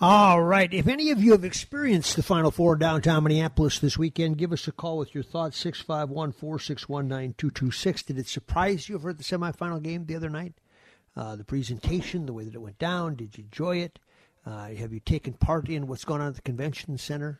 All 0.00 0.42
right. 0.42 0.72
If 0.74 0.88
any 0.88 1.10
of 1.10 1.22
you 1.22 1.32
have 1.32 1.44
experienced 1.44 2.16
the 2.16 2.22
Final 2.24 2.50
Four 2.50 2.74
downtown 2.74 3.22
Minneapolis 3.22 3.78
this 3.78 3.96
weekend, 3.96 4.38
give 4.38 4.52
us 4.52 4.66
a 4.66 4.72
call 4.72 4.98
with 4.98 5.14
your 5.14 5.22
thoughts, 5.22 5.56
651 5.58 6.32
461 6.32 7.06
9226. 7.06 8.02
Did 8.02 8.18
it 8.18 8.26
surprise 8.26 8.88
you 8.88 8.98
for 8.98 9.12
the 9.12 9.22
semifinal 9.22 9.80
game 9.80 10.06
the 10.06 10.16
other 10.16 10.30
night? 10.30 10.54
Uh, 11.16 11.36
the 11.36 11.44
presentation, 11.44 12.26
the 12.26 12.32
way 12.32 12.44
that 12.44 12.54
it 12.54 12.60
went 12.60 12.78
down, 12.78 13.14
did 13.14 13.38
you 13.38 13.44
enjoy 13.44 13.76
it? 13.76 14.00
Uh, 14.44 14.70
have 14.70 14.92
you 14.92 14.98
taken 14.98 15.32
part 15.34 15.68
in 15.68 15.86
what's 15.86 16.04
going 16.04 16.20
on 16.20 16.28
at 16.28 16.34
the 16.34 16.42
convention 16.42 16.98
center? 16.98 17.38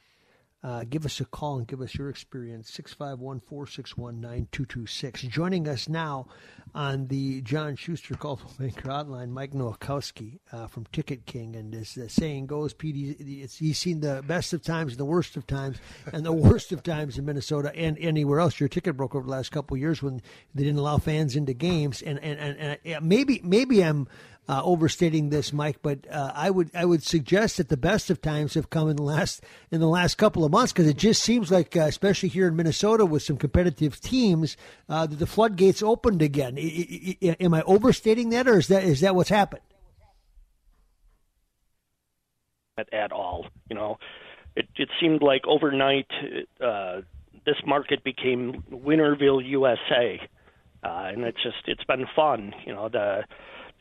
Uh, 0.65 0.83
give 0.89 1.05
us 1.05 1.21
a 1.21 1.27
call 1.27 1.59
and 1.59 1.69
give 1.69 1.83
us 1.83 1.95
your 1.95 2.09
experience. 2.09 2.71
651 2.71 3.41
461 3.41 4.19
9226. 4.19 5.23
Joining 5.25 5.69
us 5.69 5.91
now 5.91 6.27
on 6.75 7.07
the 7.09 7.43
John 7.43 7.77
Schuster 7.77 8.15
Coldwell 8.15 8.51
Banker 8.59 8.89
Hotline, 8.89 9.29
Mike 9.29 9.53
Nowakowski 9.53 10.39
uh, 10.53 10.67
from 10.67 10.87
Ticket 10.91 11.27
King. 11.27 11.55
And 11.55 11.75
as 11.75 11.95
the 11.95 12.09
saying 12.09 12.47
goes, 12.47 12.73
Pete, 12.73 12.97
he's, 12.97 13.57
he's 13.57 13.79
seen 13.79 14.01
the 14.01 14.25
best 14.27 14.55
of 14.55 14.63
times 14.63 14.93
and 14.93 14.99
the 14.99 15.05
worst 15.05 15.37
of 15.37 15.47
times, 15.47 15.77
and 16.11 16.25
the 16.25 16.33
worst 16.33 16.73
of 16.73 16.83
times 16.83 17.19
in 17.19 17.27
Minnesota 17.27 17.71
and 17.77 17.99
anywhere 17.99 18.41
else. 18.41 18.59
You're 18.59 18.71
ticket 18.71 18.97
broker 18.97 19.19
over 19.19 19.27
the 19.27 19.33
last 19.33 19.53
couple 19.53 19.77
years 19.77 20.03
when 20.03 20.23
they 20.55 20.63
didn't 20.63 20.79
allow 20.79 20.97
fans 20.97 21.37
into 21.37 21.53
games. 21.53 22.01
And, 22.01 22.19
and, 22.21 22.41
and, 22.41 22.79
and 22.83 23.07
maybe, 23.07 23.43
maybe 23.45 23.85
I'm 23.85 24.09
uh, 24.49 24.61
overstating 24.63 25.31
this, 25.31 25.53
Mike, 25.53 25.79
but 25.83 26.01
uh, 26.11 26.33
I 26.35 26.51
would 26.51 26.71
I 26.75 26.85
would 26.85 27.03
suggest 27.03 27.57
that 27.57 27.71
the 27.71 27.77
best 27.77 28.11
of 28.11 28.21
times 28.21 28.55
have 28.55 28.69
come 28.69 28.91
in 28.91 28.97
the 28.97 29.03
last 29.03 29.43
in 29.71 29.81
the 29.81 29.89
last 29.89 30.17
couple 30.17 30.45
of 30.45 30.53
months 30.53 30.73
because 30.73 30.87
it 30.87 30.99
just 30.99 31.23
seems 31.23 31.51
like, 31.51 31.75
uh, 31.77 31.81
especially 31.83 32.29
here 32.29 32.49
in 32.49 32.57
Minnesota 32.57 33.07
with 33.07 33.23
some 33.23 33.39
competitive 33.39 34.01
teams, 34.01 34.57
uh, 34.89 35.07
that 35.07 35.17
the 35.17 35.27
floodgates 35.27 35.83
opened 35.83 36.21
again. 36.21 36.59
I, 36.59 37.17
I, 37.23 37.29
I, 37.31 37.37
am 37.41 37.55
I 37.55 37.63
overstating 37.63 38.31
that, 38.31 38.47
or 38.47 38.59
is 38.59 38.69
that 38.69 38.85
is 38.85 39.01
that 39.01 39.15
what's 39.15 39.31
happened? 39.31 39.63
At, 42.77 42.93
at 42.93 43.13
all, 43.13 43.47
you 43.71 43.77
know, 43.77 43.99
it 44.57 44.69
it 44.77 44.91
seemed 45.01 45.23
like 45.23 45.47
overnight 45.47 46.11
uh, 46.61 47.01
this 47.47 47.57
market 47.67 48.05
became 48.05 48.63
Winterville, 48.71 49.43
USA, 49.49 50.21
uh, 50.83 51.11
and 51.13 51.25
it's 51.25 51.43
just 51.43 51.67
it's 51.67 51.85
been 51.85 52.07
fun, 52.15 52.53
you 52.67 52.75
know 52.75 52.91
the 52.91 53.25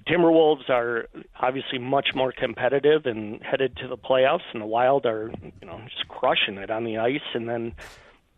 Timberwolves 0.08 0.70
are 0.70 1.08
obviously 1.40 1.78
much 1.78 2.10
more 2.14 2.32
competitive 2.32 3.06
and 3.06 3.42
headed 3.42 3.78
to 3.78 3.88
the 3.88 3.98
playoffs, 3.98 4.44
and 4.52 4.62
the 4.62 4.66
Wild 4.66 5.06
are, 5.06 5.32
you 5.62 5.68
know, 5.68 5.80
just 5.90 6.08
crushing 6.10 6.58
it 6.58 6.70
on 6.70 6.84
the 6.84 6.98
ice. 6.98 7.22
And 7.34 7.48
then 7.48 7.74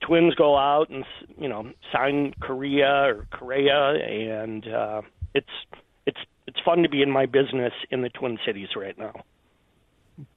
Twins 0.02 0.36
go 0.36 0.56
out 0.58 0.90
and 0.90 1.04
you 1.40 1.50
know 1.50 1.72
sign 1.92 2.34
Correa 2.40 3.06
or 3.08 3.28
Correa, 3.32 3.94
and 3.94 4.68
uh, 4.68 5.02
it's 5.34 5.50
it's 6.06 6.20
it's 6.48 6.60
fun 6.64 6.84
to 6.84 6.90
be 6.90 7.02
in 7.02 7.10
my 7.10 7.26
business 7.26 7.74
in 7.90 8.02
the 8.02 8.10
Twin 8.10 8.38
Cities 8.46 8.70
right 8.76 8.98
now. 8.98 9.14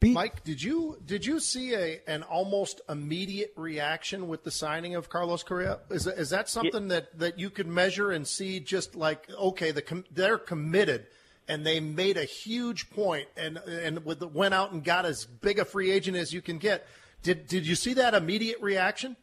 Mike, 0.02 0.42
did 0.42 0.62
you 0.62 1.00
did 1.04 1.24
you 1.24 1.38
see 1.38 1.74
a 1.74 2.00
an 2.06 2.24
almost 2.24 2.80
immediate 2.88 3.52
reaction 3.56 4.26
with 4.26 4.42
the 4.42 4.50
signing 4.50 4.96
of 4.96 5.08
Carlos 5.08 5.42
Correa? 5.42 5.78
Is 5.90 6.06
is 6.06 6.30
that 6.30 6.48
something 6.48 6.84
yeah. 6.84 6.96
that, 6.96 7.18
that 7.18 7.38
you 7.38 7.48
could 7.50 7.68
measure 7.68 8.10
and 8.10 8.26
see? 8.26 8.58
Just 8.58 8.96
like 8.96 9.30
okay, 9.30 9.70
the 9.70 10.04
they're 10.10 10.38
committed 10.38 11.06
and 11.46 11.64
they 11.64 11.80
made 11.80 12.16
a 12.16 12.24
huge 12.24 12.90
point 12.90 13.28
and 13.36 13.58
and 13.58 14.04
with 14.04 14.18
the, 14.18 14.28
went 14.28 14.52
out 14.52 14.72
and 14.72 14.82
got 14.82 15.06
as 15.06 15.24
big 15.24 15.58
a 15.58 15.64
free 15.64 15.90
agent 15.90 16.16
as 16.16 16.32
you 16.32 16.42
can 16.42 16.58
get. 16.58 16.86
Did 17.22 17.46
did 17.46 17.66
you 17.66 17.76
see 17.76 17.94
that 17.94 18.14
immediate 18.14 18.60
reaction? 18.60 19.16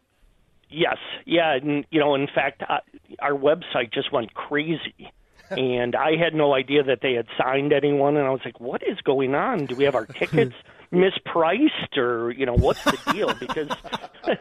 Yes, 0.69 0.97
yeah, 1.25 1.53
and 1.53 1.85
you 1.91 1.99
know, 1.99 2.15
in 2.15 2.27
fact, 2.33 2.63
uh, 2.67 2.79
our 3.19 3.33
website 3.33 3.93
just 3.93 4.11
went 4.11 4.33
crazy. 4.33 5.11
And 5.49 5.95
I 5.95 6.15
had 6.17 6.33
no 6.33 6.53
idea 6.53 6.83
that 6.83 7.01
they 7.01 7.13
had 7.13 7.27
signed 7.37 7.73
anyone, 7.73 8.17
and 8.17 8.25
I 8.25 8.29
was 8.29 8.41
like, 8.45 8.59
"What 8.59 8.81
is 8.83 8.99
going 9.01 9.35
on? 9.35 9.65
Do 9.65 9.75
we 9.75 9.85
have 9.85 9.95
our 9.95 10.05
tickets 10.05 10.55
mispriced, 10.91 11.97
or 11.97 12.31
you 12.31 12.45
know, 12.45 12.55
what's 12.55 12.83
the 12.83 12.97
deal?" 13.11 13.33
Because 13.33 13.69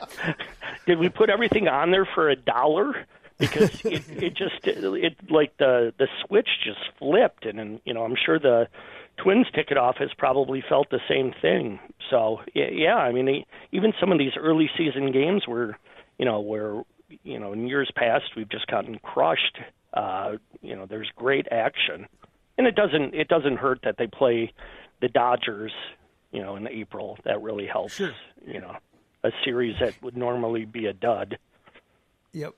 did 0.87 0.99
we 0.99 1.09
put 1.09 1.31
everything 1.31 1.69
on 1.69 1.91
there 1.91 2.07
for 2.07 2.29
a 2.29 2.37
dollar? 2.37 3.07
because 3.39 3.85
it, 3.85 4.05
it 4.09 4.35
just 4.37 4.67
it, 4.67 5.17
like 5.31 5.57
the 5.59 5.93
the 5.99 6.09
switch 6.25 6.49
just 6.65 6.81
flipped, 6.99 7.45
and, 7.45 7.59
and 7.59 7.81
you 7.85 7.95
know 7.95 8.05
I'm 8.05 8.17
sure 8.17 8.39
the 8.39 8.69
Twins 9.17 9.47
ticket 9.55 9.77
office 9.77 10.11
probably 10.17 10.63
felt 10.69 10.91
the 10.91 11.01
same 11.09 11.33
thing. 11.41 11.79
So 12.11 12.41
yeah, 12.55 12.97
I 12.97 13.13
mean 13.13 13.45
even 13.73 13.93
some 14.01 14.13
of 14.13 14.19
these 14.19 14.33
early 14.37 14.71
season 14.77 15.13
games 15.13 15.47
were 15.47 15.77
you 16.19 16.25
know 16.25 16.41
where 16.41 16.83
you 17.23 17.39
know 17.39 17.53
in 17.53 17.67
years 17.67 17.91
past 17.95 18.37
we've 18.37 18.49
just 18.49 18.67
gotten 18.67 18.99
crushed. 18.99 19.59
Uh, 19.95 20.37
you 20.61 20.75
know 20.75 20.87
there's 20.87 21.11
great 21.17 21.47
action, 21.51 22.07
and 22.59 22.67
it 22.67 22.75
doesn't 22.75 23.15
it 23.15 23.29
doesn't 23.29 23.57
hurt 23.57 23.81
that 23.85 23.97
they 23.97 24.07
play 24.07 24.53
the 25.01 25.09
Dodgers. 25.09 25.73
You 26.33 26.43
know 26.43 26.57
in 26.57 26.67
April 26.67 27.19
that 27.25 27.41
really 27.41 27.67
helps. 27.67 27.95
Sure. 27.95 28.13
You 28.47 28.61
know 28.61 28.77
a 29.23 29.31
series 29.45 29.77
that 29.81 29.95
would 30.03 30.17
normally 30.17 30.65
be 30.65 30.87
a 30.87 30.93
dud. 30.93 31.39
Yep 32.33 32.55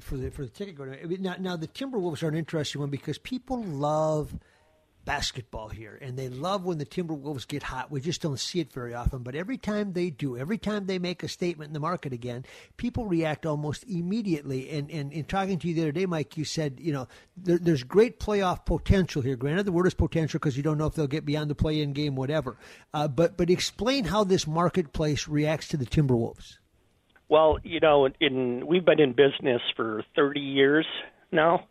for 0.00 0.16
the 0.16 0.30
for 0.30 0.42
the 0.42 0.50
ticket 0.50 0.76
going. 0.76 0.96
Now, 1.20 1.36
now 1.38 1.56
the 1.56 1.68
Timberwolves 1.68 2.22
are 2.22 2.28
an 2.28 2.34
interesting 2.34 2.80
one 2.80 2.90
because 2.90 3.18
people 3.18 3.62
love 3.62 4.34
basketball 5.04 5.68
here, 5.68 5.98
and 6.00 6.16
they 6.16 6.28
love 6.28 6.64
when 6.64 6.78
the 6.78 6.86
Timberwolves 6.86 7.46
get 7.46 7.62
hot. 7.62 7.90
We 7.90 8.00
just 8.00 8.22
don't 8.22 8.38
see 8.38 8.60
it 8.60 8.72
very 8.72 8.94
often, 8.94 9.22
but 9.22 9.34
every 9.34 9.58
time 9.58 9.92
they 9.92 10.10
do, 10.10 10.36
every 10.36 10.58
time 10.58 10.86
they 10.86 10.98
make 10.98 11.22
a 11.22 11.28
statement 11.28 11.68
in 11.68 11.72
the 11.74 11.80
market 11.80 12.12
again, 12.12 12.44
people 12.76 13.06
react 13.06 13.46
almost 13.46 13.84
immediately. 13.84 14.70
And, 14.70 14.90
and 14.90 15.12
in 15.12 15.24
talking 15.24 15.58
to 15.58 15.68
you 15.68 15.74
the 15.74 15.82
other 15.82 15.92
day, 15.92 16.06
Mike, 16.06 16.36
you 16.36 16.44
said, 16.44 16.78
you 16.80 16.92
know, 16.92 17.08
there, 17.36 17.58
there's 17.58 17.82
great 17.82 18.20
playoff 18.20 18.64
potential 18.64 19.22
here. 19.22 19.36
Granted, 19.36 19.64
the 19.64 19.72
word 19.72 19.86
is 19.86 19.94
potential 19.94 20.38
because 20.38 20.56
you 20.56 20.62
don't 20.62 20.78
know 20.78 20.86
if 20.86 20.94
they'll 20.94 21.06
get 21.06 21.24
beyond 21.24 21.50
the 21.50 21.54
play-in 21.54 21.92
game, 21.92 22.14
whatever. 22.14 22.56
Uh, 22.94 23.08
but 23.08 23.36
but 23.36 23.50
explain 23.50 24.04
how 24.04 24.24
this 24.24 24.46
marketplace 24.46 25.28
reacts 25.28 25.68
to 25.68 25.76
the 25.76 25.86
Timberwolves. 25.86 26.58
Well, 27.28 27.58
you 27.62 27.80
know, 27.80 28.08
in 28.20 28.66
we've 28.66 28.84
been 28.84 29.00
in 29.00 29.12
business 29.12 29.62
for 29.74 30.04
30 30.16 30.40
years 30.40 30.86
now, 31.30 31.64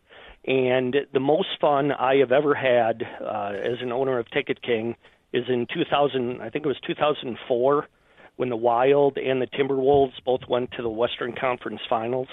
and 0.46 0.96
the 1.14 1.20
most 1.20 1.50
fun 1.60 1.92
I 1.92 2.18
have 2.18 2.32
ever 2.32 2.56
had 2.56 3.04
uh, 3.22 3.52
as 3.54 3.82
an 3.82 3.92
owner 3.92 4.20
of 4.20 4.30
Ticket 4.32 4.62
King 4.62 4.96
is 5.34 5.46
in 5.48 5.68
2000. 5.74 6.42
I 6.42 6.50
think 6.50 6.66
it 6.66 6.68
was 6.68 6.80
2004 6.86 7.88
when 8.38 8.50
the 8.50 8.56
Wild 8.56 9.18
and 9.18 9.42
the 9.42 9.48
Timberwolves 9.48 10.14
both 10.26 10.42
went 10.48 10.72
to 10.74 10.82
the 10.82 10.90
Western 10.90 11.34
Conference 11.34 11.82
Finals. 11.90 12.30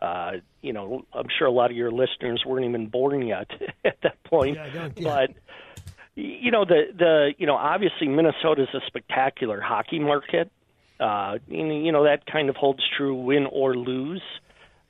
Uh, 0.00 0.32
you 0.62 0.72
know, 0.72 1.04
I'm 1.12 1.28
sure 1.38 1.46
a 1.46 1.52
lot 1.52 1.70
of 1.70 1.76
your 1.76 1.90
listeners 1.90 2.42
weren't 2.46 2.66
even 2.66 2.88
born 2.88 3.26
yet 3.26 3.50
at 3.84 3.98
that 4.02 4.22
point, 4.24 4.56
yeah, 4.56 4.88
yeah. 4.96 5.02
but 5.02 5.30
you 6.16 6.50
know 6.50 6.64
the 6.64 6.84
the 6.96 7.34
you 7.38 7.46
know 7.46 7.56
obviously 7.56 8.08
Minnesota 8.08 8.62
is 8.62 8.68
a 8.74 8.80
spectacular 8.86 9.60
hockey 9.60 9.98
market 9.98 10.50
uh, 11.00 11.38
you 11.48 11.90
know 11.92 12.04
that 12.04 12.24
kind 12.26 12.48
of 12.48 12.56
holds 12.56 12.82
true 12.96 13.14
win 13.14 13.46
or 13.50 13.76
lose. 13.76 14.22
Uh, 14.22 14.43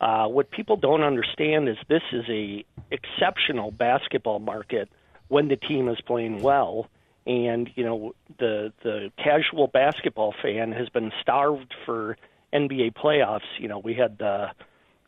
Uh, 0.04 0.28
what 0.28 0.50
people 0.50 0.76
don't 0.76 1.02
understand 1.02 1.66
is 1.66 1.78
this 1.88 2.02
is 2.12 2.24
a 2.28 2.62
exceptional 2.90 3.70
basketball 3.70 4.38
market 4.38 4.86
when 5.28 5.48
the 5.48 5.56
team 5.56 5.88
is 5.88 5.98
playing 6.02 6.42
well, 6.42 6.90
and 7.26 7.70
you 7.74 7.82
know 7.82 8.14
the 8.38 8.70
the 8.82 9.10
casual 9.16 9.66
basketball 9.66 10.34
fan 10.42 10.72
has 10.72 10.90
been 10.90 11.10
starved 11.22 11.72
for 11.86 12.18
NBA 12.52 12.92
playoffs. 12.92 13.48
You 13.58 13.68
know 13.68 13.78
we 13.78 13.94
had 13.94 14.18
the 14.18 14.50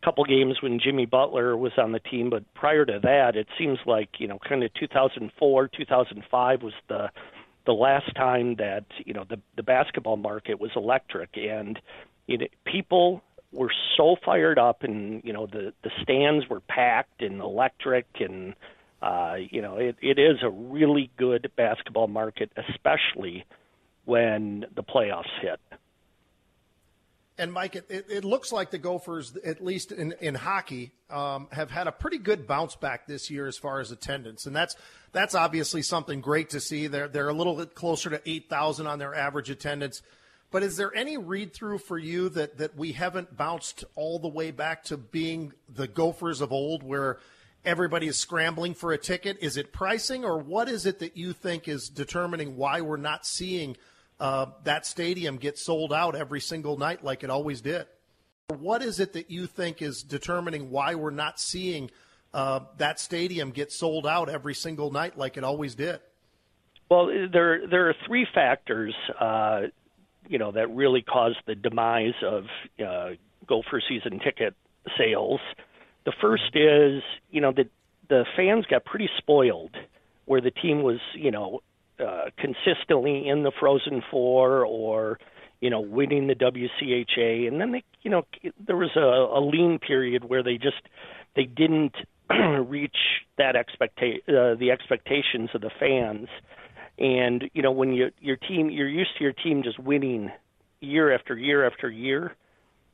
couple 0.02 0.25
games 0.25 0.62
when 0.62 0.81
Jimmy 0.81 1.04
Butler 1.04 1.58
was 1.58 1.72
on 1.76 1.92
the 1.92 2.00
team, 2.00 2.31
but 2.31 2.42
prior 2.54 2.87
to 2.87 2.99
that, 3.02 3.37
it 3.37 3.49
seems 3.58 3.78
like 3.84 4.08
you 4.19 4.26
know, 4.26 4.38
kind 4.38 4.64
of 4.64 4.72
2004, 4.72 5.69
2005 5.69 6.62
was 6.62 6.72
the 6.88 7.10
the 7.66 7.72
last 7.72 8.14
time 8.14 8.54
that 8.54 8.87
you 9.04 9.12
know 9.12 9.26
the 9.28 9.38
the 9.56 9.62
basketball 9.62 10.16
market 10.16 10.58
was 10.58 10.70
electric, 10.75 11.37
and 11.37 11.78
you 12.26 12.38
know, 12.38 12.46
people 12.64 13.22
were 13.52 13.72
so 13.96 14.16
fired 14.25 14.58
up, 14.58 14.82
and 14.82 15.22
you 15.25 15.32
know 15.32 15.46
the 15.46 15.72
the 15.82 15.90
stands 16.02 16.48
were 16.48 16.60
packed 16.60 17.22
and 17.22 17.40
electric, 17.40 18.06
and 18.20 18.54
uh, 19.02 19.37
you 19.50 19.62
know 19.62 19.76
it, 19.76 19.96
it 20.00 20.19
is 20.19 20.38
a 20.43 20.50
really 20.50 21.10
good 21.16 21.50
basketball 21.56 22.08
market, 22.08 22.52
especially 22.56 23.44
when 24.04 24.66
the 24.75 24.82
playoffs 24.82 25.31
hit. 25.40 25.60
And 27.38 27.52
Mike, 27.52 27.76
it, 27.76 27.87
it, 27.90 28.25
looks 28.25 28.50
like 28.50 28.70
the 28.70 28.78
Gophers, 28.78 29.37
at 29.44 29.62
least 29.62 29.92
in, 29.92 30.14
in 30.22 30.34
hockey, 30.34 30.92
um, 31.10 31.49
have 31.52 31.70
had 31.70 31.87
a 31.87 31.92
pretty 31.92 32.16
good 32.16 32.46
bounce 32.46 32.76
back 32.76 33.06
this 33.06 33.31
year 33.31 33.46
as 33.46 33.58
far 33.58 33.81
as 33.81 33.90
attendance, 33.90 34.46
and 34.46 34.56
that's 34.56 34.75
that's 35.12 35.34
obviously 35.34 35.82
something 35.82 36.22
great 36.22 36.50
to 36.50 36.60
see. 36.60 36.87
They're 36.87 37.08
they're 37.08 37.28
a 37.28 37.34
little 37.34 37.54
bit 37.54 37.75
closer 37.75 38.08
to 38.08 38.22
eight 38.25 38.49
thousand 38.49 38.87
on 38.87 38.99
their 38.99 39.14
average 39.14 39.50
attendance. 39.50 40.00
But 40.50 40.62
is 40.62 40.76
there 40.76 40.94
any 40.94 41.16
read 41.16 41.52
through 41.52 41.78
for 41.78 41.98
you 41.98 42.28
that 42.31 42.58
that 42.58 42.76
we 42.76 42.93
haven't 42.93 43.37
bounced 43.37 43.84
all 43.94 44.19
the 44.19 44.28
way 44.28 44.50
back 44.50 44.84
to 44.84 44.96
being 44.96 45.52
the 45.69 45.88
Gophers 45.88 46.40
of 46.40 46.52
old, 46.52 46.82
where 46.82 47.19
everybody 47.64 48.06
is 48.06 48.19
scrambling 48.19 48.75
for 48.75 48.93
a 48.93 48.98
ticket? 48.98 49.38
Is 49.40 49.56
it 49.56 49.72
pricing, 49.72 50.25
or 50.25 50.38
what 50.38 50.69
is 50.69 50.87
it 50.87 51.00
that 51.00 51.16
you 51.16 51.32
think 51.32 51.69
is 51.69 51.88
determining 51.88 52.56
why 52.56 52.81
we're 52.81 52.96
not 52.96 53.26
seeing? 53.26 53.76
uh, 54.19 54.46
that 54.64 54.87
stadium 54.87 55.37
get 55.37 55.58
sold 55.58 55.93
out 55.93 56.14
every 56.14 56.40
single 56.40 56.76
night 56.76 57.04
like 57.04 57.22
it 57.22 57.31
always 57.31 57.60
did. 57.60 57.87
What 58.49 58.82
is 58.82 59.00
it 59.00 59.12
that 59.14 59.31
you 59.31 59.46
think 59.46 59.82
is 59.82 60.02
determining 60.02 60.70
why 60.70 60.94
we're 60.94 61.10
not 61.10 61.40
seeing 61.40 61.90
uh, 62.32 62.60
that 62.78 63.00
stadium 63.00 63.50
get 63.50 63.72
sold 63.72 64.06
out 64.06 64.28
every 64.28 64.54
single 64.54 64.90
night 64.90 65.19
like 65.19 65.37
it 65.37 65.44
always 65.44 65.75
did? 65.75 66.00
Well, 66.88 67.06
there 67.32 67.66
there 67.66 67.88
are 67.88 67.94
three 68.06 68.26
factors, 68.32 68.94
uh, 69.20 69.62
you 70.28 70.38
know, 70.38 70.52
that 70.52 70.75
really 70.75 71.02
caused 71.02 71.38
the 71.46 71.55
demise 71.55 72.14
of 72.25 72.44
uh, 72.84 73.11
Gopher 73.46 73.82
season 73.87 74.19
ticket 74.19 74.55
sales. 74.96 75.40
The 76.05 76.12
first 76.20 76.55
is, 76.55 77.02
you 77.31 77.40
know, 77.40 77.52
that 77.52 77.69
the 78.08 78.25
fans 78.37 78.67
got 78.67 78.84
pretty 78.84 79.08
spoiled, 79.19 79.76
where 80.25 80.40
the 80.40 80.50
team 80.50 80.82
was, 80.82 81.00
you 81.14 81.31
know, 81.31 81.61
uh, 81.99 82.26
consistently 82.37 83.28
in 83.28 83.43
the 83.43 83.52
Frozen 83.58 84.02
Four 84.11 84.64
or 84.64 85.19
you 85.61 85.70
know 85.70 85.81
winning 85.81 86.26
the 86.26 86.34
WCHA, 86.34 87.49
and 87.49 87.61
then 87.61 87.73
they 87.73 87.82
you 88.02 88.11
know 88.11 88.26
there 88.67 88.76
was 88.76 88.90
a, 88.96 89.00
a 89.00 89.40
lean 89.40 89.78
period 89.78 90.25
where 90.25 90.43
they 90.43 90.58
just 90.58 90.82
they 91.34 91.44
didn't 91.44 91.94
reach 92.31 92.96
that 93.38 93.55
expecta- 93.55 94.20
uh, 94.28 94.56
the 94.58 94.70
expectations 94.70 95.50
of 95.55 95.62
the 95.62 95.70
fans. 95.81 96.28
And 96.98 97.50
you 97.52 97.62
know 97.62 97.72
when 97.72 97.93
you 97.93 98.10
your 98.20 98.37
team 98.37 98.70
you're 98.70 98.88
used 98.88 99.10
to 99.19 99.25
your 99.25 99.32
team 99.32 99.62
just 99.62 99.78
winning 99.78 100.31
year 100.81 101.14
after 101.14 101.37
year 101.37 101.66
after 101.66 101.90
year, 101.90 102.34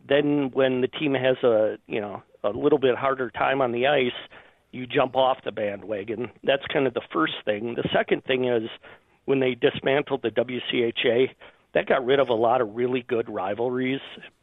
then 0.09 0.51
when 0.53 0.81
the 0.81 0.89
team 0.89 1.15
has 1.15 1.37
a 1.45 1.79
you 1.87 2.01
know 2.01 2.23
a 2.43 2.51
little 2.51 2.79
bit 2.79 2.97
harder 2.97 3.31
time 3.31 3.61
on 3.61 3.73
the 3.73 3.87
ice, 3.87 4.11
you 4.73 4.87
jump 4.87 5.15
off 5.15 5.39
the 5.45 5.53
bandwagon. 5.53 6.31
That's 6.43 6.65
kind 6.73 6.87
of 6.87 6.95
the 6.95 7.03
first 7.13 7.35
thing. 7.45 7.75
The 7.77 7.89
second 7.93 8.25
thing 8.25 8.47
is 8.47 8.69
when 9.25 9.39
they 9.39 9.55
dismantled 9.55 10.23
the 10.23 10.31
WCHA, 10.31 11.29
that 11.75 11.87
got 11.87 12.05
rid 12.05 12.19
of 12.19 12.29
a 12.29 12.35
lot 12.35 12.61
of 12.61 12.75
really 12.75 13.05
good 13.07 13.29
rivalries, 13.29 14.01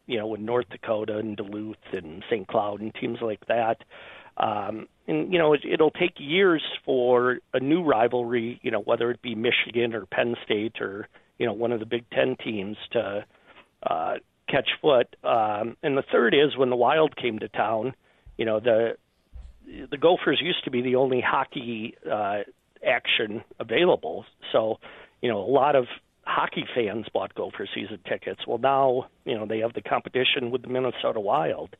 you 0.07 0.17
know, 0.17 0.27
with 0.27 0.39
North 0.39 0.69
Dakota 0.69 1.17
and 1.17 1.37
Duluth 1.37 1.77
and 1.91 2.23
St. 2.29 2.47
Cloud 2.47 2.81
and 2.81 2.93
teams 2.95 3.19
like 3.21 3.45
that. 3.47 3.83
Um, 4.39 4.87
and 5.07 5.31
you 5.33 5.39
know, 5.39 5.53
it, 5.53 5.61
it'll 5.69 5.91
take 5.91 6.13
years 6.17 6.63
for 6.85 7.39
a 7.53 7.59
new 7.59 7.83
rivalry, 7.83 8.59
you 8.63 8.71
know, 8.71 8.79
whether 8.79 9.11
it 9.11 9.21
be 9.21 9.35
Michigan 9.35 9.93
or 9.93 10.05
Penn 10.05 10.35
State 10.45 10.81
or 10.81 11.07
you 11.37 11.45
know 11.45 11.53
one 11.53 11.71
of 11.71 11.79
the 11.79 11.85
Big 11.85 12.05
Ten 12.11 12.35
teams 12.41 12.77
to 12.91 13.25
uh, 13.83 14.15
catch 14.49 14.69
foot. 14.81 15.15
Um, 15.23 15.77
and 15.83 15.97
the 15.97 16.03
third 16.11 16.33
is 16.33 16.57
when 16.57 16.69
the 16.69 16.75
Wild 16.75 17.15
came 17.15 17.39
to 17.39 17.47
town. 17.49 17.93
You 18.37 18.45
know, 18.45 18.59
the 18.59 18.95
the 19.89 19.97
Gophers 19.97 20.39
used 20.41 20.63
to 20.63 20.71
be 20.71 20.81
the 20.81 20.95
only 20.95 21.21
hockey 21.21 21.95
uh, 22.09 22.39
action 22.85 23.43
available. 23.59 24.25
So, 24.51 24.79
you 25.21 25.29
know, 25.29 25.39
a 25.39 25.51
lot 25.51 25.75
of 25.75 25.85
hockey 26.23 26.65
fans 26.75 27.07
bought 27.13 27.35
Gopher 27.35 27.67
season 27.73 27.99
tickets. 28.07 28.41
Well, 28.47 28.57
now, 28.57 29.07
you 29.25 29.35
know, 29.35 29.45
they 29.45 29.59
have 29.59 29.73
the 29.73 29.81
competition 29.81 30.51
with 30.51 30.61
the 30.61 30.69
Minnesota 30.69 31.19
Wild. 31.19 31.75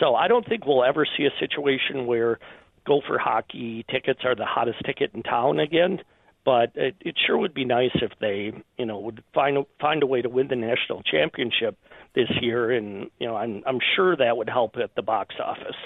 So 0.00 0.14
I 0.14 0.28
don't 0.28 0.46
think 0.46 0.66
we'll 0.66 0.84
ever 0.84 1.06
see 1.16 1.24
a 1.24 1.38
situation 1.40 2.06
where 2.06 2.38
Gopher 2.86 3.18
hockey 3.18 3.84
tickets 3.90 4.20
are 4.24 4.34
the 4.34 4.44
hottest 4.44 4.84
ticket 4.84 5.12
in 5.14 5.22
town 5.22 5.60
again. 5.60 6.00
But 6.44 6.72
it, 6.74 6.96
it 7.00 7.14
sure 7.24 7.38
would 7.38 7.54
be 7.54 7.64
nice 7.64 7.92
if 7.94 8.10
they, 8.20 8.52
you 8.76 8.84
know, 8.84 8.98
would 8.98 9.22
find 9.32 9.64
find 9.80 10.02
a 10.02 10.06
way 10.06 10.22
to 10.22 10.28
win 10.28 10.48
the 10.48 10.56
national 10.56 11.02
championship 11.04 11.78
this 12.16 12.28
year, 12.40 12.72
and 12.72 13.10
you 13.20 13.28
know, 13.28 13.36
I'm 13.36 13.62
I'm 13.64 13.78
sure 13.94 14.16
that 14.16 14.36
would 14.36 14.48
help 14.48 14.76
at 14.76 14.94
the 14.96 15.02
box 15.02 15.36
office. 15.42 15.76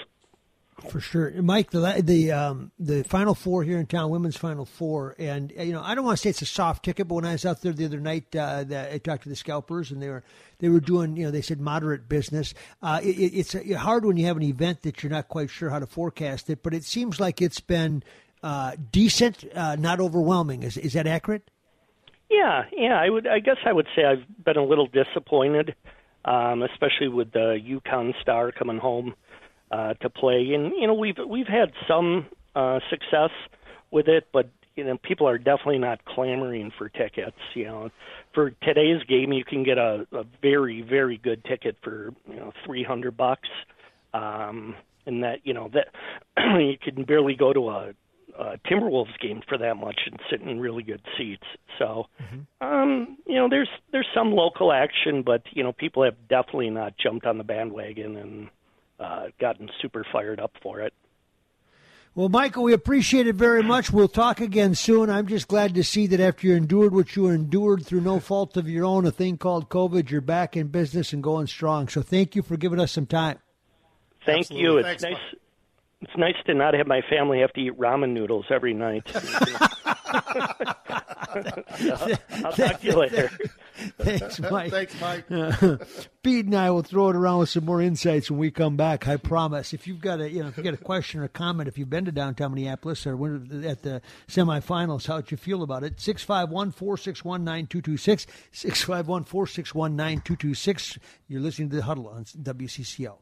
For 0.89 0.99
sure, 0.99 1.31
Mike. 1.41 1.71
The 1.71 2.01
the 2.03 2.31
um, 2.31 2.71
the 2.79 3.03
Final 3.03 3.33
Four 3.33 3.63
here 3.63 3.79
in 3.79 3.87
town, 3.87 4.11
women's 4.11 4.37
Final 4.37 4.63
Four, 4.63 5.15
and 5.17 5.51
you 5.57 5.73
know 5.73 5.81
I 5.81 5.95
don't 5.95 6.05
want 6.05 6.19
to 6.19 6.21
say 6.21 6.29
it's 6.29 6.43
a 6.43 6.45
soft 6.45 6.85
ticket, 6.85 7.07
but 7.07 7.15
when 7.15 7.25
I 7.25 7.31
was 7.31 7.47
out 7.47 7.63
there 7.63 7.73
the 7.73 7.85
other 7.85 7.99
night, 7.99 8.35
uh, 8.35 8.63
the, 8.63 8.93
I 8.93 8.99
talked 8.99 9.23
to 9.23 9.29
the 9.29 9.35
scalpers, 9.35 9.89
and 9.89 10.01
they 10.01 10.09
were 10.09 10.23
they 10.59 10.69
were 10.69 10.79
doing 10.79 11.17
you 11.17 11.25
know 11.25 11.31
they 11.31 11.41
said 11.41 11.59
moderate 11.59 12.07
business. 12.07 12.53
Uh, 12.83 12.99
it, 13.01 13.07
it's 13.07 13.55
hard 13.73 14.05
when 14.05 14.17
you 14.17 14.27
have 14.27 14.37
an 14.37 14.43
event 14.43 14.83
that 14.83 15.01
you're 15.01 15.11
not 15.11 15.29
quite 15.29 15.49
sure 15.49 15.71
how 15.71 15.79
to 15.79 15.87
forecast 15.87 16.47
it, 16.51 16.61
but 16.61 16.75
it 16.75 16.83
seems 16.83 17.19
like 17.19 17.41
it's 17.41 17.59
been 17.59 18.03
uh, 18.43 18.73
decent, 18.91 19.45
uh, 19.55 19.75
not 19.77 19.99
overwhelming. 19.99 20.61
Is 20.61 20.77
is 20.77 20.93
that 20.93 21.07
accurate? 21.07 21.49
Yeah, 22.29 22.65
yeah. 22.71 23.01
I 23.01 23.09
would. 23.09 23.25
I 23.25 23.39
guess 23.39 23.57
I 23.65 23.73
would 23.73 23.87
say 23.95 24.03
I've 24.05 24.25
been 24.45 24.57
a 24.57 24.63
little 24.63 24.87
disappointed, 24.87 25.73
um, 26.23 26.61
especially 26.61 27.07
with 27.07 27.31
the 27.31 27.57
UConn 27.59 28.13
star 28.21 28.51
coming 28.51 28.77
home 28.77 29.15
uh, 29.71 29.93
to 29.95 30.09
play. 30.09 30.53
And 30.53 30.73
you 30.79 30.87
know, 30.87 30.93
we've 30.93 31.17
we've 31.27 31.47
had 31.47 31.71
some 31.87 32.27
uh, 32.55 32.79
success 32.89 33.31
with 33.91 34.07
it, 34.07 34.27
but 34.31 34.49
you 34.75 34.83
know, 34.83 34.97
people 34.97 35.27
are 35.27 35.37
definitely 35.37 35.79
not 35.79 36.05
clamoring 36.05 36.71
for 36.77 36.89
tickets. 36.89 37.37
You 37.53 37.65
know, 37.65 37.89
for 38.33 38.51
today's 38.61 39.03
game, 39.03 39.33
you 39.33 39.43
can 39.43 39.63
get 39.63 39.77
a, 39.77 40.05
a 40.11 40.23
very 40.41 40.81
very 40.81 41.17
good 41.17 41.43
ticket 41.43 41.77
for 41.83 42.13
you 42.29 42.35
know 42.35 42.53
three 42.65 42.83
hundred 42.83 43.17
bucks, 43.17 43.49
um, 44.13 44.75
and 45.05 45.23
that 45.23 45.39
you 45.43 45.53
know 45.53 45.69
that 45.73 45.87
you 46.59 46.77
can 46.81 47.03
barely 47.03 47.35
go 47.35 47.53
to 47.53 47.69
a 47.69 47.93
uh, 48.37 48.57
Timberwolves 48.69 49.19
game 49.19 49.41
for 49.47 49.57
that 49.57 49.75
much 49.77 50.01
and 50.05 50.19
sit 50.29 50.41
in 50.41 50.59
really 50.59 50.83
good 50.83 51.01
seats. 51.17 51.45
So, 51.79 52.05
mm-hmm. 52.21 52.67
um, 52.67 53.17
you 53.25 53.35
know, 53.35 53.47
there's 53.49 53.69
there's 53.91 54.07
some 54.13 54.31
local 54.31 54.71
action, 54.71 55.23
but 55.23 55.41
you 55.51 55.63
know, 55.63 55.71
people 55.71 56.03
have 56.03 56.15
definitely 56.29 56.69
not 56.69 56.93
jumped 56.97 57.25
on 57.25 57.37
the 57.37 57.43
bandwagon 57.43 58.15
and 58.15 58.49
uh, 58.99 59.27
gotten 59.39 59.69
super 59.81 60.05
fired 60.11 60.39
up 60.39 60.51
for 60.61 60.81
it. 60.81 60.93
Well, 62.15 62.29
Michael, 62.29 62.63
we 62.63 62.73
appreciate 62.73 63.27
it 63.27 63.35
very 63.35 63.61
much. 63.61 63.91
We'll 63.91 64.07
talk 64.07 64.41
again 64.41 64.73
soon. 64.73 65.07
I'm 65.07 65.27
just 65.27 65.47
glad 65.47 65.75
to 65.75 65.83
see 65.83 66.07
that 66.07 66.19
after 66.19 66.47
you 66.47 66.55
endured 66.55 66.91
what 66.91 67.15
you 67.15 67.27
endured 67.27 67.85
through 67.85 68.01
no 68.01 68.19
fault 68.19 68.57
of 68.57 68.67
your 68.67 68.85
own, 68.85 69.05
a 69.05 69.11
thing 69.11 69.37
called 69.37 69.69
COVID, 69.69 70.09
you're 70.09 70.19
back 70.19 70.57
in 70.57 70.69
business 70.69 71.13
and 71.13 71.21
going 71.21 71.45
strong. 71.45 71.87
So 71.87 72.01
thank 72.01 72.35
you 72.35 72.41
for 72.41 72.57
giving 72.57 72.79
us 72.79 72.91
some 72.91 73.05
time. 73.05 73.37
Thank 74.25 74.45
Absolutely. 74.51 74.63
you. 74.63 74.77
It's 74.77 75.03
Thanks, 75.03 75.03
nice. 75.03 75.39
It's 76.01 76.17
nice 76.17 76.35
to 76.47 76.55
not 76.55 76.73
have 76.73 76.87
my 76.87 77.01
family 77.07 77.41
have 77.41 77.53
to 77.53 77.61
eat 77.61 77.77
ramen 77.77 78.13
noodles 78.13 78.45
every 78.49 78.73
night. 78.73 79.03
I'll 82.43 82.51
talk 82.51 82.79
to 82.79 82.79
you 82.81 82.95
later. 82.95 83.29
Thanks, 83.99 84.39
Mike. 84.51 84.71
Thanks, 84.71 84.99
Mike. 84.99 85.27
Pete 86.23 86.45
and 86.45 86.55
I 86.55 86.71
will 86.71 86.81
throw 86.81 87.09
it 87.09 87.15
around 87.15 87.39
with 87.39 87.49
some 87.49 87.65
more 87.65 87.81
insights 87.81 88.31
when 88.31 88.39
we 88.39 88.49
come 88.49 88.75
back. 88.75 89.07
I 89.07 89.17
promise. 89.17 89.73
If 89.73 89.87
you've 89.87 90.01
got 90.01 90.19
a, 90.19 90.29
you 90.29 90.41
know, 90.41 90.49
if 90.49 90.57
you 90.57 90.63
got 90.63 90.73
a 90.73 90.77
question 90.77 91.19
or 91.19 91.25
a 91.25 91.29
comment, 91.29 91.67
if 91.67 91.77
you've 91.77 91.89
been 91.89 92.05
to 92.05 92.11
downtown 92.11 92.53
Minneapolis 92.53 93.05
or 93.05 93.13
at 93.65 93.83
the 93.83 94.01
semifinals, 94.27 95.07
how 95.07 95.17
would 95.17 95.29
you 95.29 95.37
feel 95.37 95.61
about 95.61 95.83
it? 95.83 95.99
651 95.99 96.71
461 96.71 97.43
9226. 97.43 98.25
651 98.51 99.23
461 99.25 99.95
9226. 99.95 100.97
You're 101.27 101.41
listening 101.41 101.69
to 101.69 101.75
the 101.75 101.83
huddle 101.83 102.07
on 102.07 102.23
WCCO. 102.25 103.17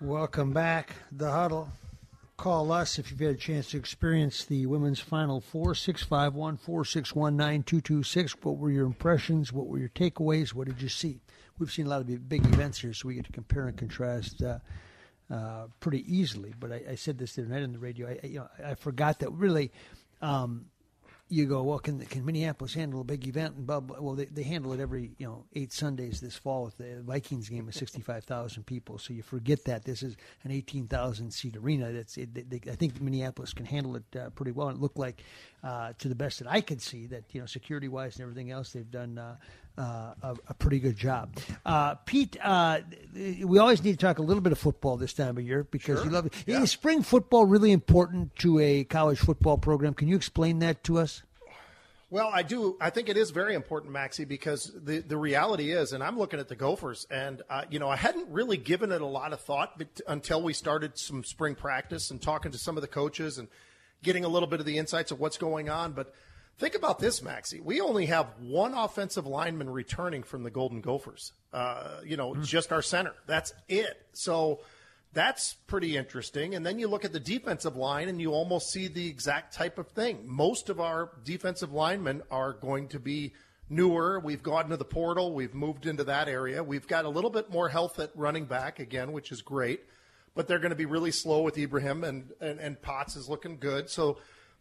Welcome 0.00 0.52
back. 0.52 0.90
The 1.12 1.30
huddle. 1.30 1.68
Call 2.36 2.72
us 2.72 2.98
if 2.98 3.10
you've 3.10 3.20
had 3.20 3.30
a 3.30 3.36
chance 3.36 3.70
to 3.70 3.76
experience 3.76 4.44
the 4.44 4.66
women's 4.66 4.98
Final 4.98 5.40
Four, 5.40 5.74
651 5.74 6.56
461 6.56 7.36
9226. 7.36 8.34
What 8.42 8.58
were 8.58 8.72
your 8.72 8.86
impressions? 8.86 9.52
What 9.52 9.68
were 9.68 9.78
your 9.78 9.88
takeaways? 9.90 10.52
What 10.52 10.66
did 10.66 10.82
you 10.82 10.88
see? 10.88 11.20
We've 11.58 11.70
seen 11.70 11.86
a 11.86 11.90
lot 11.90 12.00
of 12.00 12.28
big 12.28 12.44
events 12.44 12.80
here, 12.80 12.92
so 12.92 13.06
we 13.06 13.14
get 13.14 13.26
to 13.26 13.32
compare 13.32 13.68
and 13.68 13.78
contrast 13.78 14.42
uh, 14.42 14.58
uh, 15.30 15.66
pretty 15.78 16.04
easily. 16.12 16.52
But 16.58 16.72
I, 16.72 16.82
I, 16.90 16.94
said 16.96 17.18
this 17.18 17.34
the 17.36 17.42
other 17.42 17.52
night 17.52 17.62
on 17.62 17.72
the 17.72 17.78
radio. 17.78 18.08
I, 18.08 18.26
you 18.26 18.40
know, 18.40 18.48
I 18.64 18.74
forgot 18.74 19.20
that 19.20 19.30
really 19.30 19.70
um, 20.20 20.66
you 21.28 21.46
go, 21.46 21.62
well, 21.62 21.78
can 21.78 21.98
can 22.00 22.24
Minneapolis 22.24 22.74
handle 22.74 23.00
a 23.00 23.04
big 23.04 23.26
event? 23.26 23.56
And 23.56 23.66
blah, 23.66 23.80
blah. 23.80 23.98
well, 24.00 24.14
they, 24.14 24.26
they 24.26 24.42
handle 24.42 24.72
it 24.72 24.80
every 24.80 25.12
you 25.18 25.26
know 25.26 25.46
eight 25.54 25.72
Sundays 25.72 26.20
this 26.20 26.36
fall 26.36 26.64
with 26.64 26.76
the 26.76 27.02
Vikings 27.02 27.48
game 27.48 27.66
of 27.66 27.74
sixty 27.74 28.02
five 28.02 28.24
thousand 28.24 28.64
people. 28.66 28.98
So 28.98 29.14
you 29.14 29.22
forget 29.22 29.64
that 29.64 29.84
this 29.84 30.02
is 30.02 30.16
an 30.44 30.50
eighteen 30.50 30.86
thousand 30.86 31.30
seat 31.32 31.56
arena. 31.56 31.92
That's 31.92 32.16
it, 32.18 32.34
they, 32.50 32.60
I 32.70 32.74
think 32.74 33.00
Minneapolis 33.00 33.54
can 33.54 33.66
handle 33.66 33.96
it 33.96 34.04
uh, 34.16 34.30
pretty 34.30 34.52
well. 34.52 34.68
And 34.68 34.78
it 34.78 34.82
looked 34.82 34.98
like, 34.98 35.22
uh, 35.64 35.94
to 35.98 36.08
the 36.08 36.14
best 36.14 36.38
that 36.40 36.48
I 36.48 36.60
can 36.60 36.78
see, 36.78 37.06
that 37.06 37.24
you 37.32 37.40
know 37.40 37.46
security 37.46 37.88
wise 37.88 38.16
and 38.16 38.22
everything 38.22 38.50
else, 38.50 38.72
they've 38.72 38.90
done. 38.90 39.18
Uh, 39.18 39.36
uh, 39.76 40.14
a, 40.22 40.36
a, 40.50 40.54
pretty 40.54 40.78
good 40.78 40.96
job. 40.96 41.36
Uh, 41.66 41.96
Pete, 41.96 42.36
uh, 42.44 42.78
we 43.42 43.58
always 43.58 43.82
need 43.82 43.90
to 43.90 44.06
talk 44.06 44.20
a 44.20 44.22
little 44.22 44.40
bit 44.40 44.52
of 44.52 44.58
football 44.60 44.96
this 44.96 45.12
time 45.12 45.36
of 45.36 45.42
year 45.42 45.64
because 45.64 45.98
sure. 45.98 46.04
you 46.04 46.12
love 46.12 46.26
it. 46.26 46.32
Yeah. 46.46 46.62
Is 46.62 46.70
spring 46.70 47.02
football 47.02 47.44
really 47.44 47.72
important 47.72 48.36
to 48.36 48.60
a 48.60 48.84
college 48.84 49.18
football 49.18 49.58
program? 49.58 49.92
Can 49.92 50.06
you 50.06 50.14
explain 50.14 50.60
that 50.60 50.84
to 50.84 50.98
us? 50.98 51.24
Well, 52.08 52.30
I 52.32 52.44
do. 52.44 52.76
I 52.80 52.90
think 52.90 53.08
it 53.08 53.16
is 53.16 53.32
very 53.32 53.56
important, 53.56 53.92
Maxie, 53.92 54.24
because 54.24 54.70
the, 54.72 55.00
the 55.00 55.16
reality 55.16 55.72
is, 55.72 55.92
and 55.92 56.04
I'm 56.04 56.16
looking 56.16 56.38
at 56.38 56.46
the 56.46 56.54
Gophers, 56.54 57.08
and 57.10 57.42
uh, 57.50 57.64
you 57.68 57.80
know, 57.80 57.88
I 57.88 57.96
hadn't 57.96 58.28
really 58.28 58.56
given 58.56 58.92
it 58.92 59.00
a 59.00 59.06
lot 59.06 59.32
of 59.32 59.40
thought 59.40 59.82
until 60.06 60.40
we 60.40 60.52
started 60.52 60.96
some 60.96 61.24
spring 61.24 61.56
practice 61.56 62.12
and 62.12 62.22
talking 62.22 62.52
to 62.52 62.58
some 62.58 62.76
of 62.76 62.82
the 62.82 62.86
coaches 62.86 63.38
and 63.38 63.48
getting 64.04 64.24
a 64.24 64.28
little 64.28 64.48
bit 64.48 64.60
of 64.60 64.66
the 64.66 64.78
insights 64.78 65.10
of 65.10 65.18
what's 65.18 65.38
going 65.38 65.68
on. 65.68 65.92
But 65.92 66.14
think 66.58 66.76
about 66.76 67.00
this, 67.00 67.22
Maxie. 67.22 67.60
We 67.60 67.80
only 67.80 68.06
have 68.06 68.26
one 68.40 68.74
offensive 68.74 69.26
lineman 69.26 69.68
returning 69.68 70.22
from 70.22 70.44
the 70.44 70.50
Golden 70.50 70.80
Gophers. 70.80 71.32
Uh, 71.52 72.00
you 72.04 72.16
know, 72.16 72.34
mm. 72.34 72.44
just 72.44 72.72
our 72.72 72.82
center. 72.82 73.14
That's 73.26 73.52
it. 73.68 74.06
So 74.12 74.60
that's 75.12 75.54
pretty 75.66 75.96
interesting. 75.96 76.54
And 76.54 76.64
then 76.66 76.78
you 76.78 76.88
look 76.88 77.04
at 77.04 77.12
the 77.12 77.20
defensive 77.20 77.76
line 77.76 78.08
and 78.08 78.20
you 78.20 78.32
almost 78.32 78.70
see 78.70 78.88
the 78.88 79.08
exact 79.08 79.54
type 79.54 79.78
of 79.78 79.88
thing. 79.88 80.24
Most 80.26 80.68
of 80.68 80.80
our 80.80 81.10
defensive 81.24 81.72
linemen 81.72 82.22
are 82.30 82.52
going 82.52 82.88
to 82.88 83.00
be 83.00 83.32
newer. 83.68 84.20
We've 84.20 84.42
gone 84.42 84.68
to 84.68 84.76
the 84.76 84.84
portal. 84.84 85.32
We've 85.32 85.54
moved 85.54 85.86
into 85.86 86.04
that 86.04 86.28
area. 86.28 86.62
We've 86.62 86.86
got 86.86 87.04
a 87.04 87.08
little 87.08 87.30
bit 87.30 87.50
more 87.50 87.68
health 87.68 87.98
at 87.98 88.10
running 88.14 88.44
back 88.44 88.78
again, 88.78 89.12
which 89.12 89.32
is 89.32 89.40
great. 89.40 89.80
But 90.34 90.48
they're 90.48 90.58
going 90.58 90.70
to 90.70 90.76
be 90.76 90.86
really 90.86 91.12
slow 91.12 91.42
with 91.42 91.56
Ibrahim 91.56 92.02
and, 92.04 92.32
and, 92.40 92.58
and 92.58 92.80
Potts 92.82 93.16
is 93.16 93.28
looking 93.28 93.58
good. 93.58 93.88
So 93.88 94.18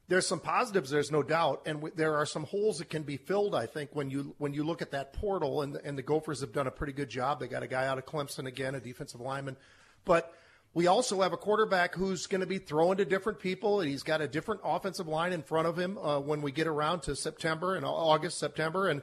there's 0.07 0.27
some 0.27 0.39
positives, 0.39 0.89
there's 0.89 1.11
no 1.11 1.23
doubt, 1.23 1.63
and 1.65 1.77
w- 1.77 1.93
there 1.95 2.15
are 2.15 2.25
some 2.25 2.43
holes 2.43 2.77
that 2.79 2.89
can 2.89 3.03
be 3.03 3.17
filled. 3.17 3.55
I 3.55 3.65
think 3.65 3.91
when 3.93 4.09
you 4.09 4.35
when 4.37 4.53
you 4.53 4.63
look 4.63 4.81
at 4.81 4.91
that 4.91 5.13
portal, 5.13 5.61
and 5.61 5.75
and 5.77 5.97
the 5.97 6.03
Gophers 6.03 6.41
have 6.41 6.51
done 6.51 6.67
a 6.67 6.71
pretty 6.71 6.93
good 6.93 7.09
job. 7.09 7.39
They 7.39 7.47
got 7.47 7.63
a 7.63 7.67
guy 7.67 7.87
out 7.87 7.97
of 7.97 8.05
Clemson 8.05 8.45
again, 8.45 8.75
a 8.75 8.79
defensive 8.79 9.21
lineman, 9.21 9.55
but 10.03 10.33
we 10.73 10.87
also 10.87 11.21
have 11.21 11.33
a 11.33 11.37
quarterback 11.37 11.95
who's 11.95 12.27
going 12.27 12.41
to 12.41 12.47
be 12.47 12.57
throwing 12.57 12.97
to 12.97 13.05
different 13.05 13.39
people, 13.39 13.79
and 13.79 13.89
he's 13.89 14.03
got 14.03 14.21
a 14.21 14.27
different 14.27 14.61
offensive 14.63 15.07
line 15.07 15.31
in 15.31 15.43
front 15.43 15.67
of 15.67 15.77
him 15.77 15.97
uh, 15.99 16.19
when 16.19 16.41
we 16.41 16.51
get 16.51 16.67
around 16.67 17.01
to 17.03 17.15
September 17.15 17.75
and 17.75 17.85
August, 17.85 18.39
September, 18.39 18.89
and 18.89 19.01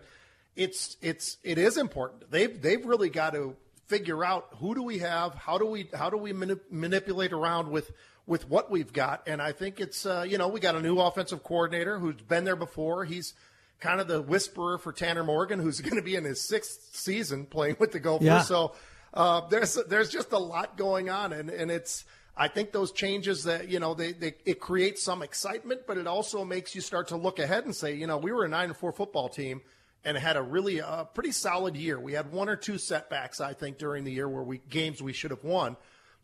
it's 0.57 0.97
it's 1.01 1.39
it 1.43 1.59
is 1.59 1.77
important. 1.77 2.31
They've 2.31 2.61
they've 2.61 2.85
really 2.85 3.09
got 3.09 3.33
to 3.33 3.57
figure 3.91 4.25
out 4.25 4.47
who 4.61 4.75
do 4.75 4.83
we 4.85 4.99
have, 4.99 5.35
how 5.35 5.59
do 5.59 5.67
we 5.67 5.89
how 5.93 6.09
do 6.09 6.17
we 6.17 6.33
manip- 6.33 6.71
manipulate 6.71 7.33
around 7.33 7.69
with 7.71 7.91
with 8.25 8.49
what 8.49 8.71
we've 8.71 8.93
got, 8.93 9.25
and 9.27 9.43
I 9.43 9.51
think 9.51 9.81
it's 9.81 10.07
uh, 10.07 10.25
you 10.27 10.39
know 10.39 10.47
we 10.47 10.61
got 10.61 10.77
a 10.77 10.81
new 10.81 11.01
offensive 11.01 11.43
coordinator 11.43 11.99
who's 11.99 12.23
been 12.23 12.45
there 12.45 12.57
before. 12.57 13.05
He's 13.05 13.35
kind 13.81 14.01
of 14.01 14.07
the 14.07 14.23
whisperer 14.23 14.79
for 14.79 14.93
Tanner 14.93 15.25
Morgan, 15.25 15.59
who's 15.59 15.81
going 15.87 15.97
to 15.97 16.03
be 16.03 16.15
in 16.15 16.25
his 16.25 16.41
sixth 16.41 16.95
season 16.95 17.47
playing 17.47 17.77
with 17.81 17.91
the 17.91 17.99
Gophers. 17.99 18.27
Yeah. 18.27 18.43
So 18.43 18.75
uh, 19.13 19.49
there's 19.49 19.75
there's 19.89 20.09
just 20.09 20.31
a 20.31 20.39
lot 20.39 20.77
going 20.77 21.11
on, 21.11 21.33
and 21.33 21.51
and 21.51 21.71
it's 21.71 22.05
I 22.37 22.47
think 22.47 22.71
those 22.71 22.93
changes 22.93 23.45
that 23.45 23.69
you 23.69 23.81
know 23.81 23.95
they, 23.95 24.13
they 24.13 24.35
it 24.45 24.61
creates 24.61 25.03
some 25.03 25.21
excitement, 25.21 25.81
but 25.89 25.99
it 25.99 26.07
also 26.07 26.45
makes 26.45 26.77
you 26.77 26.81
start 26.81 27.09
to 27.09 27.17
look 27.17 27.41
ahead 27.41 27.65
and 27.65 27.75
say, 27.75 27.95
you 27.97 28.07
know, 28.07 28.19
we 28.19 28.31
were 28.31 28.45
a 28.45 28.49
nine 28.49 28.69
and 28.69 28.77
four 28.77 28.93
football 28.93 29.29
team 29.29 29.63
and 30.05 30.17
had 30.17 30.37
a 30.37 30.43
really 30.43 30.81
uh, 30.81 31.05
pretty 31.05 31.33
solid 31.33 31.77
year. 31.77 31.99
We 32.01 32.13
had 32.13 32.33
one 32.33 32.49
or 32.49 32.57
two 32.57 32.79
setbacks, 32.79 33.41
I 33.41 33.53
think, 33.53 33.79
during 33.79 34.05
the 34.05 34.13
year 34.13 34.29
where 34.29 34.43
we 34.43 34.61
games 34.69 35.03
we 35.03 35.13
should 35.13 35.31
have 35.31 35.45
won, 35.45 35.77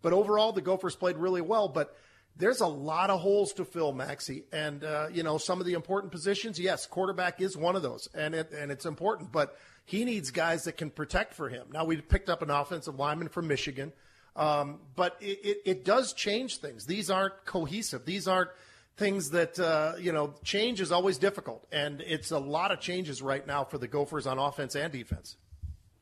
but 0.02 0.12
overall 0.12 0.52
the 0.52 0.62
Gophers 0.62 0.96
played 0.96 1.16
really 1.16 1.42
well. 1.42 1.68
But 1.68 1.96
there's 2.38 2.60
a 2.60 2.66
lot 2.66 3.10
of 3.10 3.20
holes 3.20 3.54
to 3.54 3.64
fill, 3.64 3.92
Maxie, 3.92 4.44
and 4.52 4.84
uh, 4.84 5.08
you 5.12 5.22
know 5.22 5.38
some 5.38 5.60
of 5.60 5.66
the 5.66 5.74
important 5.74 6.12
positions. 6.12 6.58
Yes, 6.58 6.86
quarterback 6.86 7.40
is 7.40 7.56
one 7.56 7.76
of 7.76 7.82
those, 7.82 8.08
and 8.14 8.34
it 8.34 8.52
and 8.52 8.70
it's 8.70 8.86
important, 8.86 9.32
but 9.32 9.56
he 9.86 10.04
needs 10.04 10.32
guys 10.32 10.64
that 10.64 10.76
can 10.76 10.90
protect 10.90 11.32
for 11.32 11.48
him. 11.48 11.68
Now, 11.72 11.84
we 11.84 11.96
picked 12.00 12.28
up 12.28 12.42
an 12.42 12.50
offensive 12.50 12.98
lineman 12.98 13.28
from 13.28 13.46
Michigan, 13.46 13.92
um, 14.34 14.80
but 14.96 15.16
it, 15.20 15.38
it, 15.44 15.58
it, 15.64 15.84
does 15.84 16.12
change 16.12 16.58
things. 16.58 16.84
These 16.86 17.08
aren't 17.08 17.44
cohesive. 17.46 18.04
These 18.04 18.26
aren't 18.26 18.50
things 18.96 19.30
that, 19.30 19.58
uh, 19.58 19.94
you 19.98 20.12
know, 20.12 20.34
change 20.42 20.80
is 20.80 20.90
always 20.90 21.18
difficult. 21.18 21.66
And 21.70 22.00
it's 22.00 22.30
a 22.30 22.38
lot 22.38 22.72
of 22.72 22.80
changes 22.80 23.20
right 23.20 23.46
now 23.46 23.64
for 23.64 23.78
the 23.78 23.88
Gophers 23.88 24.26
on 24.26 24.38
offense 24.38 24.74
and 24.74 24.92
defense. 24.92 25.36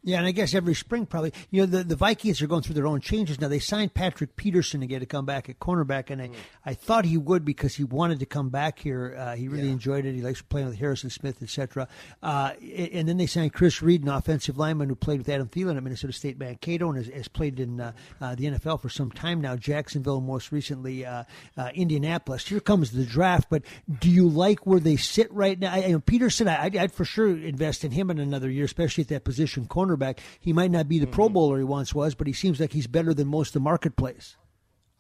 Yeah, 0.07 0.19
and 0.19 0.27
I 0.27 0.33
guess 0.33 0.55
every 0.55 0.75
spring 0.75 1.07
probably. 1.07 1.33
You 1.51 1.63
know, 1.63 1.67
the, 1.67 1.83
the 1.83 1.97
Vikings 1.97 2.43
are 2.43 2.47
going 2.47 2.61
through 2.61 2.75
their 2.75 2.87
own 2.87 3.01
changes 3.01 3.41
now. 3.41 3.49
They 3.49 3.59
signed 3.59 3.95
Patrick 3.95 4.37
Peterson 4.37 4.83
to 4.83 4.87
get 4.87 4.99
to 4.99 5.07
come 5.07 5.25
back 5.25 5.49
at 5.49 5.59
cornerback, 5.59 6.11
and 6.11 6.21
I, 6.21 6.29
mm. 6.29 6.35
I 6.67 6.75
thought 6.75 7.07
he 7.07 7.17
would 7.17 7.43
because 7.43 7.75
he 7.75 7.85
wanted 7.85 8.21
to 8.21 8.27
come 8.27 8.51
back 8.51 8.79
here. 8.79 9.17
Uh, 9.19 9.35
he 9.35 9.49
really 9.49 9.69
yeah. 9.69 9.73
enjoyed 9.73 10.05
it. 10.05 10.15
He 10.15 10.21
likes 10.21 10.43
playing 10.43 10.69
with 10.69 10.79
Harrison 10.79 11.09
Smith, 11.09 11.43
etc. 11.43 11.89
Uh, 12.23 12.53
and 12.61 13.09
then 13.09 13.17
they 13.17 13.25
signed 13.25 13.55
Chris 13.55 13.81
Reed, 13.81 14.03
an 14.03 14.11
offensive 14.11 14.59
lineman 14.59 14.91
who 14.91 14.95
played 14.95 15.19
with 15.19 15.29
Adam 15.31 15.49
Thielen 15.49 15.79
at 15.79 15.83
Minnesota 15.83 16.13
State 16.13 16.39
Mankato 16.39 16.91
and 16.91 16.99
has, 16.99 17.07
has 17.15 17.29
played 17.29 17.59
in 17.59 17.81
uh, 17.81 17.93
uh 18.21 18.35
the 18.35 18.45
NFL 18.45 18.83
for 18.83 18.91
some 18.91 19.11
time 19.11 19.41
now. 19.41 19.57
Jacksonville, 19.57 20.21
most 20.21 20.53
recently 20.53 21.07
uh, 21.07 21.25
uh, 21.57 21.71
Indianapolis. 21.75 22.47
Here 22.47 22.61
comes 22.61 22.91
the 22.91 23.07
draft, 23.07 23.49
but 23.49 23.63
do 24.01 24.11
you 24.11 24.29
like 24.29 24.67
where 24.67 24.81
they 24.81 24.97
sit 24.97 25.33
right 25.33 25.59
now? 25.59 25.73
I, 25.73 25.87
you 25.87 25.93
know, 25.95 26.01
Peterson, 26.01 26.47
I, 26.47 26.71
I'd 26.79 26.93
for 26.93 27.07
sure 27.07 27.31
invest 27.31 27.85
in 27.85 27.91
him 27.91 28.11
in 28.11 28.19
another 28.19 28.51
year, 28.51 28.67
especially 28.67 29.03
at 29.03 29.09
that 29.09 29.25
position, 29.25 29.67
corner 29.67 29.94
quarterback. 29.95 30.21
He 30.41 30.53
might 30.53 30.71
not 30.71 30.89
be 30.89 30.99
the 30.99 31.07
mm-hmm. 31.07 31.15
Pro 31.15 31.29
Bowler 31.29 31.59
he 31.59 31.65
once 31.65 31.95
was, 31.95 32.15
but 32.15 32.27
he 32.27 32.33
seems 32.33 32.61
like 32.61 32.73
he's 32.73 32.87
better 32.87 33.15
than 33.15 33.29
most 33.29 33.49
of 33.49 33.55
the 33.55 33.61
marketplace. 33.61 34.37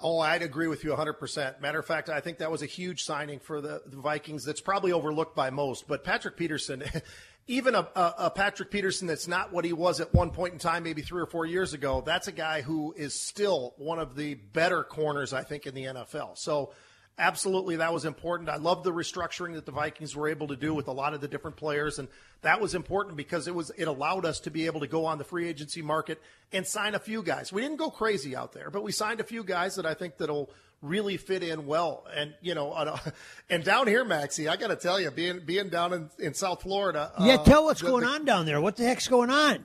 Oh, 0.00 0.18
I'd 0.18 0.42
agree 0.42 0.66
with 0.66 0.84
you 0.84 0.90
100%. 0.90 1.60
Matter 1.60 1.78
of 1.78 1.86
fact, 1.86 2.08
I 2.08 2.20
think 2.20 2.38
that 2.38 2.50
was 2.50 2.62
a 2.62 2.66
huge 2.66 3.04
signing 3.04 3.38
for 3.38 3.60
the, 3.60 3.82
the 3.86 3.96
Vikings 3.96 4.44
that's 4.44 4.60
probably 4.60 4.92
overlooked 4.92 5.34
by 5.34 5.50
most. 5.50 5.86
But 5.88 6.04
Patrick 6.04 6.36
Peterson, 6.36 6.82
even 7.46 7.74
a, 7.74 7.88
a, 7.94 8.14
a, 8.18 8.30
Patrick 8.30 8.70
Peterson 8.70 9.06
that's 9.06 9.28
not 9.28 9.52
what 9.52 9.64
he 9.64 9.72
was 9.72 10.00
at 10.00 10.12
one 10.12 10.30
point 10.30 10.52
in 10.52 10.58
time, 10.58 10.82
maybe 10.82 11.00
three 11.00 11.22
or 11.22 11.26
four 11.26 11.46
years 11.46 11.72
ago, 11.74 12.02
that's 12.04 12.28
a 12.28 12.32
guy 12.32 12.60
who 12.60 12.92
is 12.96 13.18
still 13.18 13.74
one 13.78 13.98
of 13.98 14.14
the 14.16 14.34
better 14.34 14.82
corners, 14.82 15.32
I 15.32 15.42
think, 15.42 15.66
in 15.66 15.74
the 15.74 15.84
NFL. 15.84 16.36
So 16.38 16.72
absolutely 17.18 17.76
that 17.76 17.92
was 17.92 18.04
important. 18.04 18.48
I 18.48 18.56
love 18.56 18.82
the 18.82 18.92
restructuring 18.92 19.54
that 19.54 19.66
the 19.66 19.72
Vikings 19.72 20.16
were 20.16 20.28
able 20.28 20.48
to 20.48 20.56
do 20.56 20.74
with 20.74 20.88
a 20.88 20.92
lot 20.92 21.14
of 21.14 21.20
the 21.20 21.28
different 21.28 21.56
players 21.56 21.98
and 21.98 22.08
that 22.42 22.60
was 22.60 22.74
important 22.74 23.16
because 23.16 23.48
it 23.48 23.54
was 23.54 23.70
it 23.76 23.88
allowed 23.88 24.24
us 24.24 24.40
to 24.40 24.50
be 24.50 24.66
able 24.66 24.80
to 24.80 24.86
go 24.86 25.06
on 25.06 25.18
the 25.18 25.24
free 25.24 25.48
agency 25.48 25.82
market 25.82 26.20
and 26.52 26.66
sign 26.66 26.94
a 26.94 26.98
few 26.98 27.22
guys. 27.22 27.52
We 27.52 27.62
didn't 27.62 27.78
go 27.78 27.90
crazy 27.90 28.36
out 28.36 28.52
there, 28.52 28.70
but 28.70 28.82
we 28.82 28.92
signed 28.92 29.20
a 29.20 29.24
few 29.24 29.42
guys 29.42 29.76
that 29.76 29.86
I 29.86 29.94
think 29.94 30.18
that'll 30.18 30.50
really 30.82 31.16
fit 31.16 31.42
in 31.42 31.66
well. 31.66 32.06
And 32.14 32.34
you 32.40 32.54
know, 32.54 32.96
and 33.50 33.64
down 33.64 33.86
here, 33.86 34.04
Maxie, 34.04 34.48
I 34.48 34.56
got 34.56 34.68
to 34.68 34.76
tell 34.76 35.00
you, 35.00 35.10
being 35.10 35.40
being 35.44 35.70
down 35.70 35.92
in, 35.92 36.10
in 36.18 36.34
South 36.34 36.62
Florida. 36.62 37.12
Yeah, 37.18 37.34
uh, 37.34 37.44
tell 37.44 37.64
what's 37.64 37.80
the, 37.80 37.88
going 37.88 38.04
the, 38.04 38.10
on 38.10 38.24
down 38.24 38.46
there. 38.46 38.60
What 38.60 38.76
the 38.76 38.84
heck's 38.84 39.08
going 39.08 39.30
on? 39.30 39.64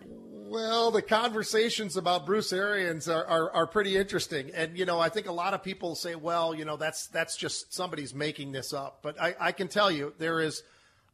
Well, 0.50 0.90
the 0.90 1.04
conversations 1.04 1.96
about 1.96 2.26
Bruce 2.26 2.52
Arians 2.52 3.08
are, 3.08 3.24
are, 3.24 3.52
are, 3.52 3.68
pretty 3.68 3.96
interesting. 3.96 4.50
And, 4.56 4.76
you 4.76 4.84
know, 4.84 5.00
I 5.00 5.10
think 5.10 5.28
a 5.28 5.32
lot 5.32 5.54
of 5.54 5.62
people 5.62 5.94
say, 5.94 6.16
well, 6.16 6.56
you 6.56 6.66
know, 6.66 6.76
that's, 6.76 7.06
that's 7.06 7.38
just 7.38 7.72
somebody's 7.72 8.16
making 8.16 8.52
this 8.52 8.74
up. 8.74 9.02
But 9.04 9.22
I, 9.22 9.36
I 9.40 9.52
can 9.52 9.68
tell 9.68 9.92
you 9.92 10.12
there 10.18 10.42
is 10.42 10.64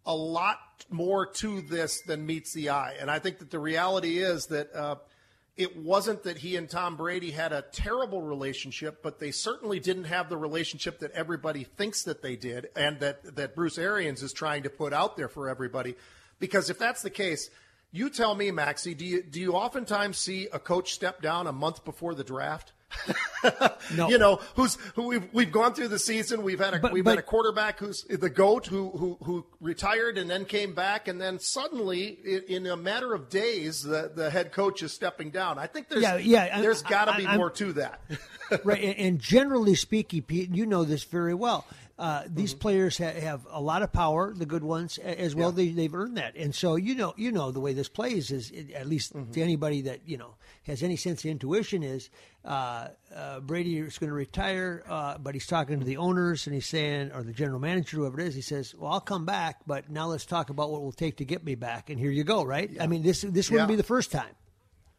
a 0.05 0.15
lot 0.15 0.57
more 0.89 1.25
to 1.25 1.59
this 1.59 1.99
than 1.99 2.25
meets 2.25 2.53
the 2.53 2.69
eye. 2.69 2.95
And 2.97 3.11
I 3.11 3.19
think 3.19 3.39
that 3.39 3.51
the 3.51 3.59
reality 3.59 4.19
is 4.19 4.45
that 4.45 4.73
uh, 4.73 4.95
it 5.57 5.75
wasn't 5.75 6.23
that 6.23 6.37
he 6.37 6.55
and 6.55 6.69
Tom 6.69 6.95
Brady 6.95 7.31
had 7.31 7.51
a 7.51 7.61
terrible 7.73 8.21
relationship, 8.21 9.03
but 9.03 9.19
they 9.19 9.31
certainly 9.31 9.81
didn't 9.81 10.05
have 10.05 10.29
the 10.29 10.37
relationship 10.37 10.99
that 10.99 11.11
everybody 11.11 11.65
thinks 11.65 12.03
that 12.03 12.21
they 12.21 12.37
did 12.37 12.69
and 12.73 13.01
that, 13.01 13.35
that 13.35 13.53
Bruce 13.53 13.77
Arians 13.77 14.23
is 14.23 14.31
trying 14.31 14.63
to 14.63 14.69
put 14.69 14.93
out 14.93 15.17
there 15.17 15.27
for 15.27 15.49
everybody. 15.49 15.95
Because 16.39 16.69
if 16.69 16.79
that's 16.79 17.01
the 17.01 17.09
case– 17.09 17.49
you 17.97 18.09
tell 18.09 18.35
me, 18.35 18.51
Maxie, 18.51 18.93
do 18.93 19.05
you 19.05 19.23
do 19.23 19.39
you 19.39 19.53
oftentimes 19.53 20.17
see 20.17 20.47
a 20.51 20.59
coach 20.59 20.93
step 20.93 21.21
down 21.21 21.47
a 21.47 21.51
month 21.51 21.85
before 21.85 22.15
the 22.15 22.23
draft? 22.23 22.73
no. 23.95 24.09
You 24.09 24.17
know, 24.17 24.39
who's 24.55 24.75
who 24.95 25.07
we've 25.07 25.33
we've 25.33 25.51
gone 25.51 25.73
through 25.73 25.89
the 25.89 25.99
season. 25.99 26.43
We've 26.43 26.59
had 26.59 26.73
a 26.73 26.79
but, 26.79 26.91
we've 26.91 27.03
but, 27.03 27.11
had 27.11 27.19
a 27.19 27.23
quarterback 27.23 27.79
who's 27.79 28.03
the 28.03 28.29
goat 28.29 28.67
who 28.67 28.91
who 28.91 29.17
who 29.23 29.45
retired 29.59 30.17
and 30.17 30.29
then 30.29 30.45
came 30.45 30.73
back, 30.73 31.07
and 31.07 31.19
then 31.19 31.39
suddenly 31.39 32.17
in, 32.47 32.65
a 32.67 32.77
matter 32.77 33.13
of 33.13 33.29
days, 33.29 33.83
the 33.83 34.11
the 34.13 34.29
head 34.29 34.51
coach 34.51 34.81
is 34.83 34.93
stepping 34.93 35.29
down. 35.29 35.59
I 35.59 35.67
think 35.67 35.89
there's 35.89 36.03
yeah, 36.03 36.17
yeah 36.17 36.61
there's 36.61 36.81
got 36.83 37.05
to 37.05 37.17
be 37.17 37.27
I'm, 37.27 37.37
more 37.37 37.49
to 37.51 37.73
that. 37.73 38.01
right, 38.63 38.95
and 38.97 39.19
generally 39.19 39.75
speaking, 39.75 40.21
Pete, 40.21 40.53
you 40.53 40.65
know 40.65 40.83
this 40.83 41.03
very 41.03 41.33
well 41.33 41.65
uh, 41.97 42.23
these 42.27 42.51
mm-hmm. 42.51 42.59
players 42.59 42.97
ha- 42.97 43.19
have 43.19 43.47
a 43.49 43.61
lot 43.61 43.81
of 43.81 43.93
power, 43.93 44.33
the 44.33 44.45
good 44.45 44.63
ones 44.63 44.97
as 44.97 45.33
well. 45.33 45.49
Yeah. 45.49 45.55
They, 45.55 45.69
they've 45.69 45.95
earned 45.95 46.17
that, 46.17 46.35
and 46.35 46.53
so 46.53 46.75
you 46.75 46.93
know, 46.93 47.13
you 47.15 47.31
know, 47.31 47.51
the 47.51 47.61
way 47.61 47.71
this 47.71 47.87
plays 47.87 48.31
is 48.31 48.51
at 48.73 48.87
least 48.87 49.13
mm-hmm. 49.13 49.31
to 49.31 49.41
anybody 49.41 49.81
that 49.83 50.01
you 50.05 50.17
know 50.17 50.35
has 50.63 50.83
any 50.83 50.97
sense 50.97 51.23
of 51.23 51.31
intuition 51.31 51.83
is 51.83 52.09
uh, 52.43 52.89
uh, 53.15 53.39
Brady 53.39 53.77
is 53.77 53.97
going 53.97 54.09
to 54.09 54.15
retire, 54.15 54.83
uh, 54.89 55.17
but 55.17 55.35
he's 55.35 55.47
talking 55.47 55.79
to 55.79 55.85
the 55.85 55.97
owners 55.97 56.47
and 56.47 56.53
he's 56.53 56.67
saying, 56.67 57.11
or 57.13 57.23
the 57.23 57.31
general 57.31 57.59
manager, 57.59 57.97
whoever 57.97 58.19
it 58.19 58.27
is, 58.27 58.35
he 58.35 58.41
says, 58.41 58.75
"Well, 58.75 58.91
I'll 58.91 58.99
come 58.99 59.25
back, 59.25 59.61
but 59.65 59.89
now 59.89 60.07
let's 60.07 60.25
talk 60.25 60.49
about 60.49 60.71
what 60.71 60.79
it 60.79 60.83
will 60.83 60.91
take 60.91 61.17
to 61.17 61.25
get 61.25 61.45
me 61.45 61.55
back." 61.55 61.89
And 61.89 61.97
here 61.97 62.11
you 62.11 62.25
go, 62.25 62.43
right? 62.43 62.69
Yeah. 62.69 62.83
I 62.83 62.87
mean, 62.87 63.03
this 63.03 63.21
this 63.21 63.49
wouldn't 63.49 63.69
be 63.69 63.75
the 63.75 63.83
first 63.83 64.11
time. 64.11 64.35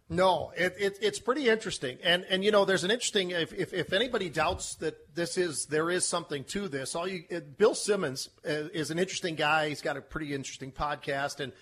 No, 0.09 0.53
it, 0.57 0.75
it, 0.79 0.99
it's 1.03 1.19
pretty 1.19 1.49
interesting, 1.49 1.99
and 2.05 2.25
and 2.31 2.45
you 2.45 2.53
know, 2.53 2.65
there's 2.65 2.85
an 2.85 2.93
interesting. 2.93 3.31
If, 3.31 3.53
if, 3.53 3.73
if 3.73 3.93
anybody 3.93 4.29
doubts 4.29 4.77
that 4.77 5.15
this 5.17 5.37
is 5.37 5.67
there 5.67 5.91
is 5.91 6.05
something 6.05 6.45
to 6.45 6.69
this, 6.69 6.95
all 6.95 7.09
you 7.09 7.25
Bill 7.59 7.75
Simmons 7.75 8.29
uh, 8.49 8.71
is 8.73 8.93
an 8.93 9.01
interesting 9.01 9.35
guy. 9.35 9.69
He's 9.69 9.81
got 9.81 9.97
a 9.97 10.01
pretty 10.01 10.33
interesting 10.33 10.71
podcast, 10.71 11.41
and 11.41 11.53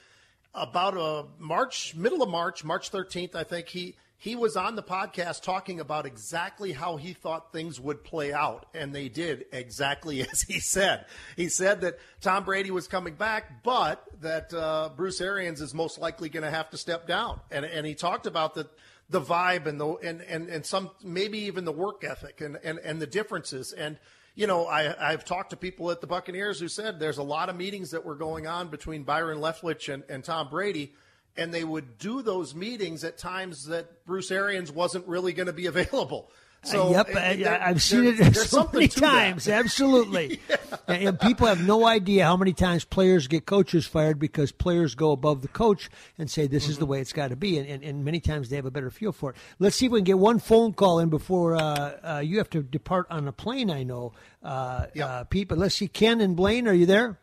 about 0.54 0.94
a 0.94 1.24
March, 1.38 1.94
middle 1.94 2.22
of 2.22 2.28
March, 2.28 2.64
March 2.64 2.90
13th, 2.90 3.34
I 3.34 3.44
think 3.44 3.68
he 3.68 3.96
he 4.16 4.36
was 4.36 4.56
on 4.56 4.74
the 4.74 4.82
podcast 4.82 5.42
talking 5.42 5.80
about 5.80 6.06
exactly 6.06 6.72
how 6.72 6.96
he 6.96 7.12
thought 7.12 7.52
things 7.52 7.80
would 7.80 8.04
play 8.04 8.32
out, 8.32 8.66
and 8.74 8.94
they 8.94 9.08
did 9.08 9.46
exactly 9.52 10.22
as 10.32 10.42
he 10.42 10.60
said. 10.60 11.06
He 11.36 11.48
said 11.48 11.82
that 11.82 11.98
Tom 12.20 12.44
Brady 12.44 12.70
was 12.70 12.88
coming 12.88 13.14
back, 13.14 13.62
but 13.62 14.04
that 14.20 14.52
uh, 14.54 14.90
Bruce 14.96 15.20
Arians 15.20 15.60
is 15.60 15.74
most 15.74 15.98
likely 15.98 16.28
going 16.28 16.44
to 16.44 16.50
have 16.50 16.70
to 16.70 16.76
step 16.76 17.06
down, 17.06 17.40
and 17.50 17.64
and 17.64 17.86
he 17.86 17.94
talked 17.94 18.26
about 18.26 18.54
the 18.54 18.68
the 19.10 19.20
vibe 19.20 19.66
and 19.66 19.80
the 19.80 19.88
and 19.96 20.22
and, 20.22 20.48
and 20.48 20.64
some 20.64 20.90
maybe 21.02 21.40
even 21.40 21.64
the 21.64 21.72
work 21.72 22.04
ethic 22.04 22.40
and 22.40 22.58
and, 22.64 22.78
and 22.78 23.00
the 23.00 23.06
differences 23.06 23.72
and 23.72 23.98
you 24.34 24.46
know, 24.48 24.66
I, 24.66 25.12
I've 25.12 25.24
talked 25.24 25.50
to 25.50 25.56
people 25.56 25.90
at 25.90 26.00
the 26.00 26.06
Buccaneers 26.06 26.58
who 26.58 26.68
said 26.68 26.98
there's 26.98 27.18
a 27.18 27.22
lot 27.22 27.48
of 27.48 27.56
meetings 27.56 27.92
that 27.92 28.04
were 28.04 28.16
going 28.16 28.46
on 28.46 28.68
between 28.68 29.04
Byron 29.04 29.38
Leftwich 29.38 29.92
and, 29.92 30.02
and 30.08 30.24
Tom 30.24 30.48
Brady 30.48 30.92
and 31.36 31.52
they 31.52 31.64
would 31.64 31.98
do 31.98 32.22
those 32.22 32.54
meetings 32.54 33.04
at 33.04 33.18
times 33.18 33.66
that 33.66 34.04
Bruce 34.06 34.30
Arians 34.30 34.70
wasn't 34.70 35.06
really 35.06 35.32
going 35.32 35.46
to 35.46 35.52
be 35.52 35.66
available. 35.66 36.30
So, 36.64 36.90
yep, 36.90 37.12
there, 37.12 37.62
I've 37.62 37.82
seen 37.82 38.04
it 38.06 38.34
so 38.36 38.68
many 38.72 38.88
times. 38.88 39.48
Absolutely, 39.48 40.40
yeah. 40.48 40.56
and 40.94 41.20
people 41.20 41.46
have 41.46 41.64
no 41.66 41.86
idea 41.86 42.24
how 42.24 42.36
many 42.36 42.52
times 42.52 42.84
players 42.84 43.28
get 43.28 43.44
coaches 43.44 43.86
fired 43.86 44.18
because 44.18 44.50
players 44.50 44.94
go 44.94 45.12
above 45.12 45.42
the 45.42 45.48
coach 45.48 45.90
and 46.16 46.30
say 46.30 46.46
this 46.46 46.62
mm-hmm. 46.62 46.70
is 46.70 46.78
the 46.78 46.84
mm-hmm. 46.84 46.92
way 46.92 47.00
it's 47.00 47.12
got 47.12 47.28
to 47.28 47.36
be, 47.36 47.58
and, 47.58 47.68
and, 47.68 47.84
and, 47.84 48.04
many 48.04 48.20
times 48.20 48.48
they 48.48 48.56
have 48.56 48.64
a 48.64 48.70
better 48.70 48.90
feel 48.90 49.12
for 49.12 49.30
it. 49.30 49.36
Let's 49.58 49.76
see 49.76 49.86
if 49.86 49.92
we 49.92 49.98
can 49.98 50.04
get 50.04 50.18
one 50.18 50.38
phone 50.38 50.72
call 50.72 51.00
in 51.00 51.10
before 51.10 51.54
uh, 51.56 51.60
uh, 52.02 52.22
you 52.24 52.38
have 52.38 52.50
to 52.50 52.62
depart 52.62 53.06
on 53.10 53.28
a 53.28 53.32
plane. 53.32 53.70
I 53.70 53.82
know, 53.82 54.12
uh, 54.42 54.86
yep. 54.94 55.08
Uh, 55.08 55.24
Pete, 55.24 55.48
but 55.48 55.58
let's 55.58 55.74
see. 55.74 55.88
Ken 55.88 56.20
and 56.20 56.34
Blaine, 56.34 56.66
are 56.66 56.72
you 56.72 56.86
there? 56.86 57.18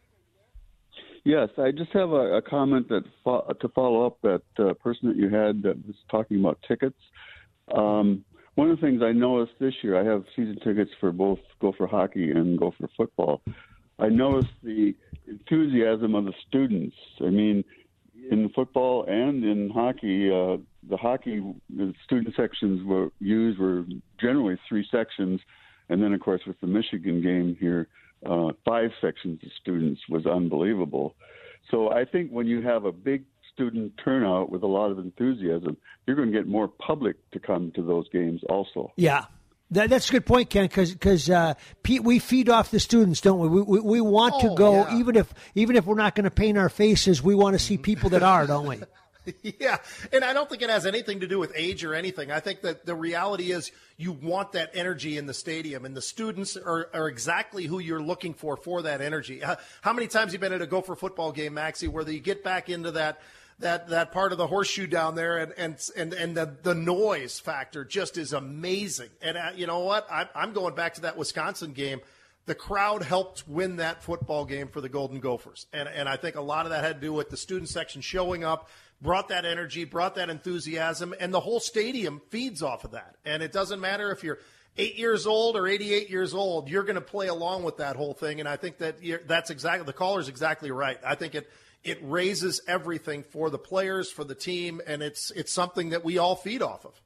Yes, 1.23 1.49
I 1.57 1.71
just 1.71 1.91
have 1.91 2.11
a, 2.11 2.37
a 2.37 2.41
comment 2.41 2.89
that 2.89 3.03
fo- 3.23 3.55
to 3.59 3.69
follow 3.69 4.05
up 4.05 4.19
that 4.21 4.41
uh, 4.57 4.73
person 4.73 5.07
that 5.09 5.17
you 5.17 5.29
had 5.29 5.61
that 5.63 5.85
was 5.85 5.95
talking 6.09 6.39
about 6.39 6.57
tickets. 6.67 6.97
Um, 7.73 8.25
one 8.55 8.69
of 8.69 8.79
the 8.79 8.85
things 8.85 9.01
I 9.03 9.11
noticed 9.11 9.53
this 9.59 9.73
year, 9.81 9.99
I 9.99 10.03
have 10.03 10.25
season 10.35 10.57
tickets 10.63 10.91
for 10.99 11.11
both 11.11 11.39
Gopher 11.59 11.87
hockey 11.87 12.31
and 12.31 12.59
Gopher 12.59 12.89
football. 12.97 13.41
I 13.99 14.09
noticed 14.09 14.51
the 14.63 14.95
enthusiasm 15.27 16.15
of 16.15 16.25
the 16.25 16.33
students. 16.47 16.95
I 17.21 17.29
mean, 17.29 17.63
in 18.29 18.49
football 18.49 19.05
and 19.07 19.43
in 19.43 19.69
hockey, 19.69 20.29
uh, 20.29 20.57
the 20.89 20.97
hockey 20.97 21.41
the 21.69 21.93
student 22.05 22.35
sections 22.35 22.83
were 22.83 23.09
used 23.19 23.59
were 23.59 23.85
generally 24.19 24.57
three 24.67 24.87
sections, 24.91 25.39
and 25.89 26.01
then 26.01 26.13
of 26.13 26.19
course 26.19 26.41
with 26.45 26.59
the 26.61 26.67
Michigan 26.67 27.21
game 27.21 27.55
here, 27.59 27.87
uh, 28.25 28.49
five 28.65 28.91
sections 29.01 29.39
of 29.43 29.49
students 29.59 30.01
was 30.09 30.25
unbelievable. 30.25 31.15
So 31.69 31.91
I 31.91 32.05
think 32.05 32.31
when 32.31 32.47
you 32.47 32.61
have 32.61 32.85
a 32.85 32.91
big 32.91 33.23
student 33.53 33.93
turnout 34.03 34.49
with 34.49 34.63
a 34.63 34.67
lot 34.67 34.91
of 34.91 34.99
enthusiasm, 34.99 35.77
you're 36.05 36.15
going 36.15 36.31
to 36.31 36.37
get 36.37 36.47
more 36.47 36.67
public 36.67 37.15
to 37.31 37.39
come 37.39 37.71
to 37.75 37.83
those 37.83 38.07
games 38.09 38.41
also. 38.49 38.91
Yeah. 38.95 39.25
That, 39.71 39.89
that's 39.89 40.09
a 40.09 40.11
good 40.11 40.25
point, 40.25 40.49
Ken. 40.49 40.65
Because 40.65 40.91
because 40.91 41.29
uh, 41.29 41.53
Pete, 41.81 42.03
we 42.03 42.19
feed 42.19 42.49
off 42.49 42.71
the 42.71 42.79
students, 42.79 43.21
don't 43.21 43.39
we? 43.39 43.47
We 43.47 43.61
we, 43.61 43.79
we 43.79 44.01
want 44.01 44.33
oh, 44.37 44.49
to 44.49 44.55
go, 44.55 44.73
yeah. 44.73 44.97
even 44.97 45.15
if 45.15 45.33
even 45.55 45.77
if 45.77 45.85
we're 45.85 45.95
not 45.95 46.13
going 46.13 46.25
to 46.25 46.31
paint 46.31 46.57
our 46.57 46.67
faces. 46.67 47.23
We 47.23 47.35
want 47.35 47.53
to 47.53 47.59
see 47.59 47.77
people 47.77 48.09
that 48.09 48.21
are, 48.21 48.45
don't 48.45 48.67
we? 48.67 48.81
yeah, 49.59 49.77
and 50.11 50.23
I 50.23 50.33
don't 50.33 50.49
think 50.49 50.61
it 50.61 50.69
has 50.69 50.85
anything 50.85 51.19
to 51.19 51.27
do 51.27 51.37
with 51.37 51.51
age 51.55 51.83
or 51.83 51.93
anything. 51.93 52.31
I 52.31 52.39
think 52.39 52.61
that 52.61 52.85
the 52.85 52.95
reality 52.95 53.51
is 53.51 53.71
you 53.97 54.13
want 54.13 54.53
that 54.53 54.71
energy 54.73 55.17
in 55.17 55.27
the 55.27 55.33
stadium, 55.33 55.85
and 55.85 55.95
the 55.95 56.01
students 56.01 56.57
are, 56.57 56.89
are 56.93 57.07
exactly 57.07 57.65
who 57.65 57.79
you're 57.79 58.01
looking 58.01 58.33
for 58.33 58.57
for 58.57 58.81
that 58.81 59.01
energy. 59.01 59.41
How 59.81 59.93
many 59.93 60.07
times 60.07 60.33
you 60.33 60.39
been 60.39 60.53
at 60.53 60.61
a 60.61 60.67
Gopher 60.67 60.95
football 60.95 61.31
game, 61.31 61.53
Maxie, 61.53 61.87
where 61.87 62.07
you 62.09 62.19
get 62.19 62.43
back 62.43 62.69
into 62.69 62.91
that 62.91 63.21
that 63.59 63.89
that 63.89 64.11
part 64.11 64.31
of 64.31 64.39
the 64.39 64.47
horseshoe 64.47 64.87
down 64.87 65.15
there, 65.15 65.37
and 65.37 65.53
and 65.55 65.89
and, 65.95 66.13
and 66.13 66.35
the, 66.35 66.57
the 66.63 66.73
noise 66.75 67.39
factor 67.39 67.85
just 67.85 68.17
is 68.17 68.33
amazing. 68.33 69.09
And 69.21 69.37
uh, 69.37 69.51
you 69.55 69.67
know 69.67 69.79
what? 69.79 70.11
I, 70.11 70.27
I'm 70.33 70.53
going 70.53 70.73
back 70.73 70.95
to 70.95 71.01
that 71.01 71.17
Wisconsin 71.17 71.73
game 71.73 72.01
the 72.45 72.55
crowd 72.55 73.03
helped 73.03 73.47
win 73.47 73.77
that 73.77 74.03
football 74.03 74.45
game 74.45 74.67
for 74.67 74.81
the 74.81 74.89
Golden 74.89 75.19
Gophers. 75.19 75.67
And, 75.73 75.87
and 75.87 76.09
I 76.09 76.17
think 76.17 76.35
a 76.35 76.41
lot 76.41 76.65
of 76.65 76.71
that 76.71 76.83
had 76.83 76.95
to 76.95 77.01
do 77.01 77.13
with 77.13 77.29
the 77.29 77.37
student 77.37 77.69
section 77.69 78.01
showing 78.01 78.43
up, 78.43 78.69
brought 79.01 79.29
that 79.29 79.45
energy, 79.45 79.83
brought 79.83 80.15
that 80.15 80.29
enthusiasm, 80.29 81.13
and 81.19 81.33
the 81.33 81.39
whole 81.39 81.59
stadium 81.59 82.21
feeds 82.29 82.61
off 82.61 82.83
of 82.83 82.91
that. 82.91 83.15
And 83.25 83.41
it 83.41 83.51
doesn't 83.51 83.79
matter 83.79 84.11
if 84.11 84.23
you're 84.23 84.39
eight 84.77 84.97
years 84.97 85.25
old 85.25 85.55
or 85.55 85.67
88 85.67 86.09
years 86.09 86.33
old, 86.33 86.69
you're 86.69 86.83
going 86.83 86.95
to 86.95 87.01
play 87.01 87.27
along 87.27 87.63
with 87.63 87.77
that 87.77 87.95
whole 87.95 88.13
thing. 88.13 88.39
And 88.39 88.47
I 88.47 88.55
think 88.55 88.77
that 88.77 89.27
that's 89.27 89.49
exactly 89.49 89.85
the 89.85 89.93
caller's 89.93 90.29
exactly 90.29 90.71
right. 90.71 90.99
I 91.05 91.15
think 91.15 91.35
it 91.35 91.49
it 91.83 91.97
raises 92.03 92.61
everything 92.67 93.23
for 93.23 93.49
the 93.49 93.57
players, 93.57 94.11
for 94.11 94.23
the 94.23 94.35
team, 94.35 94.81
and 94.85 95.01
it's 95.01 95.31
it's 95.31 95.51
something 95.51 95.89
that 95.89 96.05
we 96.05 96.17
all 96.17 96.35
feed 96.35 96.61
off 96.61 96.85
of. 96.85 97.01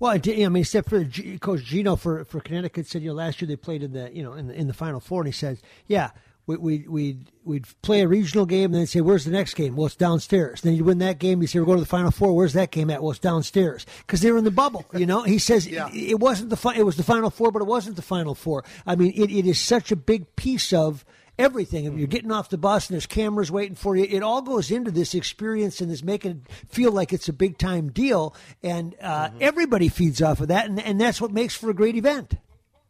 Well, 0.00 0.12
I 0.12 0.18
mean, 0.18 0.56
except 0.56 0.88
for 0.88 1.04
Coach 1.40 1.64
Geno 1.64 1.96
for, 1.96 2.24
for 2.24 2.38
Connecticut 2.38 2.86
said, 2.86 3.02
you 3.02 3.08
know, 3.08 3.16
last 3.16 3.42
year 3.42 3.48
they 3.48 3.56
played 3.56 3.82
in 3.82 3.92
the, 3.92 4.08
you 4.14 4.22
know, 4.22 4.34
in 4.34 4.46
the, 4.46 4.54
in 4.54 4.68
the 4.68 4.72
Final 4.72 5.00
Four, 5.00 5.22
and 5.22 5.26
he 5.26 5.32
says, 5.32 5.60
yeah, 5.88 6.10
we, 6.48 6.56
we, 6.56 6.88
we'd, 6.88 7.32
we'd 7.44 7.66
play 7.82 8.00
a 8.00 8.08
regional 8.08 8.46
game 8.46 8.72
and 8.72 8.76
then 8.76 8.86
say, 8.86 9.02
where's 9.02 9.26
the 9.26 9.30
next 9.30 9.52
game? 9.52 9.76
Well, 9.76 9.86
it's 9.86 9.96
downstairs. 9.96 10.62
Then 10.62 10.74
you 10.74 10.82
win 10.82 10.96
that 10.98 11.18
game. 11.18 11.42
You 11.42 11.46
say, 11.46 11.58
we're 11.58 11.66
going 11.66 11.76
to 11.76 11.84
the 11.84 11.86
Final 11.86 12.10
Four. 12.10 12.34
Where's 12.34 12.54
that 12.54 12.70
game 12.70 12.88
at? 12.88 13.02
Well, 13.02 13.10
it's 13.10 13.20
downstairs 13.20 13.84
because 13.98 14.22
they 14.22 14.32
were 14.32 14.38
in 14.38 14.44
the 14.44 14.50
bubble. 14.50 14.86
You 14.94 15.04
know, 15.04 15.22
he 15.22 15.38
says 15.38 15.66
yeah. 15.66 15.88
it, 15.88 16.12
it, 16.12 16.20
wasn't 16.20 16.48
the 16.48 16.56
fi- 16.56 16.74
it 16.74 16.86
was 16.86 16.96
the 16.96 17.02
Final 17.02 17.28
Four, 17.28 17.52
but 17.52 17.60
it 17.60 17.66
wasn't 17.66 17.96
the 17.96 18.02
Final 18.02 18.34
Four. 18.34 18.64
I 18.86 18.96
mean, 18.96 19.12
it, 19.14 19.30
it 19.30 19.46
is 19.46 19.60
such 19.60 19.92
a 19.92 19.96
big 19.96 20.34
piece 20.36 20.72
of 20.72 21.04
everything. 21.38 21.84
If 21.84 21.92
you're 21.92 22.02
mm-hmm. 22.02 22.12
getting 22.12 22.32
off 22.32 22.48
the 22.48 22.56
bus 22.56 22.88
and 22.88 22.94
there's 22.94 23.04
cameras 23.04 23.50
waiting 23.50 23.76
for 23.76 23.94
you, 23.94 24.04
it 24.04 24.22
all 24.22 24.40
goes 24.40 24.70
into 24.70 24.90
this 24.90 25.14
experience 25.14 25.82
and 25.82 25.92
is 25.92 26.02
making 26.02 26.30
it 26.30 26.52
feel 26.68 26.92
like 26.92 27.12
it's 27.12 27.28
a 27.28 27.34
big 27.34 27.58
time 27.58 27.90
deal. 27.90 28.34
And 28.62 28.96
uh, 29.02 29.28
mm-hmm. 29.28 29.38
everybody 29.42 29.90
feeds 29.90 30.22
off 30.22 30.40
of 30.40 30.48
that, 30.48 30.64
and, 30.64 30.80
and 30.80 30.98
that's 30.98 31.20
what 31.20 31.30
makes 31.30 31.54
for 31.54 31.68
a 31.68 31.74
great 31.74 31.96
event. 31.96 32.36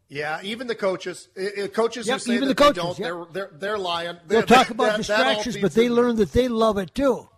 Yeah, 0.09 0.39
even 0.41 0.65
the 0.65 0.75
coaches, 0.75 1.29
coaches 1.71 2.07
yep, 2.07 2.27
even 2.27 2.47
the 2.47 2.55
coaches, 2.55 2.83
don't, 2.83 2.97
yep. 2.99 3.07
they're, 3.07 3.25
they're, 3.31 3.49
they're 3.59 3.77
lying. 3.77 4.17
They'll 4.27 4.39
they're, 4.39 4.57
talk 4.57 4.71
about 4.71 4.91
that, 4.91 4.97
distractions, 4.97 5.53
that 5.53 5.61
but 5.61 5.73
they 5.75 5.87
learn 5.87 6.15
that 6.15 6.31
they 6.31 6.47
love 6.47 6.79
it 6.79 6.95
too. 6.95 7.29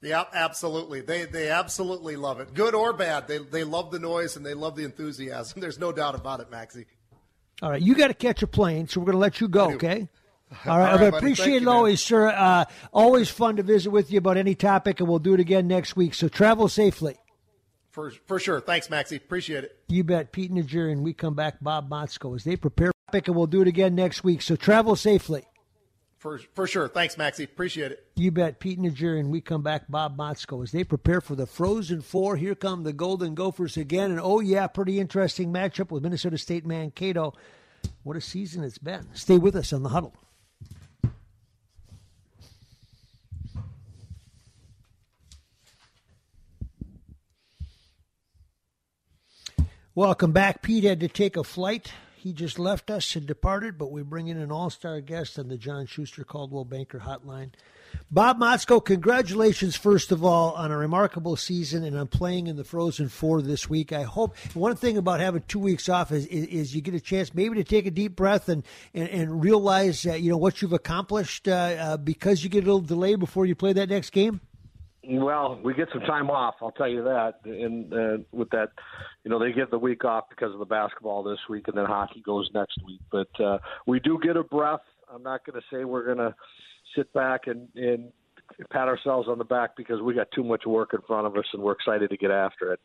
Yeah, 0.00 0.24
absolutely. 0.32 1.00
They 1.00 1.24
they 1.24 1.48
absolutely 1.48 2.14
love 2.14 2.38
it, 2.38 2.54
good 2.54 2.74
or 2.74 2.92
bad. 2.92 3.26
They 3.26 3.38
they 3.38 3.64
love 3.64 3.90
the 3.90 3.98
noise 3.98 4.36
and 4.36 4.46
they 4.46 4.54
love 4.54 4.76
the 4.76 4.84
enthusiasm. 4.84 5.60
There's 5.60 5.78
no 5.78 5.90
doubt 5.90 6.14
about 6.14 6.38
it, 6.38 6.50
Maxie. 6.52 6.86
All 7.62 7.70
right, 7.70 7.82
you 7.82 7.96
got 7.96 8.08
to 8.08 8.14
catch 8.14 8.42
a 8.42 8.46
plane, 8.46 8.86
so 8.86 9.00
we're 9.00 9.06
going 9.06 9.14
to 9.14 9.20
let 9.20 9.40
you 9.40 9.48
go. 9.48 9.72
Okay. 9.72 10.08
All 10.66 10.78
right, 10.78 10.92
All 10.92 10.98
right 10.98 11.14
I 11.14 11.16
appreciate 11.16 11.62
it 11.62 11.68
always, 11.68 12.00
sir. 12.00 12.28
Uh, 12.28 12.64
always 12.92 13.28
fun 13.28 13.56
to 13.56 13.62
visit 13.62 13.90
with 13.90 14.12
you 14.12 14.18
about 14.18 14.36
any 14.36 14.54
topic, 14.54 15.00
and 15.00 15.08
we'll 15.08 15.18
do 15.18 15.34
it 15.34 15.40
again 15.40 15.66
next 15.66 15.96
week. 15.96 16.14
So 16.14 16.28
travel 16.28 16.68
safely. 16.68 17.16
For, 17.94 18.10
for 18.10 18.40
sure. 18.40 18.58
Thanks, 18.60 18.90
Maxie. 18.90 19.14
Appreciate 19.14 19.62
it. 19.62 19.78
You 19.86 20.02
bet. 20.02 20.32
Pete 20.32 20.52
Najarian, 20.52 20.94
and 20.94 21.04
we 21.04 21.12
come 21.12 21.34
back, 21.34 21.58
Bob 21.60 21.88
Motzko, 21.88 22.34
as 22.34 22.42
they 22.42 22.56
prepare 22.56 22.90
and 23.12 23.28
we'll 23.28 23.46
do 23.46 23.62
it 23.62 23.68
again 23.68 23.94
next 23.94 24.24
week. 24.24 24.42
So 24.42 24.56
travel 24.56 24.96
safely. 24.96 25.44
For, 26.18 26.38
for 26.54 26.66
sure. 26.66 26.88
Thanks, 26.88 27.16
Maxie. 27.16 27.44
Appreciate 27.44 27.92
it. 27.92 28.04
You 28.16 28.32
bet. 28.32 28.58
Pete 28.58 28.80
Najarian, 28.80 29.20
and 29.20 29.30
we 29.30 29.40
come 29.40 29.62
back, 29.62 29.84
Bob 29.88 30.16
Motzko, 30.16 30.64
as 30.64 30.72
they 30.72 30.82
prepare 30.82 31.20
for 31.20 31.36
the 31.36 31.46
Frozen 31.46 32.00
Four. 32.00 32.34
Here 32.34 32.56
come 32.56 32.82
the 32.82 32.92
Golden 32.92 33.36
Gophers 33.36 33.76
again. 33.76 34.10
And 34.10 34.18
oh, 34.20 34.40
yeah, 34.40 34.66
pretty 34.66 34.98
interesting 34.98 35.52
matchup 35.52 35.92
with 35.92 36.02
Minnesota 36.02 36.36
State 36.36 36.66
Mankato. 36.66 37.32
What 38.02 38.16
a 38.16 38.20
season 38.20 38.64
it's 38.64 38.78
been. 38.78 39.06
Stay 39.14 39.38
with 39.38 39.54
us 39.54 39.72
on 39.72 39.84
the 39.84 39.90
huddle. 39.90 40.16
Welcome 49.96 50.32
back. 50.32 50.60
Pete 50.60 50.82
had 50.82 50.98
to 51.00 51.08
take 51.08 51.36
a 51.36 51.44
flight. 51.44 51.92
He 52.16 52.32
just 52.32 52.58
left 52.58 52.90
us 52.90 53.14
and 53.14 53.28
departed, 53.28 53.78
but 53.78 53.92
we 53.92 54.02
bring 54.02 54.26
in 54.26 54.38
an 54.38 54.50
all 54.50 54.68
star 54.68 55.00
guest 55.00 55.38
on 55.38 55.46
the 55.46 55.56
John 55.56 55.86
Schuster 55.86 56.24
Coldwell 56.24 56.64
Banker 56.64 56.98
Hotline. 56.98 57.50
Bob 58.10 58.40
Motzko, 58.40 58.84
congratulations, 58.84 59.76
first 59.76 60.10
of 60.10 60.24
all, 60.24 60.50
on 60.54 60.72
a 60.72 60.76
remarkable 60.76 61.36
season 61.36 61.84
and 61.84 61.96
on 61.96 62.08
playing 62.08 62.48
in 62.48 62.56
the 62.56 62.64
Frozen 62.64 63.08
Four 63.08 63.40
this 63.40 63.70
week. 63.70 63.92
I 63.92 64.02
hope 64.02 64.36
one 64.52 64.74
thing 64.74 64.96
about 64.96 65.20
having 65.20 65.44
two 65.46 65.60
weeks 65.60 65.88
off 65.88 66.10
is, 66.10 66.26
is, 66.26 66.46
is 66.46 66.74
you 66.74 66.80
get 66.80 66.94
a 66.94 67.00
chance 67.00 67.32
maybe 67.32 67.54
to 67.54 67.64
take 67.64 67.86
a 67.86 67.92
deep 67.92 68.16
breath 68.16 68.48
and, 68.48 68.64
and, 68.94 69.08
and 69.10 69.44
realize 69.44 70.04
uh, 70.04 70.14
you 70.14 70.28
know 70.28 70.38
what 70.38 70.60
you've 70.60 70.72
accomplished 70.72 71.46
uh, 71.46 71.52
uh, 71.52 71.96
because 71.98 72.42
you 72.42 72.50
get 72.50 72.64
a 72.64 72.66
little 72.66 72.80
delay 72.80 73.14
before 73.14 73.46
you 73.46 73.54
play 73.54 73.72
that 73.72 73.90
next 73.90 74.10
game. 74.10 74.40
Well, 75.06 75.60
we 75.62 75.74
get 75.74 75.88
some 75.92 76.02
time 76.02 76.30
off. 76.30 76.54
I'll 76.60 76.72
tell 76.72 76.88
you 76.88 77.02
that. 77.04 77.40
And 77.44 77.92
uh, 77.92 78.24
with 78.32 78.50
that, 78.50 78.70
you 79.22 79.30
know, 79.30 79.38
they 79.38 79.52
get 79.52 79.70
the 79.70 79.78
week 79.78 80.04
off 80.04 80.24
because 80.28 80.52
of 80.52 80.58
the 80.58 80.64
basketball 80.64 81.22
this 81.22 81.38
week, 81.48 81.68
and 81.68 81.76
then 81.76 81.84
hockey 81.84 82.22
goes 82.24 82.48
next 82.54 82.78
week. 82.84 83.00
But 83.10 83.40
uh, 83.40 83.58
we 83.86 84.00
do 84.00 84.18
get 84.22 84.36
a 84.36 84.42
breath. 84.42 84.80
I'm 85.12 85.22
not 85.22 85.44
going 85.44 85.60
to 85.60 85.66
say 85.70 85.84
we're 85.84 86.04
going 86.04 86.18
to 86.18 86.34
sit 86.96 87.12
back 87.12 87.46
and, 87.46 87.68
and 87.74 88.12
pat 88.70 88.88
ourselves 88.88 89.28
on 89.28 89.38
the 89.38 89.44
back 89.44 89.76
because 89.76 90.00
we 90.00 90.14
got 90.14 90.28
too 90.34 90.44
much 90.44 90.64
work 90.66 90.90
in 90.94 91.00
front 91.06 91.26
of 91.26 91.36
us, 91.36 91.44
and 91.52 91.62
we're 91.62 91.72
excited 91.72 92.10
to 92.10 92.16
get 92.16 92.30
after 92.30 92.72
it. 92.72 92.80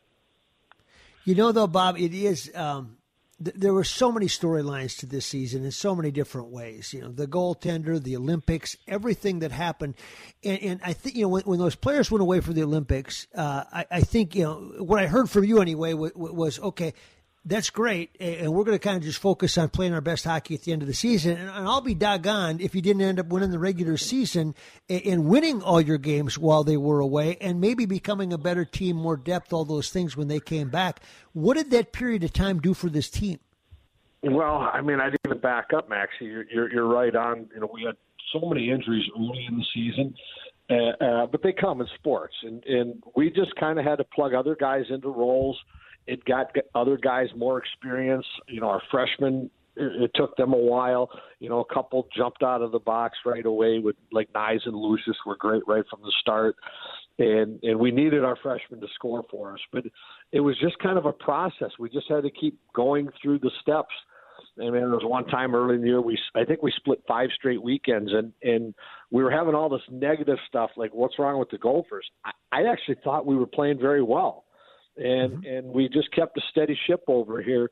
You 1.26 1.36
know, 1.36 1.52
though, 1.52 1.68
Bob, 1.68 1.98
it 1.98 2.14
is. 2.14 2.52
Um, 2.56 2.98
there 3.40 3.74
were 3.74 3.86
so 3.86 4.12
many 4.12 4.26
storylines 4.26 4.98
to 5.00 5.06
this 5.06 5.26
season 5.26 5.64
in 5.64 5.72
so 5.72 5.96
many 5.96 6.12
different 6.12 6.50
ways. 6.50 6.94
You 6.94 7.02
know, 7.02 7.10
the 7.10 7.28
goaltender, 7.28 8.02
the 8.02 8.18
Olympics, 8.18 8.76
everything 8.88 9.40
that 9.40 9.52
happened, 9.52 9.96
and, 10.44 10.62
and 10.62 10.82
I 10.84 10.94
think 10.94 11.16
you 11.16 11.24
know 11.24 11.30
when, 11.30 11.44
when, 11.44 11.60
those 11.60 11.76
players 11.76 12.12
went 12.12 12.22
away 12.22 12.42
for 12.42 12.52
the 12.52 12.64
Olympics, 12.64 13.28
uh, 13.34 13.64
I, 13.72 13.86
I, 13.90 14.02
think 14.02 14.36
you 14.36 14.44
know 14.44 14.56
what 14.80 15.00
I 15.00 15.08
heard 15.08 15.30
from 15.30 15.46
you 15.46 15.62
anyway 15.62 15.94
was, 15.94 16.12
was 16.16 16.60
okay 16.60 16.94
that's 17.46 17.70
great, 17.70 18.16
and 18.20 18.52
we're 18.52 18.66
going 18.66 18.78
to 18.78 18.84
kind 18.84 18.98
of 18.98 19.04
just 19.04 19.20
focus 19.20 19.58
on 19.58 19.70
playing 19.70 19.94
our 19.94 20.02
best 20.02 20.26
hockey 20.26 20.56
at 20.56 20.64
the 20.64 20.74
end 20.74 20.82
of 20.82 20.88
the 20.88 20.94
season. 20.94 21.38
And 21.38 21.50
I'll 21.50 21.82
be 21.82 21.96
doggone 21.96 22.60
if 22.60 22.76
you 22.76 22.82
didn't 22.82 23.02
end 23.02 23.20
up 23.20 23.28
winning 23.28 23.52
the 23.52 23.60
regular 23.60 23.98
season 23.98 24.56
and 24.90 25.26
winning 25.26 25.62
all 25.62 25.80
your 25.80 25.98
games 25.98 26.38
while 26.38 26.64
they 26.64 26.78
were 26.78 27.00
away, 27.00 27.38
and 27.40 27.62
maybe 27.62 27.86
becoming 27.86 28.34
a 28.34 28.38
better 28.38 28.66
team, 28.66 28.98
more 28.98 29.18
depth, 29.18 29.54
all 29.54 29.66
those 29.66 29.90
things 29.90 30.18
when 30.18 30.28
they 30.28 30.40
came 30.40 30.70
back. 30.70 31.02
What 31.34 31.56
did 31.56 31.72
that 31.72 31.94
period 31.94 32.24
of 32.24 32.34
time 32.34 32.60
do 32.60 32.74
for 32.74 32.90
this 32.90 33.10
team? 33.10 33.40
Well, 34.22 34.70
I 34.74 34.82
mean, 34.82 35.00
I 35.00 35.06
didn't 35.06 35.22
even 35.26 35.40
back 35.40 35.70
up, 35.76 35.90
Maxie. 35.90 36.26
You're, 36.26 36.46
you're, 36.52 36.74
you're 36.74 36.88
right 36.88 37.16
on. 37.16 37.50
You 37.54 37.62
know, 37.62 37.70
we 37.74 37.84
had 37.84 37.96
so 38.34 38.48
many 38.48 38.70
injuries 38.70 39.06
early 39.18 39.46
in 39.48 39.58
the 39.58 39.66
season. 39.74 40.14
Uh, 40.70 41.04
uh, 41.04 41.26
but 41.26 41.42
they 41.42 41.52
come 41.52 41.82
in 41.82 41.88
sports, 41.96 42.36
and, 42.44 42.64
and 42.66 43.02
we 43.16 43.32
just 43.32 43.56
kind 43.60 43.80
of 43.80 43.86
had 43.86 43.96
to 43.96 44.04
plug 44.04 44.36
other 44.36 44.56
guys 44.56 44.84
into 44.90 45.10
roles 45.10 45.58
it 46.10 46.26
got 46.26 46.56
other 46.74 46.98
guys 46.98 47.28
more 47.36 47.60
experience. 47.60 48.26
You 48.48 48.62
know, 48.62 48.68
our 48.68 48.82
freshmen, 48.90 49.50
it, 49.76 50.12
took 50.16 50.36
them 50.38 50.54
a 50.54 50.58
while. 50.58 51.10
You 51.40 51.50
know, 51.50 51.60
a 51.60 51.74
couple 51.74 52.08
jumped 52.16 52.42
out 52.42 52.64
of 52.64 52.72
the 52.72 52.80
box 52.80 53.20
right 53.26 53.46
away 53.46 53.78
with 53.78 53.96
like 54.12 54.32
Knies 54.34 54.66
and 54.66 54.76
Lucius 54.76 55.16
were 55.26 55.38
great 55.38 55.62
right 55.68 55.84
from 55.90 56.02
the 56.02 56.12
start. 56.20 56.56
And 57.20 57.60
and 57.64 57.80
we 57.80 57.92
needed 57.92 58.24
our 58.24 58.38
freshmen 58.42 58.82
to 58.82 58.88
score 58.96 59.24
for 59.30 59.54
us, 59.54 59.60
but 59.72 59.84
it 60.32 60.40
was 60.40 60.58
just 60.60 60.80
kind 60.80 60.98
of 60.98 61.06
a 61.06 61.14
process. 61.14 61.70
We 61.78 61.90
just 61.90 62.10
had 62.10 62.24
to 62.24 62.32
keep 62.32 62.58
going 62.74 63.10
through 63.22 63.40
the 63.40 63.52
steps. 63.62 63.94
I 64.58 64.64
mean, 64.64 64.74
there 64.74 64.90
was 64.90 65.06
one 65.06 65.26
time 65.26 65.54
early 65.54 65.76
in 65.76 65.82
the 65.82 65.88
year 65.88 66.02
we 66.02 66.18
I 66.34 66.44
think 66.44 66.64
we 66.64 66.72
split 66.78 67.04
five 67.08 67.30
straight 67.36 67.62
weekends, 67.62 68.12
and 68.14 68.34
and 68.42 68.74
we 69.12 69.22
were 69.22 69.32
having 69.32 69.54
all 69.54 69.70
this 69.70 69.82
negative 69.92 70.38
stuff 70.48 70.72
like 70.76 70.94
what's 70.94 71.20
wrong 71.20 71.40
with 71.40 71.50
the 71.50 71.58
Gophers. 71.58 72.10
I, 72.26 72.32
I 72.52 72.64
actually 72.72 72.98
thought 73.04 73.26
we 73.26 73.36
were 73.36 73.48
playing 73.48 73.80
very 73.80 74.02
well 74.02 74.46
and 75.00 75.34
mm-hmm. 75.34 75.46
and 75.46 75.68
we 75.68 75.90
just 75.90 76.12
kept 76.12 76.38
a 76.38 76.42
steady 76.52 76.78
ship 76.88 77.04
over 77.08 77.42
here. 77.42 77.70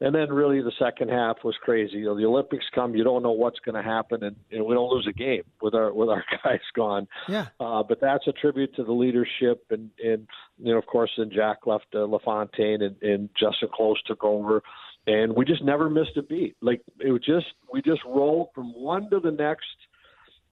And 0.00 0.14
then 0.14 0.32
really 0.32 0.62
the 0.62 0.72
second 0.78 1.10
half 1.10 1.38
was 1.42 1.56
crazy. 1.60 1.98
You 1.98 2.04
know, 2.04 2.16
the 2.16 2.24
Olympics 2.24 2.64
come, 2.72 2.94
you 2.94 3.02
don't 3.02 3.24
know 3.24 3.32
what's 3.32 3.58
going 3.58 3.74
to 3.74 3.82
happen, 3.82 4.22
and, 4.22 4.36
and 4.52 4.64
we 4.64 4.72
don't 4.72 4.92
lose 4.92 5.08
a 5.08 5.12
game 5.12 5.42
with 5.60 5.74
our 5.74 5.92
with 5.92 6.08
our 6.08 6.24
guys 6.44 6.60
gone. 6.74 7.08
Yeah. 7.28 7.46
Uh, 7.58 7.82
but 7.82 8.00
that's 8.00 8.26
a 8.28 8.32
tribute 8.32 8.76
to 8.76 8.84
the 8.84 8.92
leadership, 8.92 9.64
and 9.70 9.90
and 10.02 10.28
you 10.56 10.72
know, 10.72 10.78
of 10.78 10.86
course, 10.86 11.10
then 11.18 11.30
Jack 11.34 11.66
left 11.66 11.86
uh, 11.94 12.04
LaFontaine, 12.04 12.82
and, 12.82 13.02
and 13.02 13.28
Justen 13.34 13.70
Close 13.72 14.00
took 14.06 14.22
over, 14.22 14.62
and 15.08 15.34
we 15.34 15.44
just 15.44 15.64
never 15.64 15.90
missed 15.90 16.16
a 16.16 16.22
beat. 16.22 16.54
Like 16.62 16.80
it 17.00 17.10
was 17.10 17.24
just 17.24 17.46
we 17.72 17.82
just 17.82 18.02
rolled 18.06 18.50
from 18.54 18.72
one 18.74 19.10
to 19.10 19.18
the 19.18 19.32
next. 19.32 19.66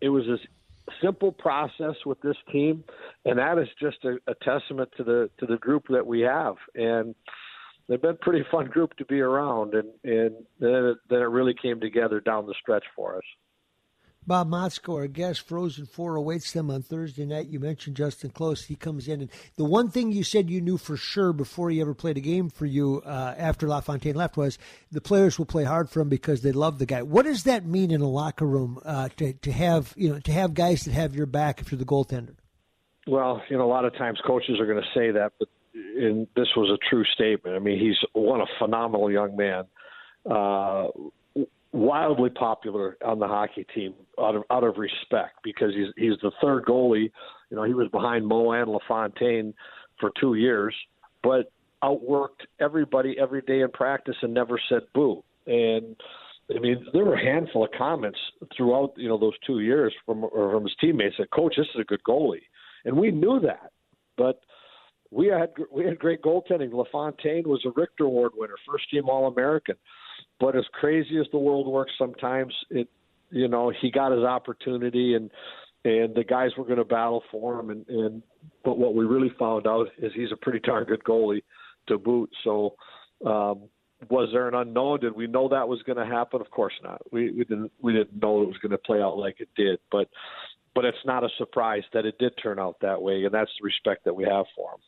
It 0.00 0.08
was 0.08 0.24
as 0.28 0.40
simple 1.02 1.32
process 1.32 1.94
with 2.04 2.20
this 2.20 2.36
team, 2.52 2.84
and 3.24 3.38
that 3.38 3.58
is 3.58 3.68
just 3.80 3.98
a, 4.04 4.16
a 4.30 4.34
testament 4.42 4.90
to 4.96 5.04
the 5.04 5.30
to 5.38 5.46
the 5.46 5.56
group 5.56 5.84
that 5.90 6.06
we 6.06 6.20
have. 6.20 6.54
And 6.74 7.14
they've 7.88 8.00
been 8.00 8.10
a 8.10 8.14
pretty 8.14 8.44
fun 8.50 8.66
group 8.66 8.96
to 8.96 9.04
be 9.04 9.20
around, 9.20 9.74
and 9.74 9.88
and 10.04 10.34
then 10.60 10.84
it, 10.84 10.98
then 11.10 11.20
it 11.20 11.30
really 11.30 11.54
came 11.60 11.80
together 11.80 12.20
down 12.20 12.46
the 12.46 12.54
stretch 12.60 12.84
for 12.94 13.16
us. 13.16 13.24
Bob 14.26 14.50
Motzko, 14.50 14.94
our 14.94 15.06
guest, 15.06 15.46
Frozen 15.46 15.86
Four 15.86 16.16
awaits 16.16 16.52
them 16.52 16.70
on 16.70 16.82
Thursday 16.82 17.24
night. 17.24 17.48
You 17.48 17.60
mentioned 17.60 17.96
Justen 17.96 18.32
Close. 18.32 18.64
He 18.64 18.74
comes 18.74 19.06
in. 19.06 19.20
And 19.20 19.30
the 19.56 19.64
one 19.64 19.88
thing 19.88 20.10
you 20.10 20.24
said 20.24 20.50
you 20.50 20.60
knew 20.60 20.78
for 20.78 20.96
sure 20.96 21.32
before 21.32 21.70
he 21.70 21.80
ever 21.80 21.94
played 21.94 22.16
a 22.16 22.20
game 22.20 22.50
for 22.50 22.66
you 22.66 23.02
uh, 23.06 23.34
after 23.38 23.68
LaFontaine 23.68 24.16
left 24.16 24.36
was 24.36 24.58
the 24.90 25.00
players 25.00 25.38
will 25.38 25.46
play 25.46 25.64
hard 25.64 25.88
for 25.88 26.00
him 26.00 26.08
because 26.08 26.42
they 26.42 26.52
love 26.52 26.78
the 26.78 26.86
guy. 26.86 27.02
What 27.02 27.24
does 27.24 27.44
that 27.44 27.64
mean 27.64 27.90
in 27.90 28.00
a 28.00 28.08
locker 28.08 28.46
room 28.46 28.80
uh, 28.84 29.10
to, 29.16 29.32
to 29.32 29.52
have 29.52 29.94
you 29.96 30.08
know 30.08 30.18
to 30.20 30.32
have 30.32 30.54
guys 30.54 30.84
that 30.84 30.92
have 30.92 31.14
your 31.14 31.26
back 31.26 31.60
if 31.60 31.70
you're 31.70 31.78
the 31.78 31.84
goaltender? 31.84 32.34
Well, 33.06 33.42
you 33.48 33.56
know, 33.56 33.64
a 33.64 33.70
lot 33.70 33.84
of 33.84 33.96
times 33.96 34.18
coaches 34.26 34.58
are 34.58 34.66
going 34.66 34.82
to 34.82 34.98
say 34.98 35.12
that, 35.12 35.34
but 35.38 35.48
in, 35.74 36.26
this 36.34 36.48
was 36.56 36.70
a 36.70 36.78
true 36.90 37.04
statement. 37.04 37.54
I 37.54 37.60
mean, 37.60 37.78
he's 37.78 37.96
one 38.12 38.40
a 38.40 38.46
phenomenal 38.58 39.10
young 39.10 39.36
man. 39.36 39.64
Uh, 40.28 40.88
wildly 41.72 42.30
popular 42.30 42.96
on 43.04 43.18
the 43.18 43.26
hockey 43.26 43.66
team 43.74 43.94
out 44.18 44.34
of 44.34 44.42
out 44.50 44.64
of 44.64 44.76
respect 44.78 45.36
because 45.42 45.72
he's 45.74 45.88
he's 45.96 46.18
the 46.22 46.30
third 46.40 46.64
goalie. 46.64 47.10
You 47.50 47.56
know, 47.56 47.64
he 47.64 47.74
was 47.74 47.88
behind 47.88 48.26
Moe 48.26 48.52
and 48.52 48.70
LaFontaine 48.70 49.54
for 50.00 50.10
two 50.20 50.34
years, 50.34 50.74
but 51.22 51.52
outworked 51.82 52.46
everybody 52.60 53.16
every 53.20 53.42
day 53.42 53.60
in 53.60 53.70
practice 53.70 54.16
and 54.22 54.32
never 54.32 54.58
said 54.68 54.82
boo. 54.94 55.22
And 55.46 55.96
I 56.54 56.58
mean, 56.58 56.86
there 56.92 57.04
were 57.04 57.14
a 57.14 57.24
handful 57.24 57.64
of 57.64 57.70
comments 57.76 58.18
throughout 58.56 58.94
you 58.96 59.08
know 59.08 59.18
those 59.18 59.38
two 59.46 59.60
years 59.60 59.92
from 60.04 60.26
from 60.30 60.62
his 60.62 60.74
teammates 60.80 61.16
that, 61.18 61.30
"Coach, 61.30 61.54
this 61.56 61.66
is 61.74 61.80
a 61.80 61.84
good 61.84 62.02
goalie," 62.02 62.42
and 62.84 62.96
we 62.96 63.10
knew 63.10 63.40
that, 63.40 63.72
but. 64.16 64.40
We 65.12 65.28
had 65.28 65.50
we 65.70 65.84
had 65.84 66.00
great 66.00 66.20
goaltending. 66.20 66.72
LaFontaine 66.72 67.48
was 67.48 67.64
a 67.64 67.70
Richter 67.76 68.04
Award 68.04 68.32
winner, 68.34 68.56
first 68.68 68.90
team 68.90 69.08
All 69.08 69.28
American. 69.28 69.76
But 70.38 70.56
as 70.56 70.64
crazy 70.72 71.18
as 71.18 71.26
the 71.32 71.38
world 71.38 71.66
works, 71.66 71.92
sometimes 71.98 72.54
it, 72.70 72.88
you 73.30 73.48
know, 73.48 73.72
he 73.80 73.90
got 73.90 74.12
his 74.12 74.24
opportunity 74.24 75.14
and 75.14 75.30
and 75.84 76.16
the 76.16 76.24
guys 76.24 76.50
were 76.58 76.64
going 76.64 76.78
to 76.78 76.84
battle 76.84 77.22
for 77.30 77.60
him. 77.60 77.70
And, 77.70 77.86
and 77.88 78.22
but 78.64 78.76
what 78.76 78.94
we 78.94 79.04
really 79.04 79.30
found 79.38 79.66
out 79.66 79.86
is 79.98 80.12
he's 80.14 80.32
a 80.32 80.36
pretty 80.36 80.58
darn 80.58 80.84
good 80.84 81.04
goalie 81.04 81.42
to 81.86 81.96
boot. 81.96 82.28
So 82.42 82.74
um, 83.24 83.68
was 84.10 84.28
there 84.32 84.48
an 84.48 84.54
unknown? 84.54 85.00
Did 85.00 85.14
we 85.14 85.26
know 85.26 85.48
that 85.48 85.68
was 85.68 85.82
going 85.82 85.98
to 85.98 86.04
happen? 86.04 86.40
Of 86.40 86.50
course 86.50 86.74
not. 86.82 87.00
We, 87.12 87.30
we 87.30 87.44
didn't 87.44 87.72
we 87.80 87.92
didn't 87.92 88.20
know 88.20 88.42
it 88.42 88.48
was 88.48 88.58
going 88.58 88.72
to 88.72 88.78
play 88.78 89.00
out 89.00 89.16
like 89.16 89.40
it 89.40 89.48
did. 89.56 89.78
But 89.90 90.08
but 90.74 90.84
it's 90.84 90.98
not 91.06 91.24
a 91.24 91.28
surprise 91.38 91.84
that 91.94 92.04
it 92.04 92.18
did 92.18 92.32
turn 92.42 92.58
out 92.58 92.76
that 92.82 93.00
way, 93.00 93.24
and 93.24 93.32
that's 93.32 93.50
the 93.58 93.64
respect 93.64 94.04
that 94.04 94.14
we 94.14 94.24
have 94.24 94.44
for 94.54 94.72
him. 94.72 94.80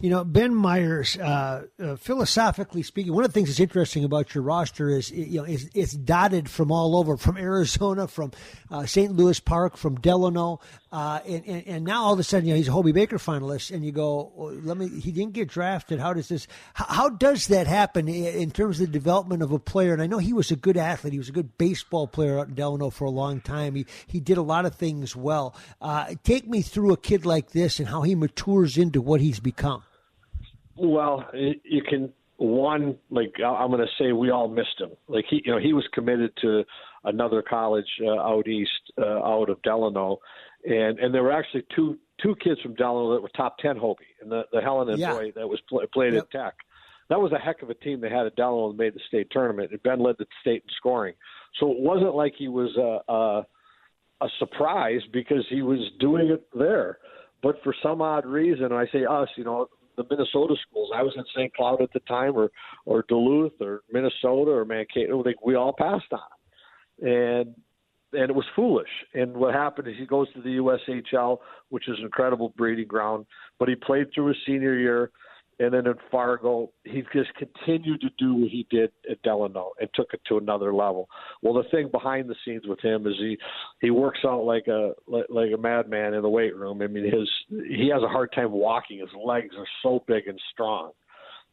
You 0.00 0.10
know, 0.10 0.24
Ben 0.24 0.54
Meyers, 0.54 1.16
uh, 1.16 1.66
uh, 1.80 1.96
philosophically 1.96 2.82
speaking, 2.82 3.12
one 3.12 3.24
of 3.24 3.30
the 3.30 3.34
things 3.34 3.48
that's 3.48 3.60
interesting 3.60 4.04
about 4.04 4.34
your 4.34 4.42
roster 4.42 4.88
is, 4.88 5.10
you 5.10 5.40
know, 5.40 5.46
it's 5.46 5.92
dotted 5.92 6.50
from 6.50 6.72
all 6.72 6.96
over, 6.96 7.16
from 7.16 7.36
Arizona, 7.36 8.08
from 8.08 8.32
uh, 8.70 8.86
St. 8.86 9.12
Louis 9.12 9.38
Park, 9.38 9.76
from 9.76 10.00
Delano, 10.00 10.60
uh, 10.90 11.20
and, 11.26 11.44
and, 11.46 11.66
and, 11.66 11.84
now 11.84 12.04
all 12.04 12.12
of 12.12 12.18
a 12.18 12.22
sudden, 12.22 12.46
you 12.46 12.54
know, 12.54 12.56
he's 12.56 12.68
a 12.68 12.72
Hobey 12.72 12.92
Baker 12.92 13.18
finalist, 13.18 13.74
and 13.74 13.84
you 13.84 13.92
go, 13.92 14.32
well, 14.36 14.52
let 14.52 14.76
me, 14.76 14.88
he 14.88 15.12
didn't 15.12 15.32
get 15.32 15.48
drafted. 15.48 16.00
How 16.00 16.12
does 16.12 16.28
this, 16.28 16.46
how, 16.72 16.84
how, 16.84 17.08
does 17.08 17.46
that 17.48 17.66
happen 17.66 18.08
in 18.08 18.50
terms 18.50 18.80
of 18.80 18.86
the 18.86 18.92
development 18.92 19.42
of 19.42 19.52
a 19.52 19.58
player? 19.58 19.92
And 19.92 20.02
I 20.02 20.06
know 20.06 20.18
he 20.18 20.32
was 20.32 20.50
a 20.50 20.56
good 20.56 20.76
athlete. 20.76 21.12
He 21.12 21.18
was 21.18 21.28
a 21.28 21.32
good 21.32 21.56
baseball 21.56 22.06
player 22.06 22.38
out 22.38 22.48
in 22.48 22.54
Delano 22.54 22.90
for 22.90 23.04
a 23.04 23.10
long 23.10 23.40
time. 23.40 23.74
He, 23.74 23.86
he 24.06 24.20
did 24.20 24.38
a 24.38 24.42
lot 24.42 24.66
of 24.66 24.74
things 24.74 25.14
well. 25.16 25.56
Uh, 25.80 26.14
take 26.24 26.48
me 26.48 26.62
through 26.62 26.92
a 26.92 26.96
kid 26.96 27.24
like 27.24 27.50
this 27.50 27.78
and 27.78 27.88
how 27.88 28.02
he 28.02 28.14
matures 28.14 28.76
into 28.76 29.00
what 29.00 29.20
he's 29.20 29.40
become. 29.40 29.83
Well, 30.76 31.24
you 31.32 31.82
can 31.82 32.12
one 32.36 32.96
like 33.10 33.34
I'm 33.44 33.70
going 33.70 33.86
to 33.86 34.02
say 34.02 34.12
we 34.12 34.30
all 34.30 34.48
missed 34.48 34.80
him. 34.80 34.90
Like 35.08 35.24
he, 35.28 35.42
you 35.44 35.52
know, 35.52 35.58
he 35.58 35.72
was 35.72 35.84
committed 35.92 36.32
to 36.42 36.64
another 37.04 37.42
college 37.42 37.86
uh, 38.02 38.18
out 38.18 38.48
east, 38.48 38.70
uh, 38.98 39.22
out 39.22 39.50
of 39.50 39.62
Delano, 39.62 40.18
and 40.64 40.98
and 40.98 41.14
there 41.14 41.22
were 41.22 41.32
actually 41.32 41.64
two 41.74 41.98
two 42.22 42.34
kids 42.42 42.60
from 42.60 42.74
Delano 42.74 43.14
that 43.14 43.22
were 43.22 43.30
top 43.36 43.58
ten 43.58 43.76
Hobey, 43.76 44.04
and 44.20 44.30
the 44.30 44.42
the 44.52 44.58
Halonen 44.58 44.98
yeah. 44.98 45.12
boy 45.12 45.32
that 45.36 45.48
was 45.48 45.60
play, 45.68 45.86
played 45.92 46.14
yep. 46.14 46.24
at 46.24 46.30
Tech. 46.30 46.54
That 47.10 47.20
was 47.20 47.32
a 47.32 47.38
heck 47.38 47.62
of 47.62 47.70
a 47.70 47.74
team 47.74 48.00
they 48.00 48.08
had 48.08 48.26
at 48.26 48.34
Delano 48.34 48.70
and 48.70 48.78
made 48.78 48.94
the 48.94 49.00
state 49.06 49.28
tournament. 49.30 49.70
And 49.70 49.82
Ben 49.82 50.00
led 50.00 50.16
the 50.18 50.26
state 50.40 50.62
in 50.62 50.70
scoring, 50.76 51.14
so 51.60 51.70
it 51.70 51.78
wasn't 51.78 52.14
like 52.14 52.34
he 52.36 52.48
was 52.48 52.76
a, 52.76 53.12
a 53.12 53.46
a 54.22 54.28
surprise 54.38 55.02
because 55.12 55.44
he 55.48 55.62
was 55.62 55.80
doing 56.00 56.28
it 56.28 56.46
there. 56.54 56.98
But 57.42 57.56
for 57.62 57.74
some 57.82 58.00
odd 58.00 58.24
reason, 58.24 58.72
I 58.72 58.86
say 58.90 59.04
us, 59.04 59.28
you 59.36 59.44
know, 59.44 59.68
the 59.96 60.04
Minnesota 60.10 60.54
schools. 60.68 60.90
I 60.94 61.02
was 61.02 61.14
in 61.16 61.24
St. 61.34 61.54
Cloud 61.54 61.82
at 61.82 61.92
the 61.92 62.00
time, 62.00 62.36
or 62.36 62.50
or 62.86 63.04
Duluth, 63.08 63.60
or 63.60 63.82
Minnesota, 63.92 64.50
or 64.50 64.64
Mankato. 64.64 65.22
Like 65.22 65.44
we 65.44 65.54
all 65.54 65.72
passed 65.72 66.12
on 66.12 66.20
and 67.00 67.54
and 68.12 68.30
it 68.30 68.34
was 68.34 68.44
foolish. 68.54 68.88
And 69.12 69.36
what 69.36 69.54
happened 69.54 69.88
is 69.88 69.94
he 69.98 70.06
goes 70.06 70.32
to 70.34 70.40
the 70.40 70.58
USHL, 70.58 71.38
which 71.70 71.88
is 71.88 71.98
an 71.98 72.04
incredible 72.04 72.54
breeding 72.56 72.86
ground. 72.86 73.26
But 73.58 73.68
he 73.68 73.74
played 73.74 74.06
through 74.14 74.28
his 74.28 74.36
senior 74.46 74.78
year, 74.78 75.10
and 75.58 75.72
then 75.72 75.86
in 75.86 75.94
Fargo, 76.10 76.70
he 76.84 77.02
just 77.12 77.30
continued 77.34 78.00
to 78.00 78.10
do 78.18 78.34
what 78.34 78.50
he 78.50 78.66
did 78.70 78.90
at 79.10 79.22
Delano 79.22 79.70
and 79.80 79.88
took 79.94 80.12
it 80.12 80.20
to 80.28 80.38
another 80.38 80.74
level. 80.74 81.08
Well, 81.42 81.54
the 81.54 81.68
thing 81.70 81.88
behind 81.90 82.28
the 82.28 82.36
scenes 82.44 82.62
with 82.66 82.80
him 82.80 83.06
is 83.06 83.14
he 83.18 83.38
he 83.80 83.90
works 83.90 84.20
out 84.24 84.44
like 84.44 84.66
a 84.68 84.92
like, 85.06 85.26
like 85.28 85.50
a 85.54 85.58
madman 85.58 86.14
in 86.14 86.22
the 86.22 86.28
weight 86.28 86.56
room. 86.56 86.82
I 86.82 86.86
mean, 86.86 87.04
his 87.04 87.28
he 87.48 87.90
has 87.92 88.02
a 88.02 88.08
hard 88.08 88.32
time 88.32 88.52
walking. 88.52 88.98
His 88.98 89.08
legs 89.24 89.54
are 89.58 89.66
so 89.82 90.04
big 90.06 90.28
and 90.28 90.40
strong. 90.52 90.92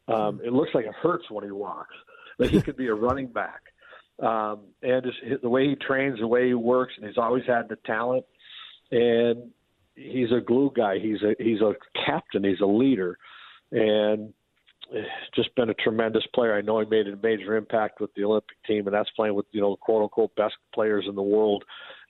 Um, 0.08 0.40
it 0.44 0.52
looks 0.52 0.70
like 0.74 0.84
it 0.84 0.94
hurts 1.00 1.30
when 1.30 1.44
he 1.44 1.50
walks. 1.50 1.94
That 2.38 2.50
he 2.50 2.62
could 2.62 2.76
be 2.76 2.88
a 2.88 2.94
running 2.94 3.26
back 3.26 3.60
um, 4.22 4.60
and 4.82 5.04
his, 5.04 5.40
the 5.42 5.48
way 5.48 5.68
he 5.68 5.74
trains, 5.74 6.18
the 6.20 6.26
way 6.26 6.48
he 6.48 6.54
works, 6.54 6.94
and 6.96 7.06
he's 7.06 7.18
always 7.18 7.44
had 7.46 7.68
the 7.68 7.76
talent. 7.84 8.24
And 8.90 9.50
he's 9.94 10.30
a 10.30 10.40
glue 10.40 10.70
guy. 10.74 10.98
He's 10.98 11.22
a 11.22 11.34
he's 11.38 11.60
a 11.60 11.74
captain. 12.06 12.44
He's 12.44 12.60
a 12.60 12.66
leader, 12.66 13.18
and 13.72 14.32
just 15.34 15.54
been 15.54 15.70
a 15.70 15.74
tremendous 15.74 16.24
player. 16.34 16.54
I 16.54 16.60
know 16.60 16.80
he 16.80 16.86
made 16.86 17.08
a 17.08 17.16
major 17.16 17.56
impact 17.56 18.00
with 18.00 18.12
the 18.14 18.24
Olympic 18.24 18.56
team, 18.66 18.86
and 18.86 18.94
that's 18.94 19.10
playing 19.16 19.34
with 19.34 19.46
you 19.52 19.60
know 19.60 19.76
quote 19.76 20.02
unquote 20.02 20.34
best 20.36 20.54
players 20.74 21.06
in 21.08 21.14
the 21.14 21.22
world 21.22 21.64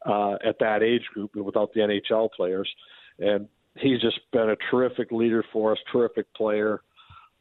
uh, 0.04 0.34
at 0.44 0.58
that 0.60 0.82
age 0.82 1.04
group, 1.14 1.34
without 1.36 1.72
the 1.72 1.80
NHL 1.80 2.30
players. 2.32 2.68
And 3.18 3.48
he's 3.76 4.00
just 4.00 4.18
been 4.32 4.50
a 4.50 4.56
terrific 4.70 5.12
leader 5.12 5.44
for 5.52 5.72
us, 5.72 5.78
terrific 5.90 6.32
player. 6.34 6.82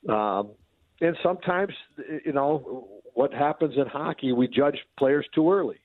Um, 0.07 0.51
and 1.01 1.17
sometimes, 1.23 1.73
you 2.25 2.33
know, 2.33 2.87
what 3.13 3.33
happens 3.33 3.73
in 3.75 3.87
hockey, 3.87 4.31
we 4.31 4.47
judge 4.47 4.77
players 4.97 5.25
too 5.33 5.51
early. 5.51 5.79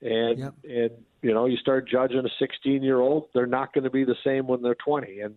And 0.00 0.38
yep. 0.38 0.54
and 0.64 0.90
you 1.22 1.32
know, 1.32 1.46
you 1.46 1.56
start 1.56 1.88
judging 1.88 2.18
a 2.18 2.28
16 2.38 2.82
year 2.82 3.00
old, 3.00 3.28
they're 3.34 3.46
not 3.46 3.72
going 3.72 3.84
to 3.84 3.90
be 3.90 4.04
the 4.04 4.16
same 4.22 4.46
when 4.46 4.62
they're 4.62 4.76
20. 4.76 5.20
And 5.20 5.34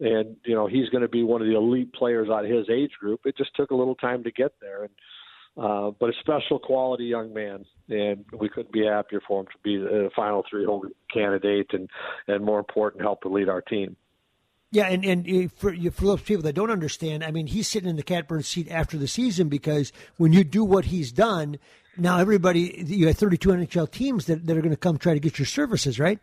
and 0.00 0.36
you 0.44 0.54
know, 0.54 0.66
he's 0.66 0.88
going 0.88 1.02
to 1.02 1.08
be 1.08 1.22
one 1.22 1.42
of 1.42 1.46
the 1.48 1.56
elite 1.56 1.92
players 1.92 2.28
out 2.28 2.44
of 2.44 2.50
his 2.50 2.68
age 2.70 2.92
group. 2.98 3.20
It 3.24 3.36
just 3.36 3.54
took 3.54 3.70
a 3.70 3.74
little 3.74 3.94
time 3.94 4.24
to 4.24 4.30
get 4.30 4.54
there. 4.60 4.84
And 4.84 4.92
uh, 5.56 5.90
but 5.98 6.10
a 6.10 6.12
special 6.20 6.58
quality 6.58 7.04
young 7.04 7.34
man, 7.34 7.64
and 7.88 8.24
we 8.38 8.48
couldn't 8.48 8.72
be 8.72 8.86
happier 8.86 9.20
for 9.26 9.40
him 9.40 9.46
to 9.46 9.58
be 9.62 9.76
the 9.76 10.10
final 10.14 10.44
three 10.48 10.64
Hobey 10.64 10.88
candidate, 11.12 11.68
and 11.72 11.90
and 12.28 12.44
more 12.44 12.58
important, 12.58 13.02
help 13.02 13.22
to 13.22 13.28
lead 13.28 13.48
our 13.48 13.60
team. 13.60 13.96
Yeah, 14.72 14.86
and 14.86 15.04
and 15.04 15.52
for 15.52 15.74
for 15.90 16.04
those 16.04 16.22
people 16.22 16.42
that 16.44 16.54
don't 16.54 16.70
understand, 16.70 17.24
I 17.24 17.32
mean, 17.32 17.48
he's 17.48 17.66
sitting 17.66 17.90
in 17.90 17.96
the 17.96 18.04
catbird 18.04 18.44
seat 18.44 18.70
after 18.70 18.96
the 18.96 19.08
season 19.08 19.48
because 19.48 19.92
when 20.16 20.32
you 20.32 20.44
do 20.44 20.64
what 20.64 20.86
he's 20.86 21.10
done, 21.10 21.58
now 21.96 22.18
everybody 22.18 22.84
you 22.86 23.08
have 23.08 23.18
32 23.18 23.48
NHL 23.48 23.90
teams 23.90 24.26
that, 24.26 24.46
that 24.46 24.56
are 24.56 24.60
going 24.60 24.70
to 24.70 24.76
come 24.76 24.96
try 24.96 25.14
to 25.14 25.20
get 25.20 25.38
your 25.38 25.46
services, 25.46 25.98
right? 25.98 26.20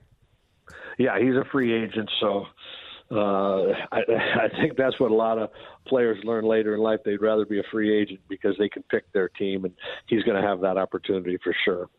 Yeah, 0.97 1.19
he's 1.19 1.35
a 1.35 1.43
free 1.51 1.73
agent, 1.73 2.09
so 2.19 2.45
uh, 3.11 3.71
I, 3.91 3.99
I 4.45 4.49
think 4.59 4.77
that's 4.77 4.99
what 4.99 5.11
a 5.11 5.15
lot 5.15 5.37
of 5.37 5.49
players 5.87 6.17
learn 6.23 6.45
later 6.45 6.73
in 6.75 6.81
life. 6.81 6.99
They'd 7.05 7.21
rather 7.21 7.45
be 7.45 7.59
a 7.59 7.63
free 7.71 7.95
agent 7.97 8.19
because 8.27 8.55
they 8.57 8.69
can 8.69 8.83
pick 8.83 9.11
their 9.13 9.29
team, 9.29 9.65
and 9.65 9.73
he's 10.07 10.23
going 10.23 10.41
to 10.41 10.47
have 10.47 10.61
that 10.61 10.77
opportunity 10.77 11.37
for 11.43 11.55
sure. 11.65 11.89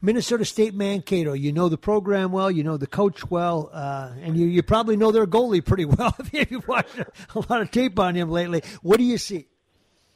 Minnesota 0.00 0.44
State 0.44 0.74
Mankato. 0.74 1.32
You 1.32 1.52
know 1.52 1.68
the 1.68 1.78
program 1.78 2.32
well, 2.32 2.50
you 2.50 2.62
know 2.62 2.76
the 2.76 2.86
coach 2.86 3.30
well, 3.30 3.70
uh, 3.72 4.12
and 4.20 4.36
you, 4.36 4.46
you 4.46 4.62
probably 4.62 4.96
know 4.96 5.12
their 5.12 5.26
goalie 5.26 5.64
pretty 5.64 5.84
well 5.84 6.14
if 6.32 6.50
you've 6.50 6.68
watched 6.68 6.98
a 6.98 7.38
lot 7.48 7.62
of 7.62 7.70
tape 7.70 7.98
on 7.98 8.14
him 8.14 8.30
lately. 8.30 8.62
What 8.82 8.98
do 8.98 9.04
you 9.04 9.18
see? 9.18 9.46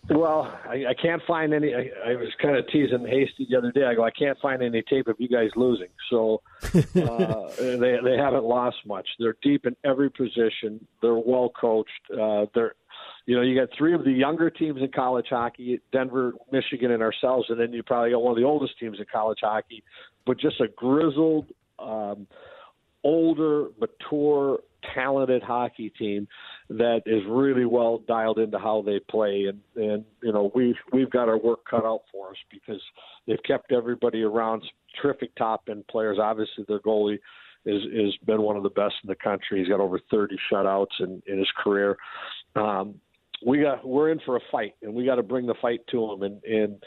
Well, 0.08 0.56
I, 0.68 0.86
I 0.88 0.94
can't 1.00 1.22
find 1.26 1.52
any. 1.52 1.74
I, 1.74 1.90
I 2.10 2.16
was 2.16 2.28
kind 2.40 2.56
of 2.56 2.66
teasing 2.68 3.06
Hasty 3.06 3.46
the 3.50 3.56
other 3.56 3.72
day. 3.72 3.84
I 3.84 3.94
go, 3.94 4.04
I 4.04 4.10
can't 4.10 4.38
find 4.40 4.62
any 4.62 4.82
tape 4.82 5.08
of 5.08 5.16
you 5.18 5.28
guys 5.28 5.50
losing. 5.56 5.88
So 6.10 6.42
uh, 6.62 7.50
they 7.58 7.98
they 8.02 8.16
haven't 8.16 8.44
lost 8.44 8.76
much. 8.86 9.08
They're 9.18 9.36
deep 9.42 9.66
in 9.66 9.74
every 9.84 10.10
position. 10.10 10.86
They're 11.02 11.14
well 11.14 11.50
coached. 11.60 11.90
Uh, 12.12 12.46
they're 12.54 12.74
you 13.26 13.34
know, 13.34 13.42
you 13.42 13.58
got 13.58 13.68
three 13.76 13.92
of 13.92 14.04
the 14.04 14.12
younger 14.12 14.50
teams 14.50 14.80
in 14.80 14.88
college 14.92 15.26
hockey, 15.28 15.80
Denver, 15.92 16.34
Michigan, 16.52 16.92
and 16.92 17.02
ourselves, 17.02 17.46
and 17.48 17.58
then 17.58 17.72
you 17.72 17.82
probably 17.82 18.10
got 18.10 18.22
one 18.22 18.30
of 18.30 18.36
the 18.36 18.44
oldest 18.44 18.78
teams 18.78 18.98
in 19.00 19.06
college 19.12 19.40
hockey, 19.42 19.82
but 20.24 20.38
just 20.38 20.60
a 20.60 20.68
grizzled, 20.68 21.46
um, 21.80 22.28
older, 23.04 23.68
mature, 23.78 24.60
talented 24.94 25.42
hockey 25.42 25.90
team 25.90 26.28
that 26.68 27.02
is 27.06 27.22
really 27.28 27.64
well 27.64 27.98
dialed 28.06 28.38
into 28.38 28.58
how 28.58 28.82
they 28.82 29.00
play. 29.10 29.46
And 29.48 29.60
and 29.76 30.04
you 30.22 30.32
know 30.32 30.50
we've 30.54 30.76
we've 30.92 31.10
got 31.10 31.28
our 31.28 31.38
work 31.38 31.60
cut 31.68 31.84
out 31.84 32.02
for 32.12 32.30
us 32.30 32.36
because 32.50 32.80
they've 33.26 33.42
kept 33.46 33.72
everybody 33.72 34.22
around 34.22 34.62
terrific 35.00 35.34
top 35.36 35.64
end 35.70 35.86
players. 35.88 36.18
Obviously 36.20 36.64
their 36.68 36.80
goalie 36.80 37.18
is 37.64 37.82
is 37.92 38.16
been 38.26 38.42
one 38.42 38.56
of 38.56 38.62
the 38.62 38.70
best 38.70 38.94
in 39.02 39.08
the 39.08 39.16
country. 39.16 39.60
He's 39.60 39.68
got 39.68 39.80
over 39.80 40.00
30 40.10 40.36
shutouts 40.50 41.00
in 41.00 41.22
in 41.26 41.38
his 41.38 41.50
career. 41.62 41.96
Um 42.54 43.00
we 43.44 43.60
got 43.60 43.86
we're 43.86 44.10
in 44.10 44.20
for 44.24 44.36
a 44.36 44.40
fight, 44.50 44.74
and 44.82 44.94
we 44.94 45.04
got 45.04 45.16
to 45.16 45.22
bring 45.22 45.46
the 45.46 45.54
fight 45.60 45.80
to 45.90 46.06
them, 46.06 46.22
and 46.22 46.44
and 46.44 46.82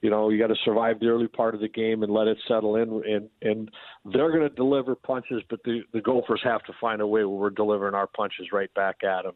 you 0.00 0.10
know 0.10 0.28
you 0.28 0.38
got 0.38 0.48
to 0.48 0.56
survive 0.64 1.00
the 1.00 1.06
early 1.06 1.28
part 1.28 1.54
of 1.54 1.60
the 1.60 1.68
game 1.68 2.02
and 2.02 2.12
let 2.12 2.26
it 2.26 2.38
settle 2.46 2.76
in, 2.76 3.02
and 3.06 3.28
and 3.42 3.70
they're 4.04 4.30
going 4.30 4.48
to 4.48 4.54
deliver 4.54 4.94
punches, 4.94 5.42
but 5.50 5.60
the 5.64 5.82
the 5.92 6.00
Gophers 6.00 6.40
have 6.44 6.62
to 6.64 6.72
find 6.80 7.00
a 7.00 7.06
way 7.06 7.24
where 7.24 7.28
we're 7.28 7.50
delivering 7.50 7.94
our 7.94 8.06
punches 8.06 8.48
right 8.52 8.72
back 8.74 8.96
at 9.04 9.22
them, 9.24 9.34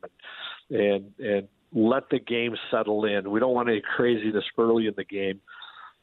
and 0.70 0.80
and 0.80 1.12
and 1.18 1.48
let 1.72 2.04
the 2.10 2.18
game 2.18 2.54
settle 2.70 3.04
in. 3.04 3.30
We 3.30 3.40
don't 3.40 3.54
want 3.54 3.68
any 3.68 3.82
craziness 3.96 4.44
early 4.58 4.86
in 4.86 4.94
the 4.96 5.04
game. 5.04 5.40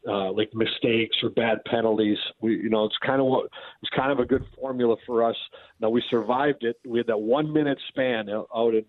Uh, 0.08 0.32
like 0.32 0.50
mistakes 0.54 1.17
or 1.22 1.30
bad 1.30 1.58
penalties. 1.65 2.17
We, 2.39 2.54
you 2.56 2.69
know, 2.69 2.86
it's 2.86 2.95
kind 3.06 3.19
of 3.19 3.28
what 3.28 3.48
it's 3.84 3.91
kind 3.93 4.13
of 4.13 4.19
a 4.19 4.26
good 4.26 4.45
formula 4.58 4.95
for 5.06 5.30
us. 5.30 5.36
Now 5.82 5.89
we 5.89 6.02
survived 6.10 6.63
it. 6.63 6.78
We 6.88 7.00
had 7.00 7.08
that 7.08 7.19
one 7.19 7.52
minute 7.52 7.78
span 7.89 8.30
out 8.30 8.74
in 8.74 8.86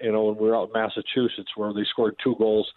you 0.00 0.12
know, 0.12 0.24
when 0.24 0.36
we 0.36 0.48
were 0.48 0.56
out 0.56 0.70
in 0.74 0.80
Massachusetts 0.80 1.50
where 1.56 1.72
they 1.72 1.84
scored 1.90 2.16
two 2.22 2.34
goals 2.38 2.68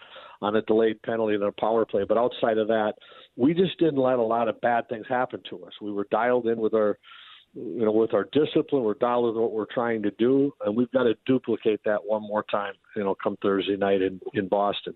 on 0.41 0.55
a 0.55 0.61
delayed 0.63 1.01
penalty 1.03 1.35
and 1.35 1.43
a 1.43 1.51
power 1.53 1.85
play. 1.85 2.03
But 2.07 2.17
outside 2.17 2.57
of 2.57 2.67
that, 2.67 2.93
we 3.35 3.53
just 3.53 3.77
didn't 3.79 3.97
let 3.97 4.19
a 4.19 4.23
lot 4.23 4.47
of 4.47 4.59
bad 4.61 4.89
things 4.89 5.05
happen 5.07 5.41
to 5.49 5.65
us. 5.65 5.73
We 5.81 5.91
were 5.91 6.07
dialed 6.11 6.47
in 6.47 6.59
with 6.59 6.73
our 6.73 6.97
you 7.53 7.83
know, 7.83 7.91
with 7.91 8.13
our 8.13 8.29
discipline, 8.31 8.83
we're 8.83 8.93
dialed 8.93 9.35
in 9.35 9.41
what 9.41 9.51
we're 9.51 9.65
trying 9.65 10.01
to 10.03 10.11
do, 10.11 10.53
and 10.65 10.73
we've 10.73 10.91
got 10.93 11.03
to 11.03 11.15
duplicate 11.25 11.81
that 11.83 11.99
one 12.01 12.21
more 12.21 12.45
time, 12.49 12.73
you 12.95 13.03
know, 13.03 13.13
come 13.21 13.35
Thursday 13.41 13.75
night 13.75 14.01
in, 14.01 14.21
in 14.33 14.47
Boston 14.47 14.95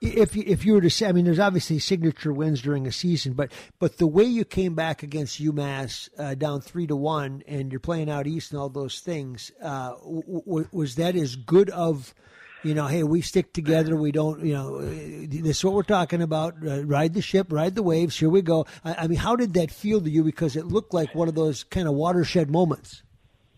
if 0.00 0.36
you, 0.36 0.44
if 0.46 0.64
you 0.64 0.74
were 0.74 0.80
to 0.80 0.90
say, 0.90 1.08
I 1.08 1.12
mean, 1.12 1.24
there's 1.24 1.38
obviously 1.38 1.78
signature 1.78 2.32
wins 2.32 2.62
during 2.62 2.86
a 2.86 2.92
season, 2.92 3.32
but 3.32 3.50
but 3.78 3.98
the 3.98 4.06
way 4.06 4.24
you 4.24 4.44
came 4.44 4.74
back 4.74 5.02
against 5.02 5.42
UMass 5.42 6.08
uh, 6.18 6.34
down 6.34 6.60
three 6.60 6.86
to 6.86 6.96
one, 6.96 7.42
and 7.48 7.72
you're 7.72 7.80
playing 7.80 8.08
out 8.10 8.26
east 8.26 8.52
and 8.52 8.60
all 8.60 8.68
those 8.68 9.00
things, 9.00 9.50
uh, 9.62 9.94
w- 9.94 10.68
was 10.70 10.94
that 10.96 11.16
as 11.16 11.34
good 11.34 11.70
of, 11.70 12.14
you 12.62 12.74
know, 12.74 12.86
hey, 12.86 13.02
we 13.02 13.20
stick 13.20 13.52
together, 13.52 13.96
we 13.96 14.12
don't, 14.12 14.44
you 14.44 14.52
know, 14.52 14.80
this 14.80 15.58
is 15.58 15.64
what 15.64 15.74
we're 15.74 15.82
talking 15.82 16.22
about. 16.22 16.54
Uh, 16.64 16.84
ride 16.84 17.14
the 17.14 17.22
ship, 17.22 17.52
ride 17.52 17.74
the 17.74 17.82
waves. 17.82 18.16
Here 18.18 18.30
we 18.30 18.42
go. 18.42 18.66
I, 18.84 18.94
I 18.94 19.06
mean, 19.08 19.18
how 19.18 19.34
did 19.34 19.54
that 19.54 19.70
feel 19.70 20.00
to 20.00 20.10
you? 20.10 20.22
Because 20.22 20.54
it 20.54 20.66
looked 20.66 20.94
like 20.94 21.14
one 21.14 21.28
of 21.28 21.34
those 21.34 21.64
kind 21.64 21.88
of 21.88 21.94
watershed 21.94 22.50
moments. 22.50 23.02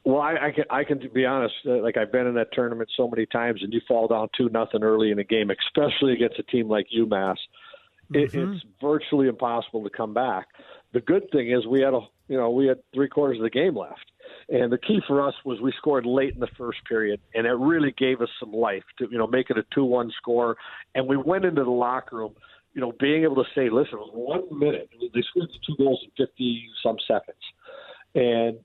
Well, 0.05 0.21
I, 0.21 0.35
I 0.47 0.51
can 0.53 0.65
I 0.71 0.85
can 0.85 1.01
be 1.13 1.27
honest. 1.27 1.55
Uh, 1.67 1.83
like 1.83 1.97
I've 1.97 2.13
been 2.13 2.27
in 2.27 2.35
that 2.35 2.53
tournament 2.53 2.91
so 2.97 3.09
many 3.09 3.27
times, 3.27 3.61
and 3.63 3.73
you 3.73 3.81
fall 3.87 4.09
down 4.09 4.29
two 4.37 4.49
nothing 4.49 4.83
early 4.83 5.11
in 5.11 5.19
a 5.19 5.25
game, 5.25 5.51
especially 5.51 6.15
against 6.15 6.39
a 6.39 6.43
team 6.45 6.69
like 6.69 6.87
UMass. 6.97 7.37
It, 8.13 8.33
mm-hmm. 8.33 8.55
It's 8.55 8.65
virtually 8.81 9.29
impossible 9.29 9.85
to 9.85 9.91
come 9.91 10.15
back. 10.15 10.47
The 10.93 11.01
good 11.01 11.31
thing 11.31 11.51
is 11.51 11.67
we 11.67 11.83
had 11.83 11.93
a 11.93 12.01
you 12.29 12.37
know 12.37 12.51
we 12.51 12.67
had 12.67 12.79
three 12.95 13.09
quarters 13.09 13.39
of 13.39 13.43
the 13.43 13.51
game 13.51 13.77
left, 13.77 14.11
and 14.49 14.73
the 14.73 14.79
key 14.79 15.01
for 15.07 15.27
us 15.27 15.35
was 15.45 15.61
we 15.61 15.73
scored 15.77 16.07
late 16.07 16.33
in 16.33 16.41
the 16.41 16.49
first 16.59 16.79
period, 16.89 17.21
and 17.35 17.47
it 17.47 17.53
really 17.53 17.95
gave 17.97 18.23
us 18.23 18.31
some 18.41 18.53
life 18.53 18.85
to 18.99 19.09
you 19.11 19.19
know 19.19 19.27
make 19.27 19.51
it 19.51 19.59
a 19.59 19.65
two 19.75 19.85
one 19.85 20.11
score, 20.17 20.57
and 20.95 21.07
we 21.07 21.19
went 21.19 21.45
into 21.45 21.63
the 21.63 21.71
locker 21.71 22.17
room. 22.17 22.35
You 22.73 22.81
know, 22.81 22.93
being 23.01 23.25
able 23.25 23.35
to 23.35 23.51
say, 23.53 23.69
listen, 23.69 23.95
it 23.95 24.15
was 24.15 24.47
one 24.49 24.59
minute. 24.59 24.89
They 25.13 25.23
scored 25.23 25.49
two 25.67 25.77
goals 25.77 26.01
in 26.05 26.25
50 26.25 26.69
some 26.85 26.99
seconds. 27.05 27.43
And 28.15 28.59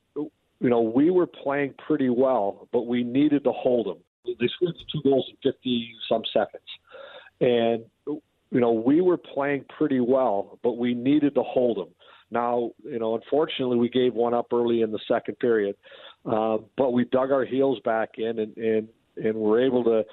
you 0.59 0.69
know, 0.69 0.81
we 0.81 1.09
were 1.11 1.27
playing 1.27 1.73
pretty 1.85 2.09
well, 2.09 2.67
but 2.71 2.87
we 2.87 3.03
needed 3.03 3.43
to 3.43 3.51
hold 3.51 3.87
them. 3.87 3.97
They 4.39 4.47
scored 4.55 4.75
two 4.91 5.01
goals 5.03 5.29
in 5.29 5.51
50 5.51 5.95
some 6.09 6.23
seconds. 6.33 6.63
And, 7.41 7.83
you 8.07 8.59
know, 8.59 8.71
we 8.71 9.01
were 9.01 9.17
playing 9.17 9.65
pretty 9.77 9.99
well, 9.99 10.57
but 10.63 10.77
we 10.77 10.93
needed 10.93 11.35
to 11.35 11.43
hold 11.43 11.77
them. 11.77 11.89
Now, 12.31 12.71
you 12.83 12.99
know, 12.99 13.15
unfortunately, 13.15 13.77
we 13.77 13.89
gave 13.89 14.13
one 14.13 14.33
up 14.33 14.47
early 14.51 14.81
in 14.81 14.91
the 14.91 14.99
second 15.07 15.37
period, 15.39 15.75
uh, 16.25 16.57
but 16.77 16.91
we 16.91 17.05
dug 17.05 17.31
our 17.31 17.45
heels 17.45 17.79
back 17.85 18.11
in 18.17 18.39
and, 18.39 18.57
and, 18.57 18.87
and 19.17 19.35
were 19.35 19.63
able 19.63 19.83
to. 19.83 20.05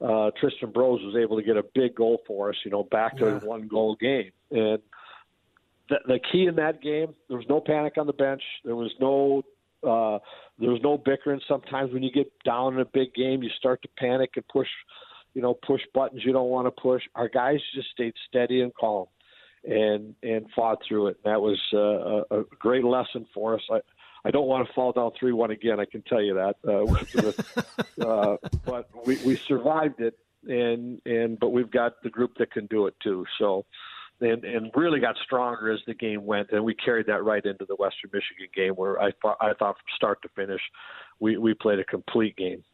Uh, 0.00 0.30
Tristan 0.38 0.70
Broz 0.70 1.04
was 1.04 1.16
able 1.20 1.36
to 1.36 1.42
get 1.42 1.56
a 1.56 1.64
big 1.74 1.96
goal 1.96 2.20
for 2.24 2.50
us, 2.50 2.54
you 2.64 2.70
know, 2.70 2.84
back 2.84 3.18
to 3.18 3.24
yeah. 3.24 3.40
a 3.42 3.44
one 3.44 3.66
goal 3.66 3.96
game. 4.00 4.30
And 4.52 4.78
the, 5.88 5.96
the 6.06 6.20
key 6.30 6.46
in 6.46 6.54
that 6.54 6.80
game, 6.80 7.14
there 7.28 7.36
was 7.36 7.46
no 7.48 7.60
panic 7.60 7.94
on 7.98 8.06
the 8.06 8.12
bench. 8.12 8.42
There 8.64 8.76
was 8.76 8.92
no 9.00 9.42
Uh, 9.86 10.18
there's 10.58 10.80
no 10.82 10.98
bickering. 10.98 11.40
Sometimes 11.46 11.92
when 11.92 12.02
you 12.02 12.10
get 12.10 12.30
down 12.44 12.74
in 12.74 12.80
a 12.80 12.84
big 12.84 13.14
game, 13.14 13.42
you 13.42 13.50
start 13.58 13.80
to 13.82 13.88
panic 13.96 14.30
and 14.36 14.46
push, 14.48 14.68
you 15.34 15.42
know, 15.42 15.54
push 15.54 15.82
buttons 15.94 16.22
you 16.24 16.32
don't 16.32 16.48
want 16.48 16.66
to 16.66 16.82
push. 16.82 17.02
Our 17.14 17.28
guys 17.28 17.60
just 17.74 17.90
stayed 17.90 18.14
steady 18.28 18.62
and 18.62 18.72
calm, 18.74 19.06
and 19.64 20.14
and 20.22 20.46
fought 20.54 20.78
through 20.86 21.08
it. 21.08 21.18
And 21.24 21.32
that 21.32 21.40
was 21.40 21.60
uh, 21.72 22.36
a, 22.36 22.44
great 22.58 22.84
lesson 22.84 23.26
for 23.32 23.54
us. 23.54 23.62
I, 23.70 23.80
I 24.24 24.30
don't 24.30 24.46
want 24.46 24.66
to 24.66 24.72
fall 24.74 24.92
down 24.92 25.12
three 25.18 25.32
one 25.32 25.52
again. 25.52 25.78
I 25.78 25.84
can 25.84 26.02
tell 26.02 26.22
you 26.22 26.34
that. 26.34 26.56
Uh, 26.66 26.84
with, 26.86 28.04
uh, 28.04 28.36
but 28.64 29.06
we, 29.06 29.16
we 29.18 29.36
survived 29.36 30.00
it, 30.00 30.18
and 30.48 31.00
and 31.06 31.38
but 31.38 31.50
we've 31.50 31.70
got 31.70 32.02
the 32.02 32.10
group 32.10 32.36
that 32.38 32.50
can 32.50 32.66
do 32.66 32.86
it 32.86 32.94
too. 33.00 33.24
So, 33.38 33.64
and 34.20 34.44
and 34.44 34.70
really 34.74 35.00
got 35.00 35.16
stronger 35.24 35.72
as 35.72 35.80
the 35.86 35.94
game 35.94 36.24
went, 36.24 36.50
and 36.50 36.64
we 36.64 36.74
carried 36.74 37.06
that 37.06 37.24
right 37.24 37.44
into 37.44 37.64
the 37.64 37.76
Western 37.76 38.10
Michigan 38.12 38.48
game, 38.54 38.74
where 38.74 39.00
I 39.00 39.12
thought 39.22 39.36
I 39.40 39.52
thought 39.54 39.76
from 39.76 39.84
start 39.96 40.22
to 40.22 40.28
finish, 40.30 40.60
we 41.20 41.36
we 41.36 41.54
played 41.54 41.78
a 41.78 41.84
complete 41.84 42.36
game. 42.36 42.64